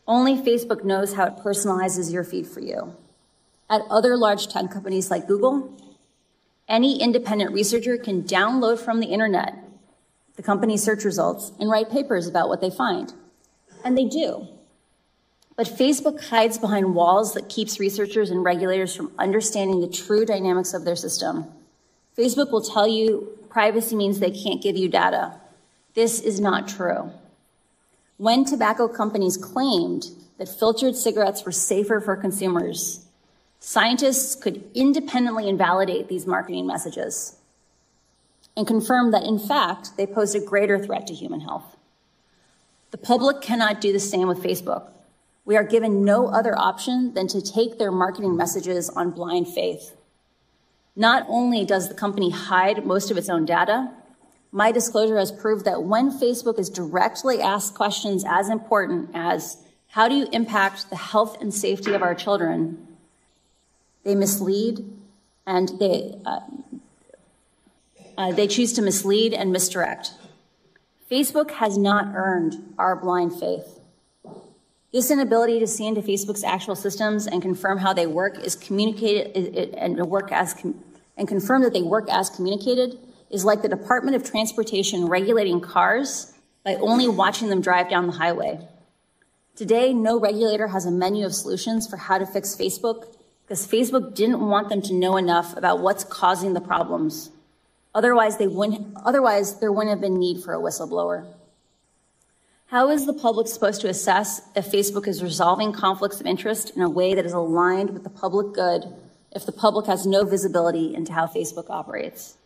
Only 0.06 0.36
Facebook 0.36 0.84
knows 0.84 1.14
how 1.14 1.26
it 1.26 1.36
personalizes 1.36 2.12
your 2.12 2.24
feed 2.24 2.46
for 2.46 2.60
you. 2.60 2.94
At 3.70 3.82
other 3.90 4.16
large 4.16 4.48
tech 4.48 4.70
companies 4.70 5.10
like 5.10 5.26
Google, 5.26 5.76
any 6.68 7.00
independent 7.00 7.52
researcher 7.52 7.96
can 7.96 8.22
download 8.22 8.78
from 8.78 9.00
the 9.00 9.06
internet 9.06 9.64
the 10.36 10.42
company's 10.42 10.84
search 10.84 11.04
results 11.04 11.50
and 11.58 11.68
write 11.68 11.90
papers 11.90 12.28
about 12.28 12.48
what 12.48 12.60
they 12.60 12.70
find. 12.70 13.12
And 13.84 13.98
they 13.98 14.04
do. 14.04 14.46
But 15.56 15.66
Facebook 15.66 16.24
hides 16.28 16.58
behind 16.58 16.94
walls 16.94 17.34
that 17.34 17.48
keeps 17.48 17.80
researchers 17.80 18.30
and 18.30 18.44
regulators 18.44 18.94
from 18.94 19.12
understanding 19.18 19.80
the 19.80 19.88
true 19.88 20.24
dynamics 20.24 20.72
of 20.74 20.84
their 20.84 20.94
system. 20.94 21.46
Facebook 22.16 22.52
will 22.52 22.62
tell 22.62 22.86
you 22.86 23.36
privacy 23.50 23.96
means 23.96 24.20
they 24.20 24.30
can't 24.30 24.62
give 24.62 24.76
you 24.76 24.88
data. 24.88 25.34
This 25.94 26.20
is 26.20 26.38
not 26.38 26.68
true. 26.68 27.10
When 28.18 28.44
tobacco 28.44 28.86
companies 28.86 29.36
claimed 29.36 30.06
that 30.38 30.48
filtered 30.48 30.94
cigarettes 30.94 31.44
were 31.44 31.50
safer 31.50 32.00
for 32.00 32.14
consumers, 32.14 33.04
Scientists 33.60 34.34
could 34.34 34.70
independently 34.74 35.48
invalidate 35.48 36.08
these 36.08 36.26
marketing 36.26 36.66
messages 36.66 37.36
and 38.56 38.66
confirm 38.66 39.10
that, 39.10 39.24
in 39.24 39.38
fact, 39.38 39.96
they 39.96 40.06
posed 40.06 40.34
a 40.34 40.40
greater 40.40 40.78
threat 40.78 41.06
to 41.06 41.14
human 41.14 41.40
health. 41.40 41.76
The 42.90 42.98
public 42.98 43.40
cannot 43.40 43.80
do 43.80 43.92
the 43.92 44.00
same 44.00 44.28
with 44.28 44.42
Facebook. 44.42 44.90
We 45.44 45.56
are 45.56 45.64
given 45.64 46.04
no 46.04 46.28
other 46.28 46.58
option 46.58 47.14
than 47.14 47.28
to 47.28 47.40
take 47.40 47.78
their 47.78 47.92
marketing 47.92 48.36
messages 48.36 48.88
on 48.90 49.10
blind 49.10 49.48
faith. 49.48 49.94
Not 50.96 51.24
only 51.28 51.64
does 51.64 51.88
the 51.88 51.94
company 51.94 52.30
hide 52.30 52.84
most 52.84 53.10
of 53.10 53.16
its 53.16 53.28
own 53.28 53.44
data, 53.44 53.92
my 54.50 54.72
disclosure 54.72 55.18
has 55.18 55.30
proved 55.30 55.64
that 55.64 55.84
when 55.84 56.10
Facebook 56.10 56.58
is 56.58 56.68
directly 56.68 57.40
asked 57.40 57.74
questions 57.74 58.24
as 58.26 58.48
important 58.48 59.10
as 59.14 59.58
how 59.88 60.08
do 60.08 60.14
you 60.14 60.26
impact 60.32 60.90
the 60.90 60.96
health 60.96 61.40
and 61.40 61.52
safety 61.52 61.92
of 61.92 62.02
our 62.02 62.14
children, 62.14 62.87
they 64.08 64.14
mislead 64.14 64.90
and 65.46 65.68
they, 65.78 66.18
uh, 66.24 66.40
uh, 68.16 68.32
they 68.32 68.46
choose 68.46 68.72
to 68.72 68.80
mislead 68.80 69.34
and 69.34 69.52
misdirect. 69.52 70.14
Facebook 71.10 71.50
has 71.52 71.76
not 71.76 72.14
earned 72.14 72.74
our 72.78 72.96
blind 72.96 73.38
faith. 73.38 73.80
This 74.94 75.10
inability 75.10 75.60
to 75.60 75.66
see 75.66 75.86
into 75.86 76.00
Facebook's 76.00 76.42
actual 76.42 76.74
systems 76.74 77.26
and 77.26 77.42
confirm 77.42 77.78
how 77.78 77.92
they 77.92 78.06
work 78.06 78.38
is 78.42 78.56
communicated 78.56 79.74
and 79.74 79.98
work 80.06 80.32
as 80.32 80.54
and 81.18 81.28
confirm 81.28 81.62
that 81.62 81.74
they 81.74 81.82
work 81.82 82.08
as 82.08 82.30
communicated 82.30 82.98
is 83.28 83.44
like 83.44 83.60
the 83.60 83.68
Department 83.68 84.16
of 84.16 84.24
Transportation 84.24 85.06
regulating 85.06 85.60
cars 85.60 86.32
by 86.64 86.76
only 86.76 87.08
watching 87.08 87.50
them 87.50 87.60
drive 87.60 87.90
down 87.90 88.06
the 88.06 88.14
highway. 88.14 88.66
Today, 89.54 89.92
no 89.92 90.18
regulator 90.18 90.68
has 90.68 90.86
a 90.86 90.90
menu 90.90 91.26
of 91.26 91.34
solutions 91.34 91.86
for 91.86 91.98
how 91.98 92.16
to 92.16 92.24
fix 92.24 92.56
Facebook 92.56 93.17
because 93.48 93.66
Facebook 93.66 94.14
didn't 94.14 94.46
want 94.46 94.68
them 94.68 94.82
to 94.82 94.92
know 94.92 95.16
enough 95.16 95.56
about 95.56 95.80
what's 95.80 96.04
causing 96.04 96.52
the 96.52 96.60
problems. 96.60 97.30
Otherwise, 97.94 98.36
they 98.36 98.46
wouldn't, 98.46 98.94
otherwise 99.06 99.58
there 99.60 99.72
wouldn't 99.72 99.88
have 99.88 100.02
been 100.02 100.18
need 100.18 100.44
for 100.44 100.52
a 100.52 100.58
whistleblower. 100.58 101.26
How 102.66 102.90
is 102.90 103.06
the 103.06 103.14
public 103.14 103.48
supposed 103.48 103.80
to 103.80 103.88
assess 103.88 104.42
if 104.54 104.70
Facebook 104.70 105.08
is 105.08 105.22
resolving 105.22 105.72
conflicts 105.72 106.20
of 106.20 106.26
interest 106.26 106.76
in 106.76 106.82
a 106.82 106.90
way 106.90 107.14
that 107.14 107.24
is 107.24 107.32
aligned 107.32 107.88
with 107.88 108.04
the 108.04 108.10
public 108.10 108.52
good 108.52 108.84
if 109.32 109.46
the 109.46 109.52
public 109.52 109.86
has 109.86 110.04
no 110.04 110.24
visibility 110.24 110.94
into 110.94 111.14
how 111.14 111.26
Facebook 111.26 111.70
operates? 111.70 112.36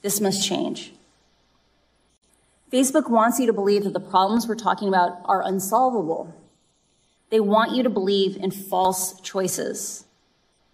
This 0.00 0.18
must 0.18 0.48
change. 0.48 0.94
Facebook 2.72 3.10
wants 3.10 3.38
you 3.38 3.44
to 3.44 3.52
believe 3.52 3.84
that 3.84 3.92
the 3.92 4.00
problems 4.00 4.48
we're 4.48 4.54
talking 4.54 4.88
about 4.88 5.18
are 5.26 5.42
unsolvable 5.42 6.34
They 7.28 7.40
want 7.40 7.72
you 7.72 7.82
to 7.82 7.90
believe 7.90 8.38
in 8.38 8.50
false 8.50 9.20
choices. 9.20 10.06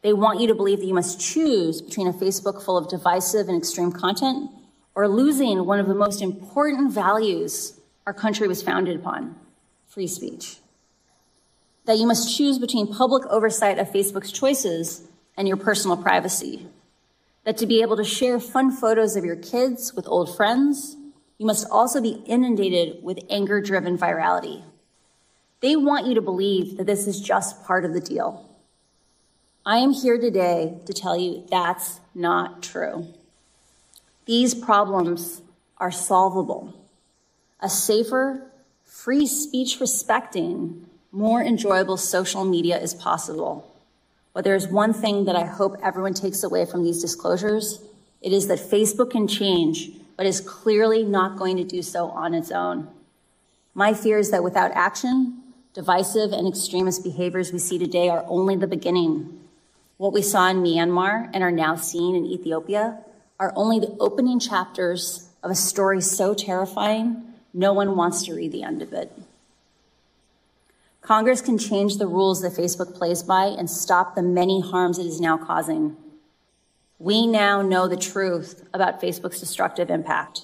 They 0.03 0.13
want 0.13 0.41
you 0.41 0.47
to 0.49 0.55
believe 0.55 0.79
that 0.79 0.87
you 0.87 0.95
must 0.95 1.21
choose 1.21 1.83
between 1.83 2.07
a 2.07 2.13
Facebook 2.13 2.63
full 2.63 2.77
of 2.77 2.89
divisive 2.89 3.49
and 3.49 3.59
extreme 3.59 3.91
content 3.91 4.51
or 4.95 5.09
losing 5.09 5.65
one 5.67 5.81
of 5.81 5.87
the 5.87 5.95
most 5.95 6.23
important 6.23 6.93
values 6.93 7.79
our 8.07 8.15
country 8.15 8.49
was 8.49 8.63
founded 8.63 8.97
upon 8.97 9.37
free 9.87 10.07
speech. 10.07 10.59
That 11.85 11.99
you 11.99 12.07
must 12.07 12.37
choose 12.37 12.59
between 12.59 12.95
public 12.95 13.27
oversight 13.27 13.79
of 13.79 13.91
Facebook's 13.91 14.33
choices 14.33 15.07
and 15.37 15.47
your 15.47 15.57
personal 15.57 15.97
privacy. 15.97 16.67
That 17.45 17.57
to 17.59 17.67
be 17.67 17.83
able 17.83 17.97
to 17.97 18.05
share 18.05 18.41
fun 18.41 18.71
photos 18.71 19.17
of 19.17 19.25
your 19.25 19.37
kids 19.37 19.95
with 19.95 20.09
old 20.09 20.37
friends, 20.37 20.97
you 21.39 21.47
must 21.47 21.67
also 21.71 22.01
be 22.01 22.23
inundated 22.27 23.03
with 23.03 23.21
anger 23.31 23.61
driven 23.61 23.97
virality. 23.97 24.63
They 25.61 25.77
want 25.77 26.07
you 26.07 26.15
to 26.15 26.21
believe 26.21 26.77
that 26.77 26.87
this 26.87 27.07
is 27.07 27.21
just 27.21 27.65
part 27.65 27.85
of 27.85 27.93
the 27.93 28.01
deal. 28.01 28.48
I 29.69 29.81
am 29.81 29.93
here 29.93 30.17
today 30.17 30.79
to 30.87 30.95
tell 30.95 31.15
you 31.15 31.45
that's 31.51 32.01
not 32.15 32.63
true. 32.63 33.07
These 34.25 34.55
problems 34.55 35.43
are 35.77 35.91
solvable. 35.91 36.73
A 37.61 37.69
safer, 37.69 38.51
free 38.87 39.27
speech 39.27 39.79
respecting, 39.79 40.87
more 41.13 41.43
enjoyable 41.43 41.99
social 41.99 42.47
media 42.47 42.81
is 42.81 42.95
possible. 42.95 43.71
But 44.33 44.45
there's 44.45 44.67
one 44.67 44.95
thing 44.95 45.27
that 45.27 45.37
I 45.37 45.45
hope 45.45 45.77
everyone 45.83 46.15
takes 46.15 46.43
away 46.43 46.65
from 46.65 46.83
these 46.83 47.03
disclosures. 47.03 47.83
It 48.23 48.33
is 48.33 48.47
that 48.47 48.61
Facebook 48.61 49.11
can 49.11 49.29
change, 49.29 49.91
but 50.17 50.25
is 50.25 50.41
clearly 50.41 51.05
not 51.05 51.37
going 51.37 51.59
to 51.59 51.65
do 51.65 51.83
so 51.83 52.09
on 52.09 52.33
its 52.33 52.51
own. 52.51 52.89
My 53.75 53.93
fear 53.93 54.17
is 54.17 54.31
that 54.31 54.43
without 54.43 54.71
action, 54.71 55.43
divisive 55.75 56.33
and 56.33 56.49
extremist 56.49 57.05
behaviors 57.05 57.53
we 57.53 57.59
see 57.59 57.79
today 57.79 58.09
are 58.09 58.25
only 58.29 58.57
the 58.57 58.67
beginning. 58.67 59.39
What 59.99 60.13
we 60.13 60.23
saw 60.23 60.49
in 60.49 60.63
Myanmar 60.63 61.29
and 61.35 61.43
are 61.43 61.51
now 61.51 61.75
seeing 61.75 62.15
in 62.15 62.25
Ethiopia 62.25 63.01
are 63.39 63.53
only 63.57 63.81
the 63.81 63.97
opening 63.99 64.39
chapters 64.39 65.29
of 65.43 65.51
a 65.51 65.57
story 65.57 66.01
so 66.01 66.35
terrifying, 66.35 67.35
no 67.53 67.73
one 67.73 67.97
wants 67.97 68.25
to 68.25 68.35
read 68.35 68.53
the 68.53 68.63
end 68.63 68.81
of 68.81 68.93
it. 68.93 69.13
Congress 71.01 71.41
can 71.41 71.59
change 71.59 71.97
the 71.97 72.07
rules 72.07 72.43
that 72.43 72.53
Facebook 72.53 72.95
plays 72.95 73.25
by 73.25 73.47
and 73.47 73.69
stop 73.69 74.15
the 74.15 74.23
many 74.23 74.61
harms 74.61 74.99
it 74.99 75.07
is 75.07 75.21
now 75.21 75.37
causing. 75.37 75.97
We 77.01 77.27
now 77.27 77.63
know 77.63 77.89
the 77.89 77.97
truth 77.97 78.69
about 78.73 79.01
Facebook's 79.01 79.41
destructive 79.41 79.91
impact. 79.91 80.43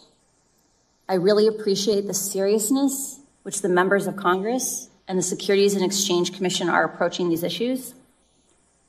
I 1.08 1.14
really 1.14 1.46
appreciate 1.46 2.06
the 2.06 2.14
seriousness 2.14 3.20
which 3.42 3.62
the 3.62 3.68
members 3.68 4.06
of 4.06 4.16
Congress 4.16 4.88
and 5.06 5.18
the 5.18 5.22
Securities 5.22 5.74
and 5.74 5.84
Exchange 5.84 6.32
Commission 6.34 6.68
are 6.68 6.84
approaching 6.84 7.28
these 7.28 7.42
issues. 7.42 7.94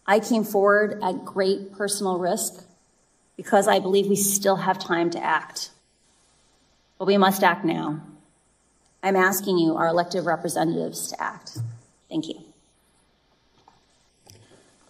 I 0.08 0.20
came 0.20 0.44
forward 0.44 1.02
at 1.04 1.26
great 1.26 1.74
personal 1.74 2.20
risk 2.20 2.64
because 3.38 3.68
I 3.68 3.80
believe 3.80 4.08
we 4.08 4.16
still 4.16 4.56
have 4.56 4.80
time 4.80 5.10
to 5.12 5.24
act. 5.24 5.72
But 6.98 7.06
we 7.06 7.18
must 7.18 7.44
act 7.44 7.66
now. 7.66 8.02
I'm 9.04 9.16
asking 9.16 9.58
you, 9.58 9.76
our 9.76 9.88
elected 9.88 10.26
representatives, 10.26 11.10
to 11.12 11.22
act. 11.22 11.58
Thank 12.10 12.28
you. 12.28 12.42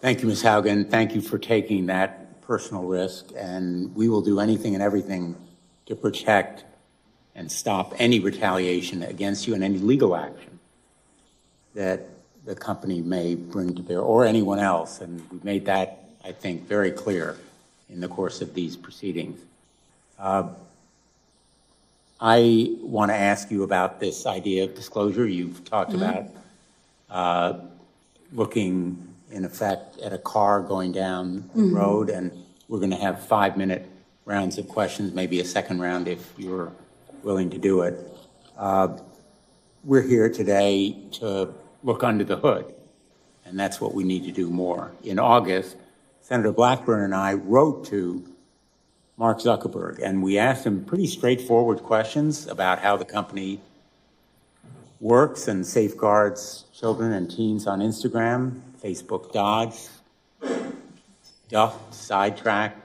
Thank 0.02 0.22
you, 0.22 0.28
Ms. 0.28 0.44
Haugen. 0.44 0.90
Thank 0.90 1.16
you 1.16 1.22
for 1.22 1.38
taking 1.38 1.88
that 1.88 2.42
personal 2.42 2.84
risk, 2.84 3.32
and 3.36 3.94
we 3.96 4.08
will 4.08 4.22
do 4.22 4.40
anything 4.40 4.76
and 4.76 4.84
everything 4.84 5.36
to 5.88 5.96
protect 5.96 6.64
and 7.34 7.52
stop 7.52 7.94
any 7.98 8.20
retaliation 8.20 9.04
against 9.04 9.48
you 9.48 9.56
and 9.56 9.64
any 9.64 9.80
legal 9.80 10.16
action 10.16 10.60
that 11.74 12.08
the 12.46 12.56
company 12.56 13.02
may 13.02 13.36
bring 13.36 13.74
to 13.76 13.82
bear 13.82 14.02
or 14.02 14.26
anyone 14.26 14.60
else. 14.60 15.02
And 15.02 15.22
we've 15.32 15.44
made 15.44 15.66
that, 15.66 16.10
I 16.24 16.32
think, 16.32 16.68
very 16.68 16.92
clear 16.92 17.38
in 17.90 18.00
the 18.00 18.08
course 18.08 18.42
of 18.42 18.54
these 18.54 18.78
proceedings. 18.78 19.40
Uh, 20.20 20.50
I 22.22 22.76
want 22.80 23.12
to 23.12 23.16
ask 23.16 23.52
you 23.52 23.64
about 23.64 24.00
this 24.00 24.26
idea 24.26 24.64
of 24.64 24.76
disclosure. 24.76 25.28
You've 25.28 25.66
talked 25.66 25.92
mm-hmm. 25.92 26.04
about 26.04 26.30
uh, 27.10 27.60
looking, 28.32 29.14
in 29.32 29.44
effect, 29.44 30.00
at 30.00 30.14
a 30.14 30.18
car 30.18 30.62
going 30.62 30.92
down 30.92 31.50
the 31.54 31.62
mm-hmm. 31.62 31.76
road, 31.76 32.10
and 32.10 32.32
we're 32.68 32.80
going 32.80 32.92
to 32.92 32.98
have 32.98 33.26
five 33.26 33.58
minute 33.58 33.86
rounds 34.24 34.58
of 34.58 34.68
questions, 34.68 35.14
maybe 35.14 35.40
a 35.40 35.46
second 35.46 35.80
round 35.82 36.08
if 36.08 36.32
you're 36.38 36.72
willing 37.22 37.50
to 37.50 37.58
do 37.58 37.82
it. 37.82 38.00
Uh, 38.58 38.98
we're 39.84 40.02
here 40.02 40.30
today 40.30 40.96
to 41.12 41.54
look 41.86 42.04
under 42.04 42.24
the 42.24 42.36
hood, 42.36 42.74
and 43.46 43.58
that's 43.58 43.80
what 43.80 43.94
we 43.94 44.04
need 44.04 44.26
to 44.26 44.32
do 44.32 44.50
more. 44.50 44.92
In 45.04 45.20
August, 45.20 45.78
Senator 46.22 46.52
Blackburn 46.52 47.04
and 47.04 47.14
I 47.14 47.36
wrote 47.36 47.86
to 47.86 48.26
Mark 49.18 49.40
Zuckerberg, 49.40 50.02
and 50.04 50.24
we 50.24 50.40
asked 50.40 50.66
him 50.66 50.84
pretty 50.84 51.06
straightforward 51.06 51.84
questions 51.84 52.48
about 52.48 52.80
how 52.80 52.98
the 52.98 53.06
company 53.06 53.62
works 55.00 55.48
and 55.48 55.66
safeguards 55.66 56.66
children 56.74 57.14
and 57.14 57.30
teens 57.30 57.68
on 57.68 57.80
Instagram, 57.80 58.60
Facebook 58.84 59.32
dodged, 59.32 59.90
duffed, 61.48 61.94
sidetracked, 61.94 62.82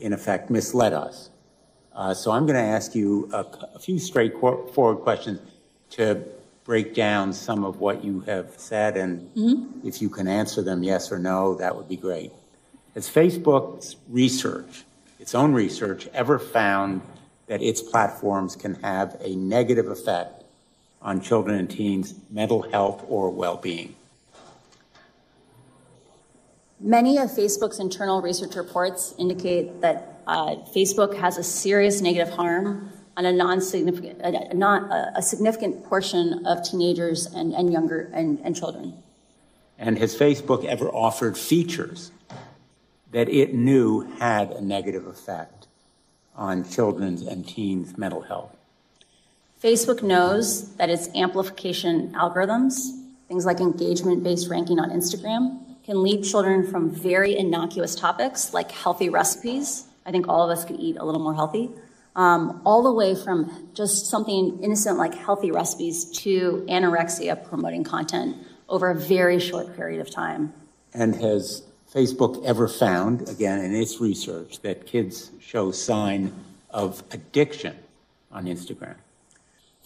in 0.00 0.14
effect 0.14 0.48
misled 0.50 0.94
us. 0.94 1.28
Uh, 1.94 2.14
so 2.14 2.30
I'm 2.30 2.46
going 2.46 2.56
to 2.56 2.70
ask 2.76 2.94
you 2.94 3.28
a, 3.32 3.44
a 3.74 3.78
few 3.78 3.98
straightforward 3.98 4.98
questions 4.98 5.40
to 5.90 6.24
break 6.66 6.94
down 6.94 7.32
some 7.32 7.64
of 7.64 7.78
what 7.78 8.04
you 8.04 8.20
have 8.22 8.52
said, 8.56 8.96
and 8.96 9.20
mm-hmm. 9.36 9.86
if 9.86 10.02
you 10.02 10.10
can 10.10 10.26
answer 10.26 10.60
them 10.62 10.82
yes 10.82 11.12
or 11.12 11.18
no, 11.18 11.54
that 11.54 11.76
would 11.76 11.88
be 11.88 11.96
great. 11.96 12.32
Has 12.94 13.08
Facebook's 13.08 13.94
research, 14.08 14.82
its 15.20 15.32
own 15.34 15.52
research, 15.52 16.08
ever 16.12 16.40
found 16.40 17.02
that 17.46 17.62
its 17.62 17.80
platforms 17.80 18.56
can 18.56 18.74
have 18.82 19.16
a 19.20 19.36
negative 19.36 19.86
effect 19.86 20.42
on 21.00 21.20
children 21.20 21.56
and 21.56 21.70
teens' 21.70 22.14
mental 22.30 22.62
health 22.62 23.04
or 23.08 23.30
well 23.30 23.56
being? 23.56 23.94
Many 26.80 27.16
of 27.16 27.30
Facebook's 27.30 27.78
internal 27.78 28.20
research 28.20 28.56
reports 28.56 29.14
indicate 29.18 29.80
that 29.82 30.20
uh, 30.26 30.56
Facebook 30.74 31.16
has 31.16 31.38
a 31.38 31.44
serious 31.44 32.00
negative 32.00 32.34
harm 32.34 32.90
on 33.16 33.24
a 33.24 33.32
non-significant, 33.32 34.20
a, 34.22 34.54
not 34.54 34.90
a, 35.16 35.22
significant 35.22 35.84
portion 35.84 36.46
of 36.46 36.62
teenagers 36.62 37.26
and, 37.26 37.54
and 37.54 37.72
younger 37.72 38.10
and, 38.12 38.38
and 38.44 38.54
children. 38.54 38.94
And 39.78 39.98
has 39.98 40.14
Facebook 40.14 40.64
ever 40.64 40.88
offered 40.88 41.36
features 41.36 42.10
that 43.12 43.28
it 43.28 43.54
knew 43.54 44.02
had 44.18 44.50
a 44.50 44.60
negative 44.60 45.06
effect 45.06 45.66
on 46.34 46.68
children's 46.68 47.22
and 47.22 47.46
teens' 47.46 47.96
mental 47.96 48.22
health? 48.22 48.54
Facebook 49.62 50.02
knows 50.02 50.74
that 50.76 50.90
its 50.90 51.08
amplification 51.14 52.12
algorithms, 52.12 53.02
things 53.28 53.46
like 53.46 53.60
engagement 53.60 54.22
based 54.22 54.48
ranking 54.48 54.78
on 54.78 54.90
Instagram, 54.90 55.60
can 55.84 56.02
lead 56.02 56.22
children 56.22 56.66
from 56.66 56.90
very 56.90 57.36
innocuous 57.36 57.94
topics 57.94 58.52
like 58.52 58.70
healthy 58.70 59.08
recipes. 59.08 59.84
I 60.04 60.10
think 60.10 60.28
all 60.28 60.48
of 60.48 60.56
us 60.56 60.66
could 60.66 60.78
eat 60.78 60.96
a 60.98 61.04
little 61.04 61.22
more 61.22 61.34
healthy 61.34 61.70
um, 62.16 62.62
all 62.64 62.82
the 62.82 62.92
way 62.92 63.14
from 63.14 63.68
just 63.74 64.06
something 64.06 64.58
innocent 64.62 64.98
like 64.98 65.14
healthy 65.14 65.50
recipes 65.50 66.06
to 66.06 66.64
anorexia 66.68 67.46
promoting 67.48 67.84
content 67.84 68.36
over 68.68 68.90
a 68.90 68.94
very 68.94 69.38
short 69.38 69.76
period 69.76 70.00
of 70.00 70.10
time. 70.10 70.52
And 70.94 71.14
has 71.16 71.62
Facebook 71.94 72.42
ever 72.44 72.66
found, 72.66 73.28
again 73.28 73.60
in 73.60 73.74
its 73.74 74.00
research, 74.00 74.60
that 74.62 74.86
kids 74.86 75.30
show 75.40 75.70
sign 75.70 76.32
of 76.70 77.02
addiction 77.12 77.76
on 78.32 78.46
Instagram? 78.46 78.96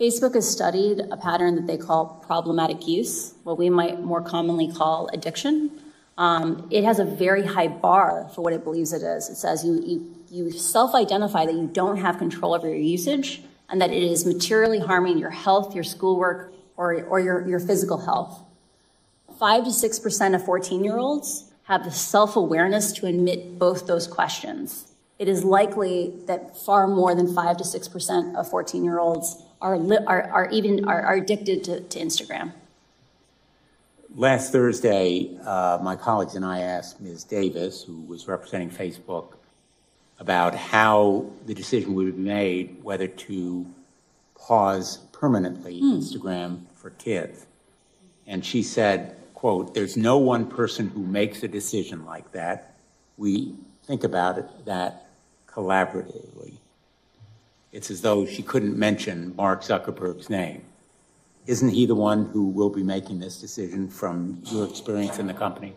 Facebook 0.01 0.35
has 0.35 0.49
studied 0.49 1.01
a 1.11 1.17
pattern 1.17 1.57
that 1.57 1.67
they 1.67 1.77
call 1.77 2.23
problematic 2.27 2.89
use, 2.89 3.35
what 3.43 3.59
we 3.59 3.69
might 3.69 4.01
more 4.01 4.23
commonly 4.23 4.73
call 4.73 5.11
addiction. 5.13 5.71
Um, 6.19 6.69
it 6.71 6.85
has 6.85 6.99
a 6.99 7.05
very 7.05 7.47
high 7.47 7.69
bar 7.69 8.31
for 8.35 8.43
what 8.43 8.53
it 8.53 8.65
believes 8.65 8.93
it 8.93 9.03
is. 9.03 9.29
It 9.29 9.37
says 9.37 9.65
you, 9.65 9.83
you 9.85 10.21
you 10.31 10.51
self-identify 10.53 11.47
that 11.47 11.55
you 11.55 11.67
don't 11.67 11.97
have 11.97 12.19
control 12.19 12.55
over 12.55 12.69
your 12.69 12.77
usage 12.77 13.43
and 13.69 13.81
that 13.81 13.91
it 13.91 14.03
is 14.03 14.25
materially 14.25 14.79
harming 14.79 15.19
your 15.19 15.31
health, 15.31 15.75
your 15.75 15.85
schoolwork, 15.85 16.53
or, 16.77 17.05
or 17.05 17.21
your, 17.21 17.47
your 17.47 17.61
physical 17.61 17.99
health. 17.99 18.43
5 19.39 19.65
to 19.65 19.71
6% 19.71 20.35
of 20.35 20.43
14-year-olds 20.43 21.51
have 21.65 21.85
the 21.85 21.91
self-awareness 21.91 22.93
to 22.93 23.07
admit 23.07 23.59
both 23.59 23.87
those 23.87 24.07
questions. 24.07 24.93
It 25.19 25.29
is 25.29 25.45
likely 25.45 26.15
that 26.27 26.57
far 26.57 26.87
more 26.87 27.15
than 27.15 27.35
5 27.35 27.57
to 27.59 27.65
6% 27.65 28.37
of 28.37 28.51
14-year-olds 28.51 29.43
are, 29.61 29.77
are, 30.07 30.23
are 30.31 30.51
even 30.51 30.89
are, 30.89 31.03
are 31.03 31.15
addicted 31.15 31.65
to, 31.65 31.81
to 31.81 31.99
Instagram. 31.99 32.53
Last 34.17 34.51
Thursday, 34.51 35.39
uh, 35.45 35.79
my 35.83 35.95
colleagues 35.95 36.35
and 36.35 36.45
I 36.45 36.61
asked 36.61 37.01
Ms. 37.01 37.23
Davis, 37.25 37.83
who 37.83 38.01
was 38.03 38.27
representing 38.27 38.69
Facebook, 38.69 39.35
about 40.19 40.55
how 40.55 41.27
the 41.47 41.55
decision 41.55 41.95
would 41.95 42.17
be 42.17 42.23
made 42.23 42.83
whether 42.83 43.07
to 43.07 43.67
pause 44.35 44.99
permanently 45.13 45.81
mm. 45.81 45.99
Instagram 45.99 46.63
for 46.75 46.91
kids. 46.91 47.47
and 48.27 48.45
she 48.45 48.63
said, 48.63 49.17
quote, 49.35 49.75
"There's 49.75 49.97
no 49.97 50.19
one 50.19 50.47
person 50.47 50.89
who 50.89 51.01
makes 51.01 51.43
a 51.43 51.49
decision 51.49 52.05
like 52.05 52.33
that. 52.33 52.75
We 53.17 53.55
think 53.85 54.05
about 54.05 54.39
it 54.39 54.49
that 54.67 55.07
collaboratively." 55.49 56.55
It's 57.73 57.91
as 57.91 58.03
though 58.03 58.27
she 58.27 58.43
couldn't 58.43 58.77
mention 58.77 59.35
Mark 59.37 59.63
Zuckerberg's 59.63 60.29
name. 60.29 60.63
Isn't 61.47 61.71
he 61.71 61.87
the 61.87 61.95
one 61.95 62.27
who 62.27 62.49
will 62.49 62.71
be 62.71 62.83
making 62.83 63.19
this 63.19 63.41
decision 63.41 63.89
from 63.89 64.43
your 64.45 64.69
experience 64.69 65.19
in 65.19 65.27
the 65.27 65.35
company? 65.35 65.75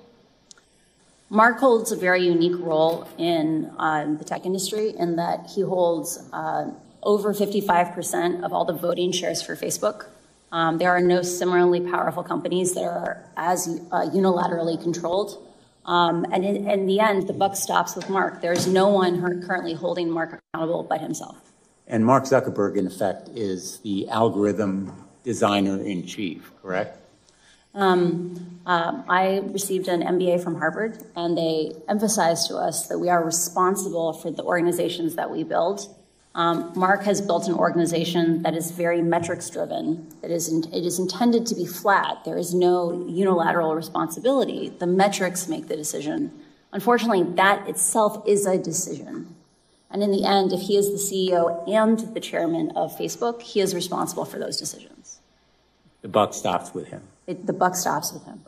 Mark 1.30 1.60
holds 1.60 1.92
a 1.92 1.96
very 1.96 2.24
unique 2.24 2.60
role 2.60 3.08
in 3.18 3.72
uh, 3.80 4.06
the 4.18 4.24
tech 4.24 4.46
industry 4.46 4.94
in 4.98 5.16
that 5.16 5.50
he 5.56 5.62
holds 5.62 6.30
uh, 6.32 6.70
over 7.02 7.34
55% 7.34 8.44
of 8.44 8.54
all 8.54 8.66
the 8.66 8.74
voting 8.74 9.12
shares 9.12 9.42
for 9.42 9.56
Facebook. 9.56 10.06
Um, 10.52 10.78
there 10.78 10.92
are 10.92 11.02
no 11.02 11.24
similarly 11.24 11.82
powerful 11.82 12.24
companies 12.24 12.76
that 12.76 12.84
are 12.84 13.24
as 13.36 13.82
uh, 13.92 14.02
unilaterally 14.14 14.82
controlled. 14.82 15.44
Um, 15.86 16.26
and 16.32 16.46
in, 16.46 16.70
in, 16.70 16.86
the 16.86 17.00
end, 17.00 17.28
the 17.28 17.34
buck 17.34 17.56
stops 17.56 17.96
with 17.96 18.10
Mark. 18.10 18.42
There 18.42 18.54
is 18.54 18.68
no 18.68 18.88
one 18.90 19.20
currently 19.42 19.74
holding 19.74 20.10
Mark 20.10 20.40
accountable 20.54 20.84
but 20.84 21.02
himself. 21.02 21.52
And 21.88 22.06
Mark 22.06 22.26
Zuckerberg, 22.26 22.78
in 22.78 22.88
effect, 22.88 23.30
is 23.30 23.80
the 23.80 24.08
algorithm 24.08 25.03
designer 25.24 25.82
in 25.82 26.06
chief, 26.06 26.52
correct? 26.62 27.00
Um, 27.76 28.60
um, 28.66 29.04
I 29.10 29.40
received 29.40 29.88
an 29.88 30.02
MBA 30.02 30.44
from 30.44 30.56
Harvard, 30.56 31.04
and 31.16 31.38
they 31.38 31.72
emphasized 31.90 32.48
to 32.50 32.58
us 32.58 32.88
that 32.88 33.00
we 33.00 33.10
are 33.10 33.24
responsible 33.24 34.14
for 34.14 34.30
the 34.32 34.44
organizations 34.44 35.16
that 35.16 35.32
we 35.32 35.44
build. 35.44 35.94
Um, 36.36 36.72
Mark 36.76 37.04
has 37.04 37.22
built 37.22 37.48
an 37.48 37.54
organization 37.54 38.42
that 38.44 38.56
is 38.56 38.72
very 38.72 39.02
metrics 39.02 39.50
driven. 39.50 40.08
In, 40.24 40.30
it 40.30 40.86
is 40.86 41.00
intended 41.00 41.46
to 41.48 41.56
be 41.56 41.66
flat. 41.66 42.24
There 42.26 42.38
is 42.38 42.54
no 42.54 43.06
unilateral 43.08 43.76
responsibility. 43.76 44.70
The 44.70 44.88
metrics 44.88 45.48
make 45.48 45.68
the 45.68 45.76
decision. 45.76 46.32
Unfortunately, 46.72 47.24
that 47.36 47.68
itself 47.68 48.28
is 48.28 48.48
a 48.48 48.58
decision. 48.58 49.36
And 49.92 50.02
in 50.02 50.12
the 50.12 50.26
end, 50.26 50.52
if 50.54 50.62
he 50.62 50.76
is 50.76 50.88
the 50.88 50.98
CEO 50.98 51.70
and 51.70 52.00
the 52.16 52.20
chairman 52.20 52.72
of 52.72 52.98
Facebook, 52.98 53.44
he 53.44 53.60
is 53.60 53.76
responsible 53.76 54.26
for 54.26 54.40
those 54.40 54.58
decisions. 54.58 55.03
The 56.04 56.10
buck 56.10 56.34
stops 56.34 56.74
with 56.74 56.88
him. 56.88 57.02
It, 57.28 57.48
the 57.48 57.54
buck 57.54 57.76
stops 57.76 58.12
with 58.14 58.24
him. 58.26 58.42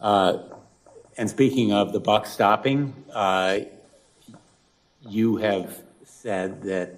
Uh, 0.00 0.38
and 1.18 1.28
speaking 1.28 1.72
of 1.72 1.92
the 1.92 2.00
buck 2.00 2.26
stopping, 2.26 2.94
uh, 3.12 3.58
you 5.02 5.36
have 5.36 5.82
said 6.04 6.62
that 6.62 6.94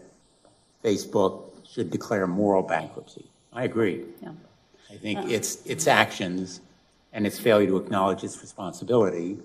Facebook 0.85 1.51
should 1.67 1.91
declare 1.91 2.27
moral 2.27 2.63
bankruptcy. 2.63 3.25
I 3.53 3.65
agree. 3.65 4.05
Yeah. 4.23 4.33
I 4.91 4.97
think 4.97 5.31
its 5.31 5.65
its 5.67 5.87
actions 5.87 6.61
and 7.13 7.27
its 7.27 7.39
failure 7.39 7.67
to 7.67 7.77
acknowledge 7.77 8.25
its 8.25 8.41
responsibility 8.41 9.39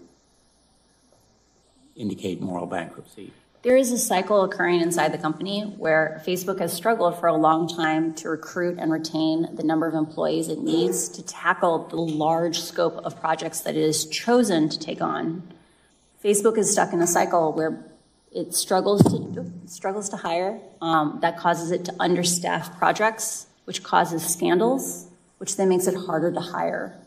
indicate 1.95 2.41
moral 2.41 2.65
bankruptcy. 2.65 3.31
There 3.63 3.77
is 3.77 3.93
a 3.93 3.97
cycle 3.97 4.43
occurring 4.43 4.81
inside 4.81 5.13
the 5.13 5.17
company 5.17 5.61
where 5.61 6.21
Facebook 6.27 6.59
has 6.59 6.73
struggled 6.73 7.17
for 7.17 7.27
a 7.27 7.33
long 7.33 7.69
time 7.69 8.13
to 8.15 8.27
recruit 8.27 8.77
and 8.77 8.91
retain 8.91 9.55
the 9.55 9.63
number 9.63 9.87
of 9.87 9.93
employees 9.93 10.49
it 10.49 10.59
needs 10.59 11.07
to 11.07 11.23
tackle 11.23 11.87
the 11.87 11.95
large 11.95 12.59
scope 12.59 12.97
of 13.05 13.21
projects 13.21 13.61
that 13.61 13.77
it 13.77 13.85
has 13.85 14.05
chosen 14.05 14.67
to 14.67 14.77
take 14.77 15.01
on. 15.01 15.43
Facebook 16.21 16.57
is 16.57 16.73
stuck 16.73 16.91
in 16.91 16.99
a 16.99 17.07
cycle 17.07 17.53
where 17.53 17.81
it 18.33 18.53
struggles 18.53 19.01
to 19.03 19.49
struggles 19.67 20.09
to 20.09 20.17
hire. 20.17 20.59
Um, 20.81 21.19
that 21.21 21.37
causes 21.37 21.71
it 21.71 21.85
to 21.85 21.93
understaff 21.93 22.77
projects, 22.77 23.47
which 23.63 23.81
causes 23.81 24.25
scandals, 24.25 25.07
which 25.37 25.55
then 25.55 25.69
makes 25.69 25.87
it 25.87 25.95
harder 25.95 26.33
to 26.33 26.41
hire. 26.41 26.97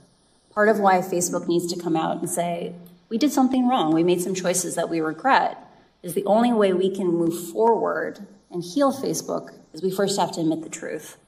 Part 0.55 0.71
of 0.71 0.81
why 0.81 1.01
Facebook 1.01 1.49
needs 1.49 1.71
to 1.75 1.79
come 1.79 1.97
out 1.97 2.17
and 2.17 2.31
say, 2.31 2.73
we 3.11 3.19
did 3.19 3.31
something 3.31 3.69
wrong. 3.69 3.93
We 3.93 4.03
made 4.03 4.23
some 4.23 4.35
choices 4.35 4.75
that 4.77 4.89
we 4.89 5.01
regret 5.01 5.63
is 6.07 6.15
the 6.15 6.25
only 6.25 6.53
way 6.53 6.73
we 6.73 6.89
can 6.89 7.09
move 7.09 7.51
forward 7.51 8.27
and 8.51 8.63
heal 8.63 8.93
Facebook 8.93 9.53
is 9.73 9.83
we 9.83 9.91
first 9.91 10.19
have 10.19 10.31
to 10.33 10.41
admit 10.41 10.63
the 10.63 10.69
truth. 10.69 11.19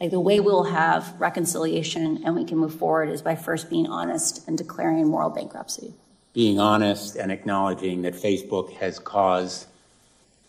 Like 0.00 0.12
the 0.12 0.20
way 0.20 0.38
we'll 0.38 0.64
have 0.64 1.14
reconciliation 1.20 2.22
and 2.24 2.36
we 2.36 2.44
can 2.44 2.58
move 2.58 2.74
forward 2.74 3.10
is 3.10 3.22
by 3.22 3.34
first 3.34 3.68
being 3.68 3.86
honest 3.88 4.46
and 4.46 4.56
declaring 4.56 5.08
moral 5.08 5.30
bankruptcy. 5.30 5.94
Being 6.32 6.60
honest 6.60 7.16
and 7.16 7.32
acknowledging 7.32 8.02
that 8.02 8.14
Facebook 8.14 8.72
has 8.74 9.00
caused 9.00 9.66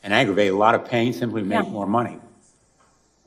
and 0.04 0.14
aggravated 0.14 0.54
a 0.54 0.58
lot 0.58 0.76
of 0.76 0.86
pain 0.86 1.12
simply 1.12 1.42
to 1.42 1.48
make 1.48 1.66
yeah. 1.66 1.70
more 1.70 1.88
money. 1.88 2.20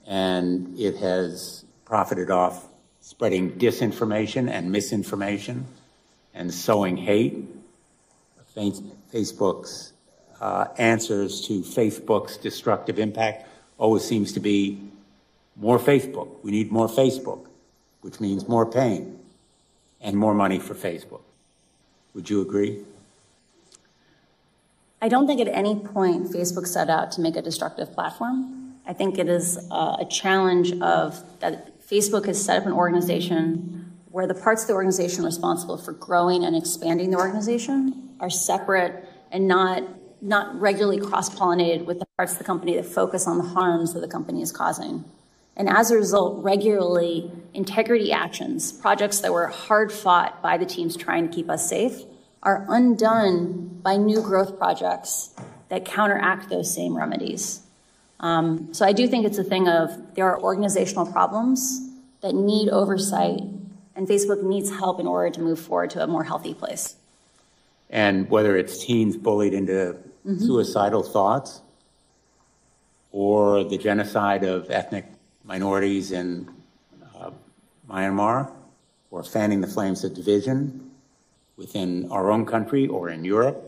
And 0.06 0.78
it 0.78 0.96
has 0.98 1.64
profited 1.84 2.30
off 2.30 2.64
spreading 3.00 3.52
disinformation 3.58 4.48
and 4.48 4.70
misinformation 4.70 5.66
and 6.32 6.54
sowing 6.54 6.96
hate. 6.96 7.44
Facebook's 8.56 9.92
uh, 10.40 10.66
answers 10.78 11.40
to 11.48 11.60
Facebook's 11.60 12.36
destructive 12.36 12.98
impact 12.98 13.46
always 13.78 14.04
seems 14.04 14.32
to 14.32 14.40
be 14.40 14.80
more 15.56 15.78
Facebook. 15.78 16.28
We 16.42 16.50
need 16.50 16.70
more 16.70 16.88
Facebook, 16.88 17.46
which 18.02 18.20
means 18.20 18.48
more 18.48 18.66
pain 18.66 19.18
and 20.00 20.16
more 20.16 20.34
money 20.34 20.58
for 20.58 20.74
Facebook. 20.74 21.22
Would 22.14 22.30
you 22.30 22.40
agree? 22.40 22.84
I 25.00 25.08
don't 25.08 25.26
think 25.26 25.40
at 25.40 25.48
any 25.48 25.76
point 25.76 26.30
Facebook 26.30 26.66
set 26.66 26.90
out 26.90 27.12
to 27.12 27.20
make 27.20 27.36
a 27.36 27.42
destructive 27.42 27.92
platform. 27.92 28.74
I 28.86 28.92
think 28.92 29.18
it 29.18 29.28
is 29.28 29.58
uh, 29.70 29.96
a 30.00 30.06
challenge 30.06 30.72
of 30.80 31.22
that 31.40 31.80
Facebook 31.86 32.26
has 32.26 32.42
set 32.42 32.60
up 32.60 32.66
an 32.66 32.72
organization 32.72 33.92
where 34.10 34.26
the 34.26 34.34
parts 34.34 34.62
of 34.62 34.68
the 34.68 34.74
organization 34.74 35.24
responsible 35.24 35.76
for 35.76 35.92
growing 35.92 36.44
and 36.44 36.56
expanding 36.56 37.10
the 37.10 37.18
organization 37.18 38.08
are 38.18 38.30
separate 38.30 39.06
and 39.30 39.46
not 39.46 39.84
not 40.20 40.58
regularly 40.60 41.00
cross-pollinated 41.00 41.84
with 41.84 41.98
the 42.00 42.06
parts 42.16 42.32
of 42.32 42.38
the 42.38 42.44
company 42.44 42.74
that 42.76 42.86
focus 42.86 43.26
on 43.26 43.38
the 43.38 43.44
harms 43.44 43.94
that 43.94 44.00
the 44.00 44.08
company 44.08 44.42
is 44.42 44.52
causing. 44.52 45.04
And 45.56 45.68
as 45.68 45.90
a 45.90 45.96
result, 45.96 46.42
regularly, 46.42 47.30
integrity 47.52 48.12
actions, 48.12 48.70
projects 48.70 49.20
that 49.20 49.32
were 49.32 49.48
hard 49.48 49.90
fought 49.90 50.40
by 50.40 50.56
the 50.56 50.66
teams 50.66 50.96
trying 50.96 51.28
to 51.28 51.34
keep 51.34 51.50
us 51.50 51.68
safe, 51.68 52.02
are 52.42 52.64
undone 52.68 53.80
by 53.82 53.96
new 53.96 54.22
growth 54.22 54.58
projects 54.58 55.34
that 55.68 55.84
counteract 55.84 56.48
those 56.48 56.72
same 56.72 56.96
remedies. 56.96 57.62
Um, 58.20 58.72
so 58.72 58.86
I 58.86 58.92
do 58.92 59.08
think 59.08 59.26
it's 59.26 59.38
a 59.38 59.44
thing 59.44 59.68
of 59.68 60.14
there 60.14 60.26
are 60.26 60.40
organizational 60.40 61.06
problems 61.06 61.90
that 62.20 62.34
need 62.34 62.68
oversight, 62.68 63.40
and 63.94 64.08
Facebook 64.08 64.42
needs 64.42 64.70
help 64.70 65.00
in 65.00 65.06
order 65.06 65.30
to 65.30 65.40
move 65.40 65.58
forward 65.58 65.90
to 65.90 66.02
a 66.02 66.06
more 66.06 66.24
healthy 66.24 66.54
place. 66.54 66.96
And 67.90 68.28
whether 68.30 68.56
it's 68.56 68.84
teens 68.84 69.16
bullied 69.16 69.54
into 69.54 69.96
mm-hmm. 70.28 70.44
suicidal 70.44 71.02
thoughts 71.02 71.62
or 73.10 73.64
the 73.64 73.78
genocide 73.78 74.44
of 74.44 74.70
ethnic 74.70 75.06
minorities 75.44 76.12
in 76.12 76.48
uh, 77.16 77.30
Myanmar 77.88 78.50
or 79.10 79.24
fanning 79.24 79.60
the 79.60 79.66
flames 79.66 80.04
of 80.04 80.14
division 80.14 80.90
within 81.56 82.10
our 82.10 82.30
own 82.30 82.44
country 82.44 82.86
or 82.86 83.08
in 83.08 83.24
Europe, 83.24 83.64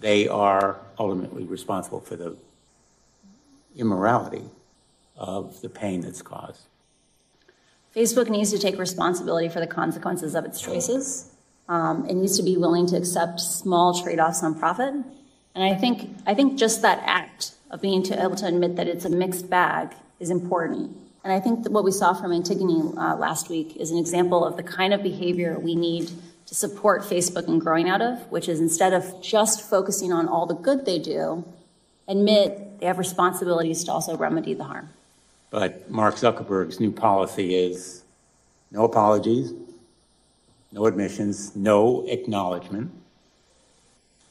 they 0.00 0.28
are 0.28 0.78
ultimately 0.98 1.44
responsible 1.44 2.00
for 2.00 2.16
the 2.16 2.36
immorality 3.76 4.44
of 5.16 5.60
the 5.62 5.68
pain 5.68 6.02
that's 6.02 6.22
caused. 6.22 6.66
Facebook 7.96 8.28
needs 8.28 8.52
to 8.52 8.58
take 8.58 8.78
responsibility 8.78 9.48
for 9.48 9.58
the 9.58 9.66
consequences 9.66 10.34
of 10.34 10.44
its 10.44 10.60
choices. 10.60 11.34
Um, 11.68 12.06
it 12.08 12.14
needs 12.14 12.36
to 12.36 12.42
be 12.42 12.56
willing 12.56 12.86
to 12.88 12.96
accept 12.96 13.40
small 13.40 14.00
trade 14.00 14.20
offs 14.20 14.42
on 14.42 14.58
profit 14.58 14.94
and 15.54 15.64
I 15.64 15.74
think, 15.74 16.16
I 16.26 16.34
think 16.34 16.58
just 16.58 16.82
that 16.82 17.02
act 17.04 17.54
of 17.70 17.80
being 17.80 18.04
able 18.12 18.36
to 18.36 18.46
admit 18.46 18.76
that 18.76 18.86
it's 18.86 19.04
a 19.04 19.10
mixed 19.10 19.48
bag 19.50 19.92
is 20.18 20.30
important. 20.30 20.96
And 21.22 21.32
I 21.32 21.40
think 21.40 21.64
that 21.64 21.72
what 21.72 21.84
we 21.84 21.92
saw 21.92 22.14
from 22.14 22.32
Antigone 22.32 22.96
uh, 22.96 23.16
last 23.16 23.50
week 23.50 23.76
is 23.76 23.90
an 23.90 23.98
example 23.98 24.44
of 24.44 24.56
the 24.56 24.62
kind 24.62 24.94
of 24.94 25.02
behavior 25.02 25.58
we 25.58 25.74
need 25.74 26.10
to 26.46 26.54
support 26.54 27.02
Facebook 27.02 27.46
in 27.46 27.58
growing 27.58 27.88
out 27.88 28.00
of, 28.00 28.18
which 28.30 28.48
is 28.48 28.60
instead 28.60 28.92
of 28.92 29.22
just 29.22 29.68
focusing 29.68 30.12
on 30.12 30.26
all 30.26 30.46
the 30.46 30.54
good 30.54 30.84
they 30.84 30.98
do, 30.98 31.44
admit 32.08 32.80
they 32.80 32.86
have 32.86 32.98
responsibilities 32.98 33.84
to 33.84 33.92
also 33.92 34.16
remedy 34.16 34.54
the 34.54 34.64
harm. 34.64 34.88
But 35.50 35.90
Mark 35.90 36.16
Zuckerberg's 36.16 36.80
new 36.80 36.90
policy 36.90 37.54
is 37.54 38.02
no 38.70 38.84
apologies, 38.84 39.52
no 40.72 40.86
admissions, 40.86 41.54
no 41.54 42.06
acknowledgement. 42.06 42.92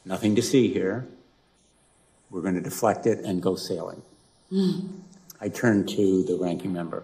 Nothing 0.10 0.36
to 0.38 0.42
see 0.42 0.74
here. 0.74 1.08
We're 2.32 2.42
going 2.42 2.56
to 2.56 2.62
deflect 2.62 3.06
it 3.06 3.20
and 3.20 3.44
go 3.44 3.56
sailing. 3.56 4.02
Mm. 4.52 4.90
I 5.40 5.50
turn 5.50 5.86
to 5.86 6.24
the 6.24 6.36
ranking 6.36 6.74
member. 6.74 7.04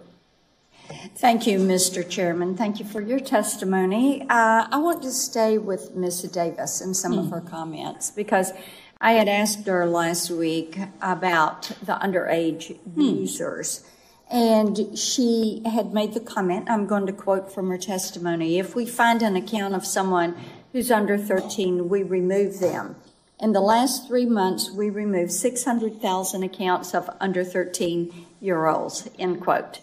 Thank 1.14 1.46
you, 1.46 1.60
Mr. 1.60 2.06
Chairman. 2.08 2.56
Thank 2.56 2.80
you 2.80 2.84
for 2.84 3.00
your 3.00 3.20
testimony. 3.20 4.22
Uh, 4.22 4.66
I 4.72 4.78
want 4.78 5.04
to 5.04 5.12
stay 5.12 5.56
with 5.56 5.94
Ms. 5.94 6.22
Davis 6.22 6.80
and 6.80 6.96
some 6.96 7.16
of 7.16 7.26
mm. 7.26 7.30
her 7.30 7.40
comments 7.40 8.10
because 8.10 8.52
I 9.00 9.12
had 9.12 9.28
asked 9.28 9.64
her 9.68 9.86
last 9.86 10.28
week 10.32 10.76
about 11.00 11.62
the 11.80 11.98
underage 12.02 12.76
hmm. 12.76 13.00
users. 13.00 13.84
And 14.28 14.98
she 14.98 15.62
had 15.64 15.94
made 15.94 16.14
the 16.14 16.20
comment, 16.20 16.68
I'm 16.68 16.86
going 16.86 17.06
to 17.06 17.12
quote 17.12 17.52
from 17.52 17.68
her 17.68 17.78
testimony, 17.78 18.58
if 18.58 18.74
we 18.74 18.84
find 18.84 19.22
an 19.22 19.36
account 19.36 19.74
of 19.74 19.86
someone 19.86 20.34
who's 20.76 20.90
under 20.90 21.16
13, 21.16 21.88
we 21.88 22.02
remove 22.02 22.60
them. 22.60 22.96
In 23.40 23.52
the 23.52 23.62
last 23.62 24.06
three 24.06 24.26
months, 24.26 24.70
we 24.70 24.90
removed 24.90 25.32
600,000 25.32 26.42
accounts 26.42 26.94
of 26.94 27.08
under 27.18 27.42
13 27.42 28.26
year 28.42 28.66
olds, 28.66 29.08
end 29.18 29.40
quote. 29.40 29.80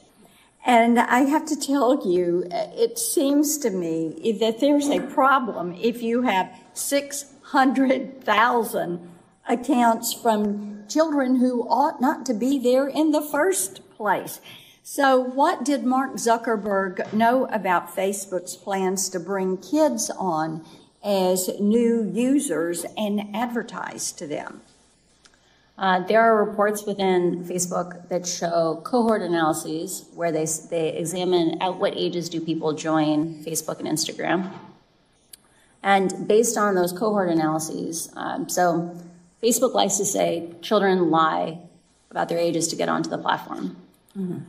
And 0.64 1.00
I 1.00 1.22
have 1.22 1.48
to 1.48 1.60
tell 1.60 2.08
you, 2.08 2.46
it 2.52 3.00
seems 3.00 3.58
to 3.58 3.72
me 3.72 4.38
that 4.40 4.60
there's 4.60 4.88
a 4.88 5.00
problem 5.00 5.74
if 5.82 6.04
you 6.04 6.22
have 6.22 6.56
600,000 6.76 9.10
accounts 9.50 10.14
from 10.14 10.84
children 10.88 11.38
who 11.38 11.68
ought 11.70 12.02
not 12.02 12.24
to 12.28 12.36
be 12.36 12.60
there 12.60 12.88
in 12.88 13.10
the 13.10 13.24
first 13.24 13.82
place. 13.98 14.42
So 14.84 15.18
what 15.18 15.66
did 15.66 15.86
Mark 15.86 16.18
Zuckerberg 16.18 17.12
know 17.14 17.46
about 17.46 17.96
Facebook's 17.96 18.56
plans 18.56 19.10
to 19.10 19.20
bring 19.20 19.58
kids 19.58 20.12
on 20.12 20.64
as 21.04 21.50
new 21.60 22.10
users 22.14 22.86
and 22.98 23.36
advertise 23.36 24.12
to 24.14 24.28
them? 24.28 24.62
Uh, 25.78 26.00
there 26.02 26.22
are 26.22 26.46
reports 26.46 26.84
within 26.86 27.44
Facebook 27.44 28.08
that 28.10 28.28
show 28.28 28.80
cohort 28.84 29.22
analyses 29.22 30.06
where 30.14 30.32
they, 30.32 30.46
they 30.70 30.96
examine 30.96 31.62
at 31.62 31.76
what 31.76 31.98
ages 31.98 32.30
do 32.30 32.40
people 32.40 32.74
join 32.74 33.44
Facebook 33.44 33.80
and 33.80 33.88
Instagram. 33.88 34.52
And 35.82 36.28
based 36.28 36.58
on 36.58 36.76
those 36.76 36.94
cohort 36.94 37.30
analyses, 37.30 38.12
um, 38.16 38.48
so 38.50 38.96
Facebook 39.42 39.74
likes 39.74 39.98
to 39.98 40.06
say 40.06 40.54
children 40.62 41.10
lie 41.10 41.58
about 42.12 42.30
their 42.30 42.38
ages 42.38 42.68
to 42.70 42.76
get 42.76 42.88
onto 42.88 43.10
the 43.10 43.18
platform. 43.18 43.76
Mm-hmm. 44.18 44.40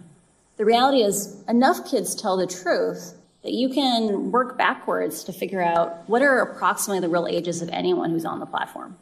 The 0.57 0.65
reality 0.65 1.03
is, 1.03 1.43
enough 1.49 1.91
kids 1.91 2.15
tell 2.15 2.37
the 2.37 2.47
truth 2.47 3.15
you 3.53 3.69
can 3.69 4.33
work 4.33 4.57
backwards 4.57 5.25
to 5.25 5.33
figure 5.33 5.63
out 5.63 6.09
what 6.09 6.23
are 6.23 6.39
approximately 6.41 7.01
the 7.01 7.09
real 7.09 7.27
ages 7.27 7.61
of 7.61 7.69
anyone 7.69 8.11
who's 8.11 8.25
on 8.25 8.41
the 8.41 8.47
platform. 8.47 8.97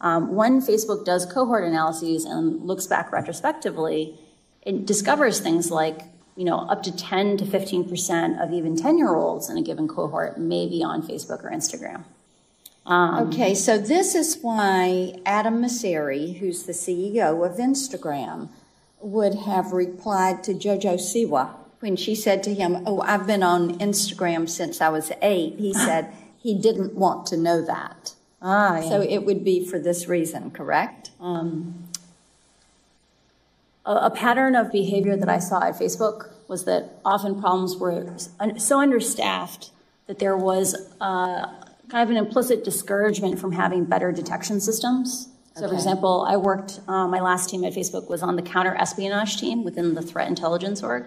Um, 0.00 0.34
when 0.34 0.60
Facebook 0.60 1.04
does 1.04 1.26
cohort 1.26 1.64
analyses 1.64 2.24
and 2.24 2.64
looks 2.64 2.86
back 2.86 3.12
retrospectively, 3.12 4.18
it 4.62 4.86
discovers 4.86 5.40
things 5.40 5.70
like, 5.70 6.02
you 6.36 6.44
know, 6.44 6.58
up 6.58 6.82
to 6.84 6.96
10 6.96 7.36
to 7.38 7.44
15% 7.44 8.42
of 8.42 8.52
even 8.52 8.76
10 8.76 8.98
year 8.98 9.14
olds 9.14 9.48
in 9.48 9.56
a 9.56 9.62
given 9.62 9.88
cohort 9.88 10.38
may 10.38 10.68
be 10.68 10.82
on 10.82 11.02
Facebook 11.02 11.44
or 11.44 11.50
Instagram. 11.50 12.04
Um, 12.84 13.28
okay, 13.28 13.54
so 13.54 13.78
this 13.78 14.16
is 14.16 14.38
why 14.42 15.20
Adam 15.24 15.62
Mosseri, 15.62 16.38
who's 16.38 16.64
the 16.64 16.72
CEO 16.72 17.48
of 17.48 17.58
Instagram, 17.58 18.48
would 19.00 19.34
have 19.34 19.72
replied 19.72 20.42
to 20.44 20.52
Jojo 20.52 20.94
Siwa 20.94 21.54
when 21.82 21.96
she 21.96 22.14
said 22.14 22.44
to 22.44 22.54
him, 22.54 22.84
Oh, 22.86 23.00
I've 23.00 23.26
been 23.26 23.42
on 23.42 23.78
Instagram 23.78 24.48
since 24.48 24.80
I 24.80 24.88
was 24.88 25.10
eight. 25.20 25.58
He 25.58 25.74
said 25.86 26.14
he 26.38 26.54
didn't 26.54 26.94
want 26.94 27.26
to 27.26 27.36
know 27.36 27.60
that. 27.60 28.14
Ah, 28.40 28.76
yeah. 28.76 28.88
So 28.88 29.02
it 29.02 29.24
would 29.24 29.44
be 29.44 29.66
for 29.66 29.78
this 29.78 30.06
reason, 30.06 30.52
correct? 30.52 31.10
Um, 31.20 31.88
a, 33.84 33.92
a 33.94 34.10
pattern 34.10 34.54
of 34.54 34.70
behavior 34.70 35.16
that 35.16 35.28
I 35.28 35.38
saw 35.38 35.64
at 35.64 35.74
Facebook 35.74 36.30
was 36.48 36.64
that 36.64 37.00
often 37.04 37.40
problems 37.40 37.76
were 37.76 38.14
so 38.58 38.80
understaffed 38.80 39.70
that 40.06 40.18
there 40.18 40.36
was 40.36 40.76
uh, 41.00 41.46
kind 41.88 42.02
of 42.02 42.10
an 42.10 42.16
implicit 42.16 42.64
discouragement 42.64 43.38
from 43.40 43.52
having 43.52 43.84
better 43.84 44.12
detection 44.12 44.60
systems. 44.60 45.28
So, 45.54 45.64
okay. 45.64 45.70
for 45.70 45.74
example, 45.74 46.26
I 46.28 46.36
worked, 46.36 46.80
uh, 46.88 47.06
my 47.08 47.20
last 47.20 47.50
team 47.50 47.64
at 47.64 47.72
Facebook 47.72 48.08
was 48.08 48.22
on 48.22 48.36
the 48.36 48.42
counter 48.42 48.74
espionage 48.74 49.38
team 49.38 49.64
within 49.64 49.94
the 49.94 50.02
threat 50.02 50.28
intelligence 50.28 50.82
org. 50.82 51.06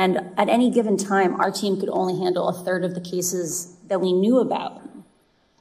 And 0.00 0.32
at 0.38 0.48
any 0.48 0.70
given 0.70 0.96
time, 0.96 1.38
our 1.42 1.50
team 1.50 1.78
could 1.78 1.90
only 1.90 2.18
handle 2.24 2.48
a 2.48 2.54
third 2.54 2.84
of 2.84 2.94
the 2.94 3.02
cases 3.02 3.76
that 3.88 4.00
we 4.00 4.14
knew 4.14 4.38
about. 4.38 4.80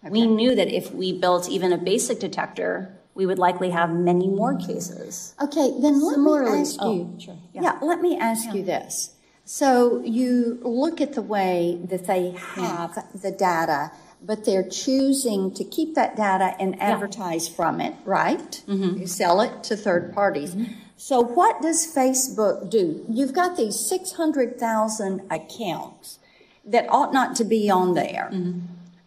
Okay. 0.01 0.11
We 0.11 0.27
knew 0.27 0.55
that 0.55 0.69
if 0.69 0.93
we 0.93 1.11
built 1.11 1.49
even 1.49 1.73
a 1.73 1.77
basic 1.77 2.21
detector, 2.21 2.97
we 3.15 3.25
would 3.25 3.37
likely 3.37 3.69
have 3.71 3.89
many 3.91 4.29
more 4.29 4.55
cases. 4.57 5.35
Okay, 5.43 5.73
then 5.81 6.01
let 6.01 6.13
Similarly, 6.13 6.51
me 6.51 6.61
ask 6.61 6.75
you. 6.75 6.87
Oh, 6.87 7.19
sure. 7.19 7.37
yeah. 7.53 7.61
yeah. 7.63 7.79
let 7.81 7.99
me 7.99 8.17
ask 8.17 8.45
yeah. 8.45 8.53
you 8.53 8.63
this. 8.63 9.13
So 9.43 10.01
you 10.05 10.59
look 10.61 11.01
at 11.01 11.15
the 11.15 11.21
way 11.21 11.77
that 11.89 12.07
they 12.07 12.31
have 12.31 12.93
yeah. 12.95 13.03
the 13.13 13.31
data 13.31 13.91
but 14.21 14.43
they're 14.45 14.67
choosing 14.67 15.53
to 15.53 15.63
keep 15.63 15.95
that 15.95 16.15
data 16.15 16.53
and 16.59 16.81
advertise 16.81 17.47
from 17.47 17.79
it, 17.79 17.95
right? 18.03 18.63
Mm-hmm. 18.67 18.99
You 18.99 19.07
sell 19.07 19.41
it 19.41 19.63
to 19.65 19.77
third 19.77 20.13
parties. 20.13 20.55
Mm-hmm. 20.55 20.73
So, 21.01 21.21
what 21.21 21.61
does 21.61 21.87
Facebook 21.87 22.69
do? 22.69 23.05
You've 23.07 23.31
got 23.31 23.55
these 23.55 23.79
600,000 23.79 25.21
accounts 25.31 26.19
that 26.65 26.87
ought 26.89 27.13
not 27.13 27.37
to 27.37 27.45
be 27.45 27.69
on 27.69 27.93
there. 27.93 28.29
Mm-hmm. 28.33 28.59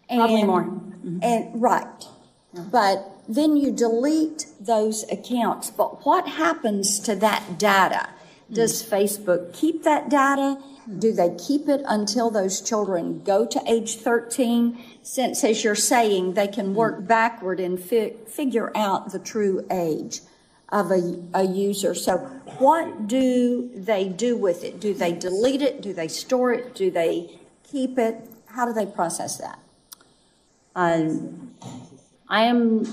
And, 0.09 0.19
Probably 0.19 0.43
more. 0.43 0.65
Mm-hmm. 0.65 1.19
And 1.23 1.63
right. 1.63 2.05
But 2.55 3.07
then 3.29 3.59
you 3.59 3.71
delete 3.71 4.47
those 4.59 5.05
accounts. 5.13 5.71
But 5.71 6.07
what 6.07 6.27
happens 6.27 6.99
to 7.01 7.15
that 7.17 7.59
data? 7.59 8.09
Does 8.51 8.83
mm. 8.83 8.89
Facebook 8.89 9.53
keep 9.53 9.83
that 9.83 10.09
data? 10.09 10.59
Do 10.99 11.13
they 11.13 11.37
keep 11.37 11.69
it 11.69 11.83
until 11.87 12.31
those 12.31 12.63
children 12.63 13.23
go 13.23 13.45
to 13.45 13.63
age 13.67 13.97
13? 13.97 14.83
Since, 15.03 15.45
as 15.45 15.63
you're 15.63 15.75
saying, 15.75 16.35
they 16.35 16.49
can 16.49 16.75
work 16.75 17.07
backward 17.07 17.61
and 17.61 17.79
fi- 17.79 18.15
figure 18.27 18.73
out 18.75 19.13
the 19.13 19.19
true 19.19 19.67
age 19.71 20.23
of 20.73 20.91
a, 20.91 21.23
a 21.35 21.45
user. 21.45 21.95
So, 21.95 22.19
what 22.59 23.07
do 23.07 23.71
they 23.75 24.09
do 24.09 24.37
with 24.37 24.65
it? 24.65 24.81
Do 24.81 24.95
they 24.95 25.13
delete 25.13 25.63
it? 25.63 25.83
Do 25.83 25.93
they 25.93 26.09
store 26.09 26.53
it? 26.53 26.75
Do 26.75 26.91
they 26.91 27.39
keep 27.63 27.99
it? 27.99 28.29
How 28.47 28.67
do 28.67 28.73
they 28.73 28.87
process 28.87 29.37
that? 29.39 29.59
Um, 30.75 31.55
I 32.29 32.45
am 32.45 32.87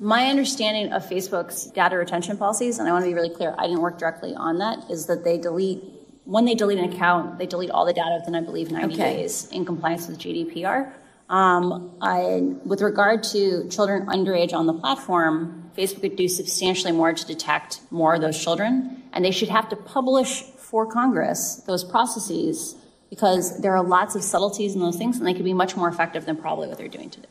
my 0.00 0.26
understanding 0.26 0.92
of 0.92 1.04
Facebook's 1.04 1.66
data 1.66 1.96
retention 1.96 2.36
policies, 2.38 2.78
and 2.78 2.88
I 2.88 2.92
want 2.92 3.04
to 3.04 3.10
be 3.10 3.14
really 3.14 3.34
clear, 3.34 3.54
I 3.58 3.66
didn't 3.66 3.80
work 3.80 3.98
directly 3.98 4.34
on 4.34 4.58
that, 4.58 4.88
is 4.88 5.06
that 5.06 5.24
they 5.24 5.38
delete 5.38 5.82
when 6.28 6.44
they 6.44 6.54
delete 6.54 6.78
an 6.78 6.92
account, 6.92 7.38
they 7.38 7.46
delete 7.46 7.70
all 7.70 7.86
the 7.86 7.94
data 7.94 8.18
within, 8.20 8.34
I 8.34 8.42
believe, 8.42 8.70
90 8.70 8.94
okay. 8.94 9.16
days 9.16 9.48
in 9.50 9.64
compliance 9.64 10.08
with 10.08 10.18
GDPR. 10.18 10.92
Um, 11.30 11.96
I, 12.02 12.54
with 12.66 12.82
regard 12.82 13.22
to 13.32 13.66
children 13.70 14.04
underage 14.08 14.52
on 14.52 14.66
the 14.66 14.74
platform, 14.74 15.67
Facebook 15.78 16.00
could 16.00 16.16
do 16.16 16.28
substantially 16.28 16.92
more 16.92 17.12
to 17.12 17.26
detect 17.26 17.80
more 17.90 18.14
of 18.14 18.20
those 18.20 18.42
children, 18.42 19.02
and 19.12 19.24
they 19.24 19.30
should 19.30 19.48
have 19.48 19.68
to 19.68 19.76
publish 19.76 20.42
for 20.42 20.84
Congress 20.84 21.62
those 21.66 21.84
processes 21.84 22.74
because 23.10 23.60
there 23.60 23.74
are 23.76 23.82
lots 23.82 24.14
of 24.14 24.22
subtleties 24.22 24.74
in 24.74 24.80
those 24.80 24.96
things, 24.96 25.16
and 25.16 25.26
they 25.26 25.32
could 25.32 25.44
be 25.44 25.54
much 25.54 25.76
more 25.76 25.88
effective 25.88 26.26
than 26.26 26.36
probably 26.36 26.68
what 26.68 26.76
they're 26.76 26.88
doing 26.88 27.08
today. 27.08 27.28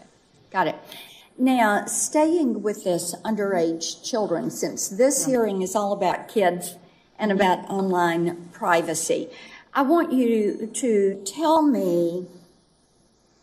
Got 0.52 0.68
it. 0.68 0.76
Now, 1.38 1.86
staying 1.86 2.64
with 2.64 2.84
this 2.84 3.14
underage 3.24 4.04
children, 4.04 4.50
since 4.50 4.88
this 4.88 5.26
hearing 5.26 5.62
is 5.62 5.76
all 5.76 5.94
about 5.94 6.30
kids 6.30 6.76
and 7.20 7.32
about 7.32 7.70
online 7.70 8.50
privacy. 8.54 9.30
I 9.74 9.82
want 9.84 10.14
you 10.14 10.70
to 10.74 11.22
tell 11.26 11.62
me 11.62 12.26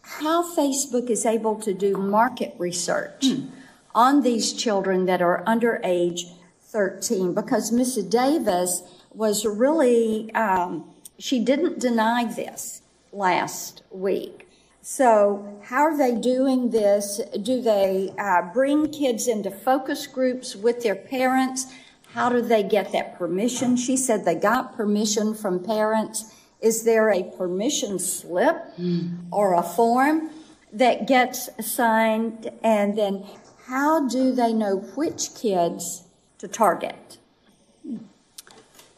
how 0.03 0.43
Facebook 0.55 1.09
is 1.09 1.25
able 1.25 1.57
to 1.61 1.73
do 1.73 1.97
market 1.97 2.55
research 2.59 3.23
mm. 3.23 3.51
On 3.95 4.23
these 4.23 4.53
children 4.53 5.07
that 5.07 5.23
are 5.23 5.43
under 5.47 5.81
age 5.85 6.27
13 6.61 7.35
because 7.35 7.71
Mrs. 7.71 8.11
Davis 8.11 8.83
was 9.13 9.47
really, 9.47 10.35
um, 10.35 10.91
she 11.19 11.39
didn't 11.39 11.79
deny 11.79 12.25
this 12.25 12.83
last 13.13 13.83
week. 13.91 14.49
So, 14.83 15.61
how 15.63 15.83
are 15.83 15.97
they 15.97 16.15
doing 16.15 16.71
this? 16.71 17.19
Do 17.41 17.63
they 17.63 18.13
uh, 18.19 18.43
bring 18.53 18.91
kids 18.91 19.29
into 19.29 19.51
focus 19.51 20.07
groups 20.07 20.55
with 20.55 20.83
their 20.83 20.95
parents? 20.95 21.67
How 22.13 22.29
do 22.29 22.43
they 22.43 22.63
get 22.63 22.93
that 22.93 23.17
permission? 23.17 23.77
She 23.77 23.97
said 23.97 24.25
they 24.25 24.35
got 24.35 24.77
permission 24.77 25.33
from 25.33 25.65
parents. 25.65 26.35
Is 26.61 26.85
there 26.85 27.11
a 27.11 27.23
permission 27.23 27.99
slip 27.99 28.57
mm. 28.77 29.27
or 29.31 29.55
a 29.55 29.63
form 29.63 30.29
that 30.73 31.07
gets 31.07 31.49
signed? 31.67 32.51
And 32.63 32.99
then 32.99 33.25
how 33.67 34.07
do 34.09 34.33
they 34.33 34.53
know 34.53 34.77
which 34.95 35.35
kids 35.35 36.05
to 36.39 36.49
target? 36.49 37.19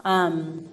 Um, 0.05 0.69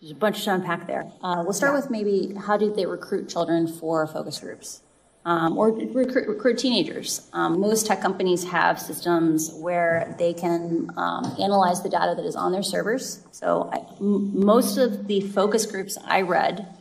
there's 0.00 0.12
a 0.12 0.14
bunch 0.16 0.44
to 0.44 0.54
unpack 0.54 0.86
there. 0.86 1.10
Uh, 1.22 1.42
we'll 1.44 1.52
start 1.52 1.72
yeah. 1.72 1.80
with 1.80 1.90
maybe 1.90 2.34
how 2.46 2.56
do 2.56 2.72
they 2.74 2.86
recruit 2.86 3.28
children 3.28 3.66
for 3.66 4.06
focus 4.06 4.40
groups? 4.40 4.82
um, 5.26 5.56
or 5.56 5.72
recruit, 5.72 6.28
recruit 6.28 6.58
teenagers. 6.58 7.28
Um, 7.32 7.60
most 7.60 7.86
tech 7.86 8.00
companies 8.00 8.44
have 8.44 8.80
systems 8.80 9.52
where 9.54 10.14
they 10.18 10.34
can 10.34 10.90
um, 10.96 11.34
analyze 11.40 11.82
the 11.82 11.88
data 11.88 12.14
that 12.14 12.26
is 12.26 12.36
on 12.36 12.52
their 12.52 12.62
servers. 12.62 13.24
So 13.30 13.70
I, 13.72 13.78
m- 14.00 14.44
most 14.44 14.76
of 14.76 15.06
the 15.06 15.22
focus 15.22 15.64
groups 15.64 15.96
I 16.04 16.22
read 16.22 16.78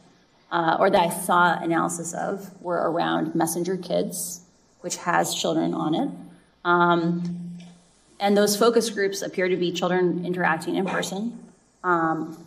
uh, 0.51 0.77
or 0.79 0.89
that 0.89 0.99
I 0.99 1.09
saw 1.09 1.57
analysis 1.57 2.13
of 2.13 2.61
were 2.61 2.91
around 2.91 3.33
Messenger 3.33 3.77
Kids, 3.77 4.41
which 4.81 4.97
has 4.97 5.33
children 5.33 5.73
on 5.73 5.95
it. 5.95 6.09
Um, 6.65 7.57
and 8.19 8.37
those 8.37 8.55
focus 8.55 8.89
groups 8.89 9.21
appear 9.21 9.47
to 9.49 9.57
be 9.57 9.71
children 9.71 10.25
interacting 10.25 10.75
in 10.75 10.85
person. 10.85 11.37
Um, 11.83 12.37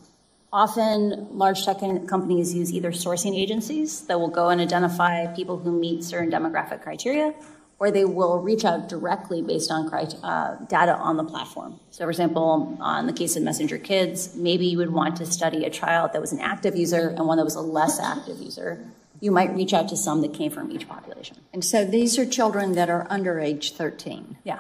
often, 0.53 1.29
large 1.37 1.65
tech 1.65 1.81
companies 2.09 2.55
use 2.55 2.73
either 2.73 2.93
sourcing 2.93 3.37
agencies 3.37 4.01
that 4.07 4.19
will 4.19 4.29
go 4.29 4.49
and 4.49 4.61
identify 4.61 5.27
people 5.35 5.59
who 5.59 5.79
meet 5.79 6.03
certain 6.03 6.31
demographic 6.31 6.83
criteria, 6.83 7.35
or 7.79 7.91
they 7.91 8.07
will 8.07 8.41
reach 8.41 8.65
out 8.65 8.89
directly 8.89 9.43
based 9.43 9.71
on 9.71 9.93
uh, 9.93 10.57
data 10.67 10.97
on 10.97 11.19
the 11.19 11.25
platform. 11.25 11.79
So, 11.91 12.05
for 12.05 12.11
example, 12.11 12.79
on 12.81 13.07
the 13.07 13.13
case 13.13 13.37
of 13.37 13.43
Messenger 13.43 13.77
Kids, 13.77 14.35
maybe 14.35 14.65
you 14.67 14.79
would 14.79 14.93
want 14.93 15.17
to 15.17 15.27
study 15.27 15.67
a 15.67 15.71
child 15.71 16.15
that 16.15 16.23
was 16.23 16.33
an 16.33 16.41
active 16.41 16.75
user 16.75 17.09
and 17.09 17.27
one 17.27 17.37
that 17.37 17.45
was 17.45 17.57
a 17.57 17.61
less 17.61 18.01
active 18.01 18.41
user. 18.41 18.83
You 19.21 19.31
might 19.31 19.55
reach 19.55 19.73
out 19.73 19.89
to 19.89 19.97
some 19.97 20.21
that 20.23 20.35
came 20.35 20.51
from 20.51 20.71
each 20.71 20.89
population. 20.89 21.37
And 21.53 21.65
so 21.65 21.85
these 21.85 22.19
are 22.19 22.27
children 22.27 22.73
that 22.73 22.91
are 22.91 23.07
under 23.11 23.41
age 23.41 23.73
13, 23.73 24.37
Yeah, 24.45 24.59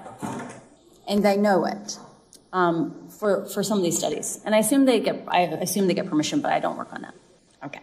and 1.06 1.24
they 1.24 1.36
know 1.36 1.64
it. 1.66 1.98
um, 2.52 2.94
for 3.10 3.44
for 3.46 3.62
some 3.62 3.78
of 3.78 3.84
these 3.84 3.98
studies, 3.98 4.40
and 4.44 4.54
I 4.54 4.58
assume 4.58 4.84
they 4.86 5.00
get 5.00 5.24
I 5.28 5.40
assume 5.40 5.86
they 5.88 5.94
get 5.94 6.06
permission, 6.08 6.40
but 6.40 6.52
I 6.52 6.58
don't 6.60 6.76
work 6.76 6.92
on 6.92 7.02
that. 7.02 7.14
Okay. 7.64 7.80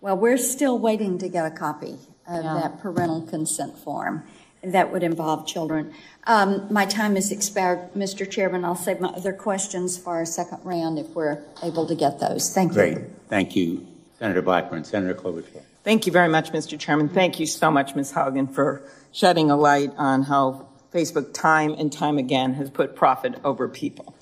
Well, 0.00 0.16
we're 0.16 0.38
still 0.38 0.78
waiting 0.78 1.18
to 1.18 1.28
get 1.28 1.44
a 1.44 1.50
copy 1.50 1.96
of 2.26 2.44
Yeah. 2.44 2.54
that 2.54 2.80
parental 2.80 3.22
consent 3.22 3.76
form 3.78 4.22
that 4.62 4.92
would 4.92 5.02
involve 5.02 5.46
children. 5.46 5.92
Um, 6.26 6.66
my 6.70 6.84
time 6.86 7.14
has 7.16 7.30
expired, 7.32 7.92
Mr. 7.94 8.28
Chairman. 8.28 8.64
I'll 8.64 8.76
save 8.76 9.00
my 9.00 9.08
other 9.10 9.32
questions 9.32 9.96
for 9.96 10.14
our 10.16 10.24
second 10.24 10.60
round 10.64 10.98
if 10.98 11.08
we're 11.14 11.38
able 11.62 11.86
to 11.86 11.94
get 11.94 12.18
those. 12.20 12.52
Thank 12.52 12.70
you. 12.72 12.74
Great. 12.74 12.98
Thank 13.28 13.54
you, 13.56 13.86
Senator 14.18 14.42
Blackburn. 14.42 14.84
Senator 14.84 15.14
Klobuchar. 15.14 15.62
Thank 15.88 16.04
you 16.04 16.12
very 16.12 16.28
much, 16.28 16.52
Mr. 16.52 16.78
Chairman. 16.78 17.08
Thank 17.08 17.40
you 17.40 17.46
so 17.46 17.70
much, 17.70 17.94
Ms. 17.94 18.12
Haugen, 18.12 18.54
for 18.54 18.82
shedding 19.10 19.50
a 19.50 19.56
light 19.56 19.90
on 19.96 20.22
how 20.22 20.68
Facebook 20.92 21.32
time 21.32 21.72
and 21.78 21.90
time 21.90 22.18
again 22.18 22.52
has 22.52 22.68
put 22.68 22.94
profit 22.94 23.36
over 23.42 23.70
people. 23.70 24.14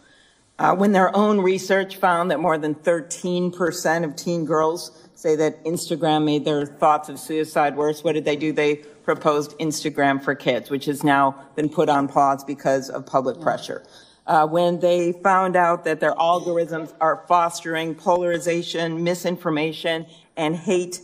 Uh, 0.60 0.76
when 0.76 0.92
their 0.92 1.10
own 1.16 1.40
research 1.40 1.96
found 1.96 2.30
that 2.30 2.38
more 2.38 2.56
than 2.56 2.76
13% 2.76 4.04
of 4.04 4.14
teen 4.14 4.44
girls 4.44 5.08
say 5.16 5.34
that 5.34 5.64
Instagram 5.64 6.24
made 6.24 6.44
their 6.44 6.66
thoughts 6.66 7.08
of 7.08 7.18
suicide 7.18 7.76
worse, 7.76 8.04
what 8.04 8.12
did 8.12 8.24
they 8.24 8.36
do? 8.36 8.52
They 8.52 8.76
proposed 8.76 9.58
Instagram 9.58 10.22
for 10.22 10.36
Kids, 10.36 10.70
which 10.70 10.84
has 10.84 11.02
now 11.02 11.34
been 11.56 11.68
put 11.68 11.88
on 11.88 12.06
pause 12.06 12.44
because 12.44 12.90
of 12.90 13.06
public 13.06 13.40
pressure. 13.40 13.82
Uh, 14.28 14.46
when 14.46 14.78
they 14.78 15.10
found 15.10 15.56
out 15.56 15.82
that 15.82 15.98
their 15.98 16.14
algorithms 16.14 16.94
are 17.00 17.24
fostering 17.26 17.96
polarization, 17.96 19.02
misinformation, 19.02 20.06
and 20.36 20.54
hate, 20.54 21.00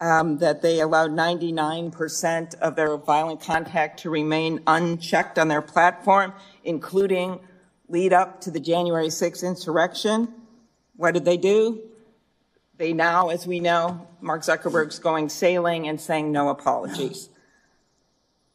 um, 0.00 0.38
that 0.38 0.62
they 0.62 0.80
allowed 0.80 1.10
99% 1.10 2.54
of 2.56 2.76
their 2.76 2.96
violent 2.96 3.40
contact 3.40 4.00
to 4.00 4.10
remain 4.10 4.60
unchecked 4.66 5.38
on 5.38 5.48
their 5.48 5.62
platform, 5.62 6.32
including 6.64 7.40
lead 7.88 8.12
up 8.12 8.40
to 8.42 8.50
the 8.50 8.60
January 8.60 9.08
6th 9.08 9.46
insurrection. 9.46 10.32
What 10.96 11.14
did 11.14 11.24
they 11.24 11.36
do? 11.36 11.82
They 12.78 12.92
now, 12.92 13.30
as 13.30 13.46
we 13.46 13.60
know, 13.60 14.06
Mark 14.20 14.42
Zuckerberg's 14.42 14.98
going 14.98 15.28
sailing 15.28 15.88
and 15.88 16.00
saying 16.00 16.30
no 16.30 16.50
apologies. 16.50 17.30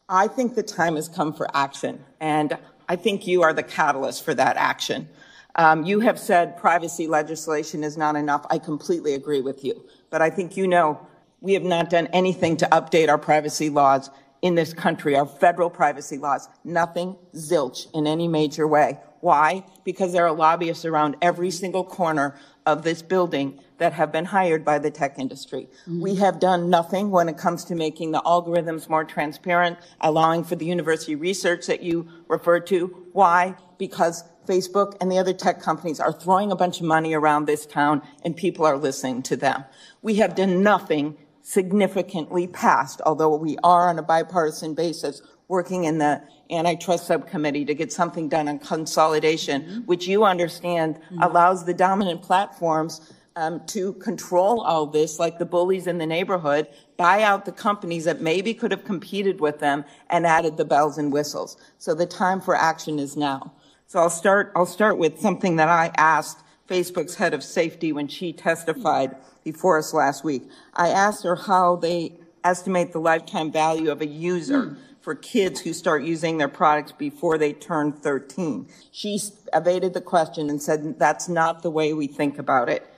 I 0.08 0.28
think 0.28 0.54
the 0.54 0.62
time 0.62 0.96
has 0.96 1.08
come 1.08 1.32
for 1.32 1.48
action, 1.56 2.04
and 2.20 2.56
I 2.88 2.96
think 2.96 3.26
you 3.26 3.42
are 3.42 3.52
the 3.52 3.62
catalyst 3.62 4.24
for 4.24 4.34
that 4.34 4.56
action. 4.56 5.08
Um, 5.54 5.84
you 5.84 6.00
have 6.00 6.18
said 6.18 6.56
privacy 6.56 7.06
legislation 7.06 7.82
is 7.82 7.96
not 7.96 8.16
enough. 8.16 8.46
I 8.50 8.58
completely 8.58 9.14
agree 9.14 9.40
with 9.40 9.64
you. 9.64 9.84
But 10.10 10.22
I 10.22 10.30
think 10.30 10.56
you 10.56 10.66
know 10.66 11.06
we 11.42 11.54
have 11.54 11.64
not 11.64 11.90
done 11.90 12.06
anything 12.12 12.56
to 12.58 12.66
update 12.66 13.08
our 13.08 13.18
privacy 13.18 13.68
laws 13.68 14.10
in 14.40 14.54
this 14.54 14.72
country, 14.72 15.16
our 15.16 15.26
federal 15.26 15.68
privacy 15.68 16.16
laws. 16.16 16.48
Nothing, 16.64 17.16
zilch, 17.34 17.86
in 17.92 18.06
any 18.06 18.26
major 18.28 18.66
way. 18.66 18.98
Why? 19.20 19.64
Because 19.84 20.12
there 20.12 20.26
are 20.26 20.32
lobbyists 20.32 20.84
around 20.84 21.16
every 21.22 21.50
single 21.50 21.84
corner 21.84 22.36
of 22.66 22.82
this 22.82 23.02
building 23.02 23.60
that 23.78 23.92
have 23.92 24.10
been 24.10 24.24
hired 24.24 24.64
by 24.64 24.78
the 24.78 24.90
tech 24.90 25.18
industry. 25.18 25.68
We 25.86 26.12
mm-hmm. 26.12 26.20
have 26.20 26.40
done 26.40 26.70
nothing 26.70 27.10
when 27.10 27.28
it 27.28 27.36
comes 27.36 27.64
to 27.66 27.74
making 27.74 28.12
the 28.12 28.20
algorithms 28.22 28.88
more 28.88 29.04
transparent, 29.04 29.78
allowing 30.00 30.42
for 30.44 30.56
the 30.56 30.66
university 30.66 31.14
research 31.14 31.66
that 31.66 31.82
you 31.82 32.08
referred 32.28 32.66
to. 32.68 32.86
Why? 33.12 33.56
Because 33.78 34.24
Facebook 34.46 34.96
and 35.00 35.10
the 35.10 35.18
other 35.18 35.32
tech 35.32 35.60
companies 35.60 36.00
are 36.00 36.12
throwing 36.12 36.50
a 36.50 36.56
bunch 36.56 36.80
of 36.80 36.86
money 36.86 37.14
around 37.14 37.46
this 37.46 37.64
town 37.66 38.02
and 38.24 38.36
people 38.36 38.64
are 38.64 38.76
listening 38.76 39.22
to 39.24 39.36
them. 39.36 39.64
We 40.02 40.16
have 40.16 40.34
done 40.34 40.62
nothing 40.62 41.16
significantly 41.42 42.46
passed, 42.46 43.00
although 43.04 43.36
we 43.36 43.56
are 43.62 43.88
on 43.88 43.98
a 43.98 44.02
bipartisan 44.02 44.74
basis 44.74 45.22
working 45.48 45.84
in 45.84 45.98
the 45.98 46.22
antitrust 46.50 47.06
subcommittee 47.06 47.64
to 47.64 47.74
get 47.74 47.92
something 47.92 48.28
done 48.28 48.48
on 48.48 48.58
consolidation, 48.58 49.82
which 49.86 50.06
you 50.06 50.24
understand 50.24 50.98
allows 51.20 51.64
the 51.64 51.74
dominant 51.74 52.22
platforms 52.22 53.12
um, 53.36 53.60
to 53.66 53.94
control 53.94 54.60
all 54.60 54.86
this, 54.86 55.18
like 55.18 55.38
the 55.38 55.44
bullies 55.44 55.86
in 55.86 55.98
the 55.98 56.06
neighborhood, 56.06 56.68
buy 56.96 57.22
out 57.22 57.44
the 57.44 57.52
companies 57.52 58.04
that 58.04 58.20
maybe 58.20 58.54
could 58.54 58.70
have 58.70 58.84
competed 58.84 59.40
with 59.40 59.58
them 59.58 59.84
and 60.10 60.26
added 60.26 60.56
the 60.56 60.64
bells 60.64 60.98
and 60.98 61.12
whistles. 61.12 61.56
So 61.78 61.94
the 61.94 62.06
time 62.06 62.40
for 62.40 62.54
action 62.54 62.98
is 62.98 63.16
now. 63.16 63.52
So 63.86 63.98
I'll 63.98 64.10
start, 64.10 64.52
I'll 64.56 64.66
start 64.66 64.98
with 64.98 65.20
something 65.20 65.56
that 65.56 65.68
I 65.68 65.90
asked 65.96 66.38
Facebook's 66.72 67.16
head 67.16 67.34
of 67.34 67.44
safety 67.44 67.92
when 67.92 68.08
she 68.08 68.32
testified 68.32 69.14
before 69.44 69.76
us 69.76 69.92
last 69.92 70.24
week. 70.24 70.48
I 70.72 70.88
asked 70.88 71.22
her 71.24 71.36
how 71.36 71.76
they 71.76 72.18
estimate 72.42 72.92
the 72.92 72.98
lifetime 72.98 73.52
value 73.52 73.90
of 73.90 74.00
a 74.00 74.06
user 74.06 74.78
for 75.02 75.14
kids 75.14 75.60
who 75.60 75.74
start 75.74 76.02
using 76.02 76.38
their 76.38 76.48
products 76.48 76.92
before 76.92 77.36
they 77.36 77.52
turn 77.52 77.92
13. 77.92 78.68
She 78.90 79.20
evaded 79.52 79.92
the 79.92 80.00
question 80.00 80.48
and 80.48 80.62
said, 80.62 80.98
that's 80.98 81.28
not 81.28 81.62
the 81.62 81.70
way 81.70 81.92
we 81.92 82.06
think 82.06 82.38
about 82.38 82.70
it. 82.70 82.88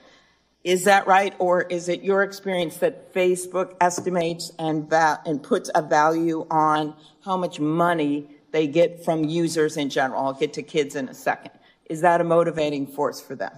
Is 0.62 0.84
that 0.84 1.08
right? 1.08 1.34
Or 1.40 1.62
is 1.62 1.88
it 1.88 2.04
your 2.04 2.22
experience 2.22 2.76
that 2.76 3.12
Facebook 3.12 3.74
estimates 3.80 4.52
and, 4.56 4.88
va- 4.88 5.20
and 5.26 5.42
puts 5.42 5.68
a 5.74 5.82
value 5.82 6.46
on 6.48 6.94
how 7.24 7.36
much 7.36 7.58
money 7.58 8.28
they 8.52 8.68
get 8.68 9.04
from 9.04 9.24
users 9.24 9.76
in 9.76 9.90
general? 9.90 10.26
I'll 10.26 10.32
get 10.32 10.52
to 10.54 10.62
kids 10.62 10.94
in 10.94 11.08
a 11.08 11.14
second. 11.14 11.50
Is 11.86 12.02
that 12.02 12.20
a 12.20 12.24
motivating 12.24 12.86
force 12.86 13.20
for 13.20 13.34
them? 13.34 13.52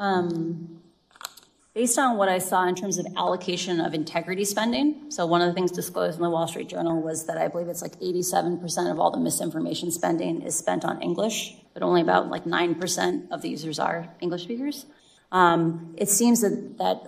Um, 0.00 0.80
based 1.74 1.98
on 1.98 2.16
what 2.16 2.30
I 2.30 2.38
saw 2.38 2.66
in 2.66 2.74
terms 2.74 2.96
of 2.96 3.06
allocation 3.18 3.80
of 3.80 3.92
integrity 3.92 4.46
spending, 4.46 5.10
so 5.10 5.26
one 5.26 5.42
of 5.42 5.48
the 5.48 5.52
things 5.52 5.70
disclosed 5.70 6.16
in 6.16 6.22
the 6.22 6.30
Wall 6.30 6.48
Street 6.48 6.68
Journal 6.68 7.02
was 7.02 7.26
that 7.26 7.36
I 7.36 7.48
believe 7.48 7.68
it's 7.68 7.82
like 7.82 8.00
87% 8.00 8.90
of 8.90 8.98
all 8.98 9.10
the 9.10 9.20
misinformation 9.20 9.90
spending 9.90 10.40
is 10.40 10.56
spent 10.56 10.86
on 10.86 11.02
English, 11.02 11.54
but 11.74 11.82
only 11.82 12.00
about 12.00 12.30
like 12.30 12.44
9% 12.44 13.30
of 13.30 13.42
the 13.42 13.50
users 13.50 13.78
are 13.78 14.08
English 14.20 14.44
speakers. 14.44 14.86
Um, 15.30 15.94
it 15.98 16.08
seems 16.08 16.40
that, 16.40 16.78
that 16.78 17.04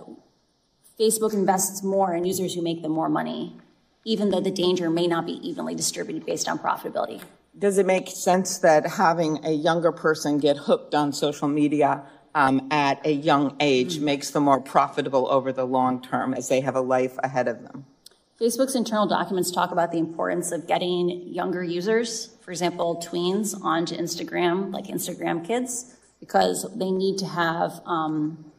Facebook 0.99 1.33
invests 1.33 1.83
more 1.83 2.13
in 2.13 2.25
users 2.25 2.53
who 2.53 2.61
make 2.61 2.83
them 2.83 2.91
more 2.91 3.09
money, 3.09 3.57
even 4.05 4.29
though 4.29 4.39
the 4.39 4.51
danger 4.51 4.91
may 4.91 5.07
not 5.07 5.25
be 5.25 5.33
evenly 5.47 5.73
distributed 5.73 6.27
based 6.27 6.47
on 6.47 6.59
profitability. 6.59 7.21
Does 7.57 7.79
it 7.79 7.87
make 7.87 8.07
sense 8.07 8.59
that 8.59 8.85
having 8.85 9.43
a 9.43 9.51
younger 9.51 9.91
person 9.91 10.37
get 10.37 10.57
hooked 10.57 10.93
on 10.93 11.11
social 11.11 11.47
media 11.47 12.03
um, 12.35 12.67
at 12.71 13.05
a 13.05 13.11
young 13.11 13.55
age 13.59 13.99
makes 13.99 14.31
them 14.31 14.43
more 14.43 14.59
profitable 14.59 15.27
over 15.29 15.51
the 15.51 15.65
long 15.65 16.01
term 16.01 16.33
as 16.33 16.49
they 16.49 16.61
have 16.61 16.75
a 16.75 16.81
life 16.81 17.17
ahead 17.23 17.47
of 17.47 17.63
them? 17.63 17.85
Facebook's 18.39 18.75
internal 18.75 19.07
documents 19.07 19.51
talk 19.51 19.71
about 19.71 19.91
the 19.91 19.99
importance 19.99 20.51
of 20.51 20.67
getting 20.67 21.09
younger 21.27 21.63
users, 21.63 22.35
for 22.41 22.51
example, 22.51 23.01
tweens, 23.05 23.59
onto 23.63 23.95
Instagram, 23.95 24.73
like 24.73 24.85
Instagram 24.85 25.45
kids, 25.45 25.95
because 26.19 26.65
they 26.75 26.91
need 26.91 27.17
to 27.19 27.25
have, 27.25 27.79
um, 27.85 28.51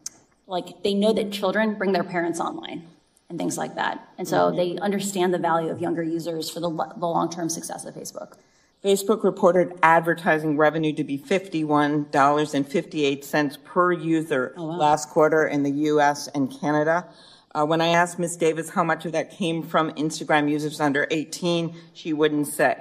like, 0.46 0.82
they 0.82 0.94
know 0.94 1.12
that 1.12 1.32
children 1.32 1.74
bring 1.74 1.92
their 1.92 2.04
parents 2.04 2.38
online 2.38 2.86
and 3.28 3.38
things 3.38 3.58
like 3.58 3.74
that. 3.74 4.08
And 4.16 4.28
so 4.28 4.52
they 4.52 4.78
understand 4.78 5.34
the 5.34 5.38
value 5.38 5.70
of 5.70 5.80
younger 5.80 6.02
users 6.02 6.48
for 6.48 6.60
the, 6.60 6.70
the 6.70 7.06
long 7.06 7.30
term 7.30 7.48
success 7.48 7.84
of 7.84 7.94
Facebook. 7.94 8.36
Facebook 8.84 9.24
reported 9.24 9.72
advertising 9.82 10.58
revenue 10.58 10.92
to 10.92 11.04
be 11.04 11.18
$51.58 11.18 13.64
per 13.64 13.92
user 13.92 14.52
last 14.58 15.08
quarter 15.08 15.46
in 15.46 15.62
the 15.62 15.70
US 15.70 16.28
and 16.28 16.54
Canada. 16.60 17.08
Uh, 17.54 17.64
when 17.64 17.80
I 17.80 17.88
asked 17.88 18.18
Ms. 18.18 18.36
Davis 18.36 18.68
how 18.68 18.84
much 18.84 19.06
of 19.06 19.12
that 19.12 19.30
came 19.30 19.62
from 19.62 19.90
Instagram 19.92 20.50
users 20.50 20.80
under 20.80 21.06
18, 21.10 21.74
she 21.94 22.12
wouldn't 22.12 22.48
say. 22.48 22.76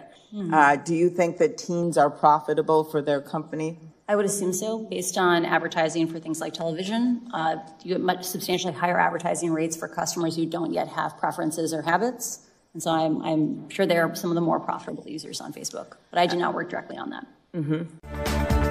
Uh, 0.51 0.77
do 0.77 0.95
you 0.95 1.11
think 1.11 1.37
that 1.37 1.59
teens 1.59 1.95
are 1.95 2.09
profitable 2.09 2.83
for 2.83 3.03
their 3.03 3.21
company? 3.21 3.77
I 4.09 4.15
would 4.15 4.25
assume 4.25 4.51
so, 4.51 4.79
based 4.79 5.15
on 5.17 5.45
advertising 5.45 6.07
for 6.07 6.19
things 6.19 6.41
like 6.41 6.53
television. 6.53 7.29
Uh, 7.31 7.57
you 7.83 7.93
get 7.93 8.01
much 8.01 8.25
substantially 8.25 8.73
higher 8.73 8.99
advertising 8.99 9.53
rates 9.53 9.77
for 9.77 9.87
customers 9.87 10.35
who 10.35 10.47
don't 10.47 10.73
yet 10.73 10.87
have 10.87 11.19
preferences 11.19 11.71
or 11.71 11.83
habits. 11.83 12.47
And 12.73 12.81
so 12.81 12.91
I'm, 12.91 13.21
I'm 13.21 13.69
sure 13.69 13.85
they 13.85 13.97
are 13.97 14.13
some 14.15 14.31
of 14.31 14.35
the 14.35 14.41
more 14.41 14.59
profitable 14.59 15.07
users 15.07 15.41
on 15.41 15.53
Facebook, 15.53 15.97
but 16.09 16.19
I 16.19 16.25
do 16.25 16.37
not 16.37 16.53
work 16.53 16.69
directly 16.69 16.97
on 16.97 17.11
that. 17.11 17.27
Mm-hmm. 17.55 18.62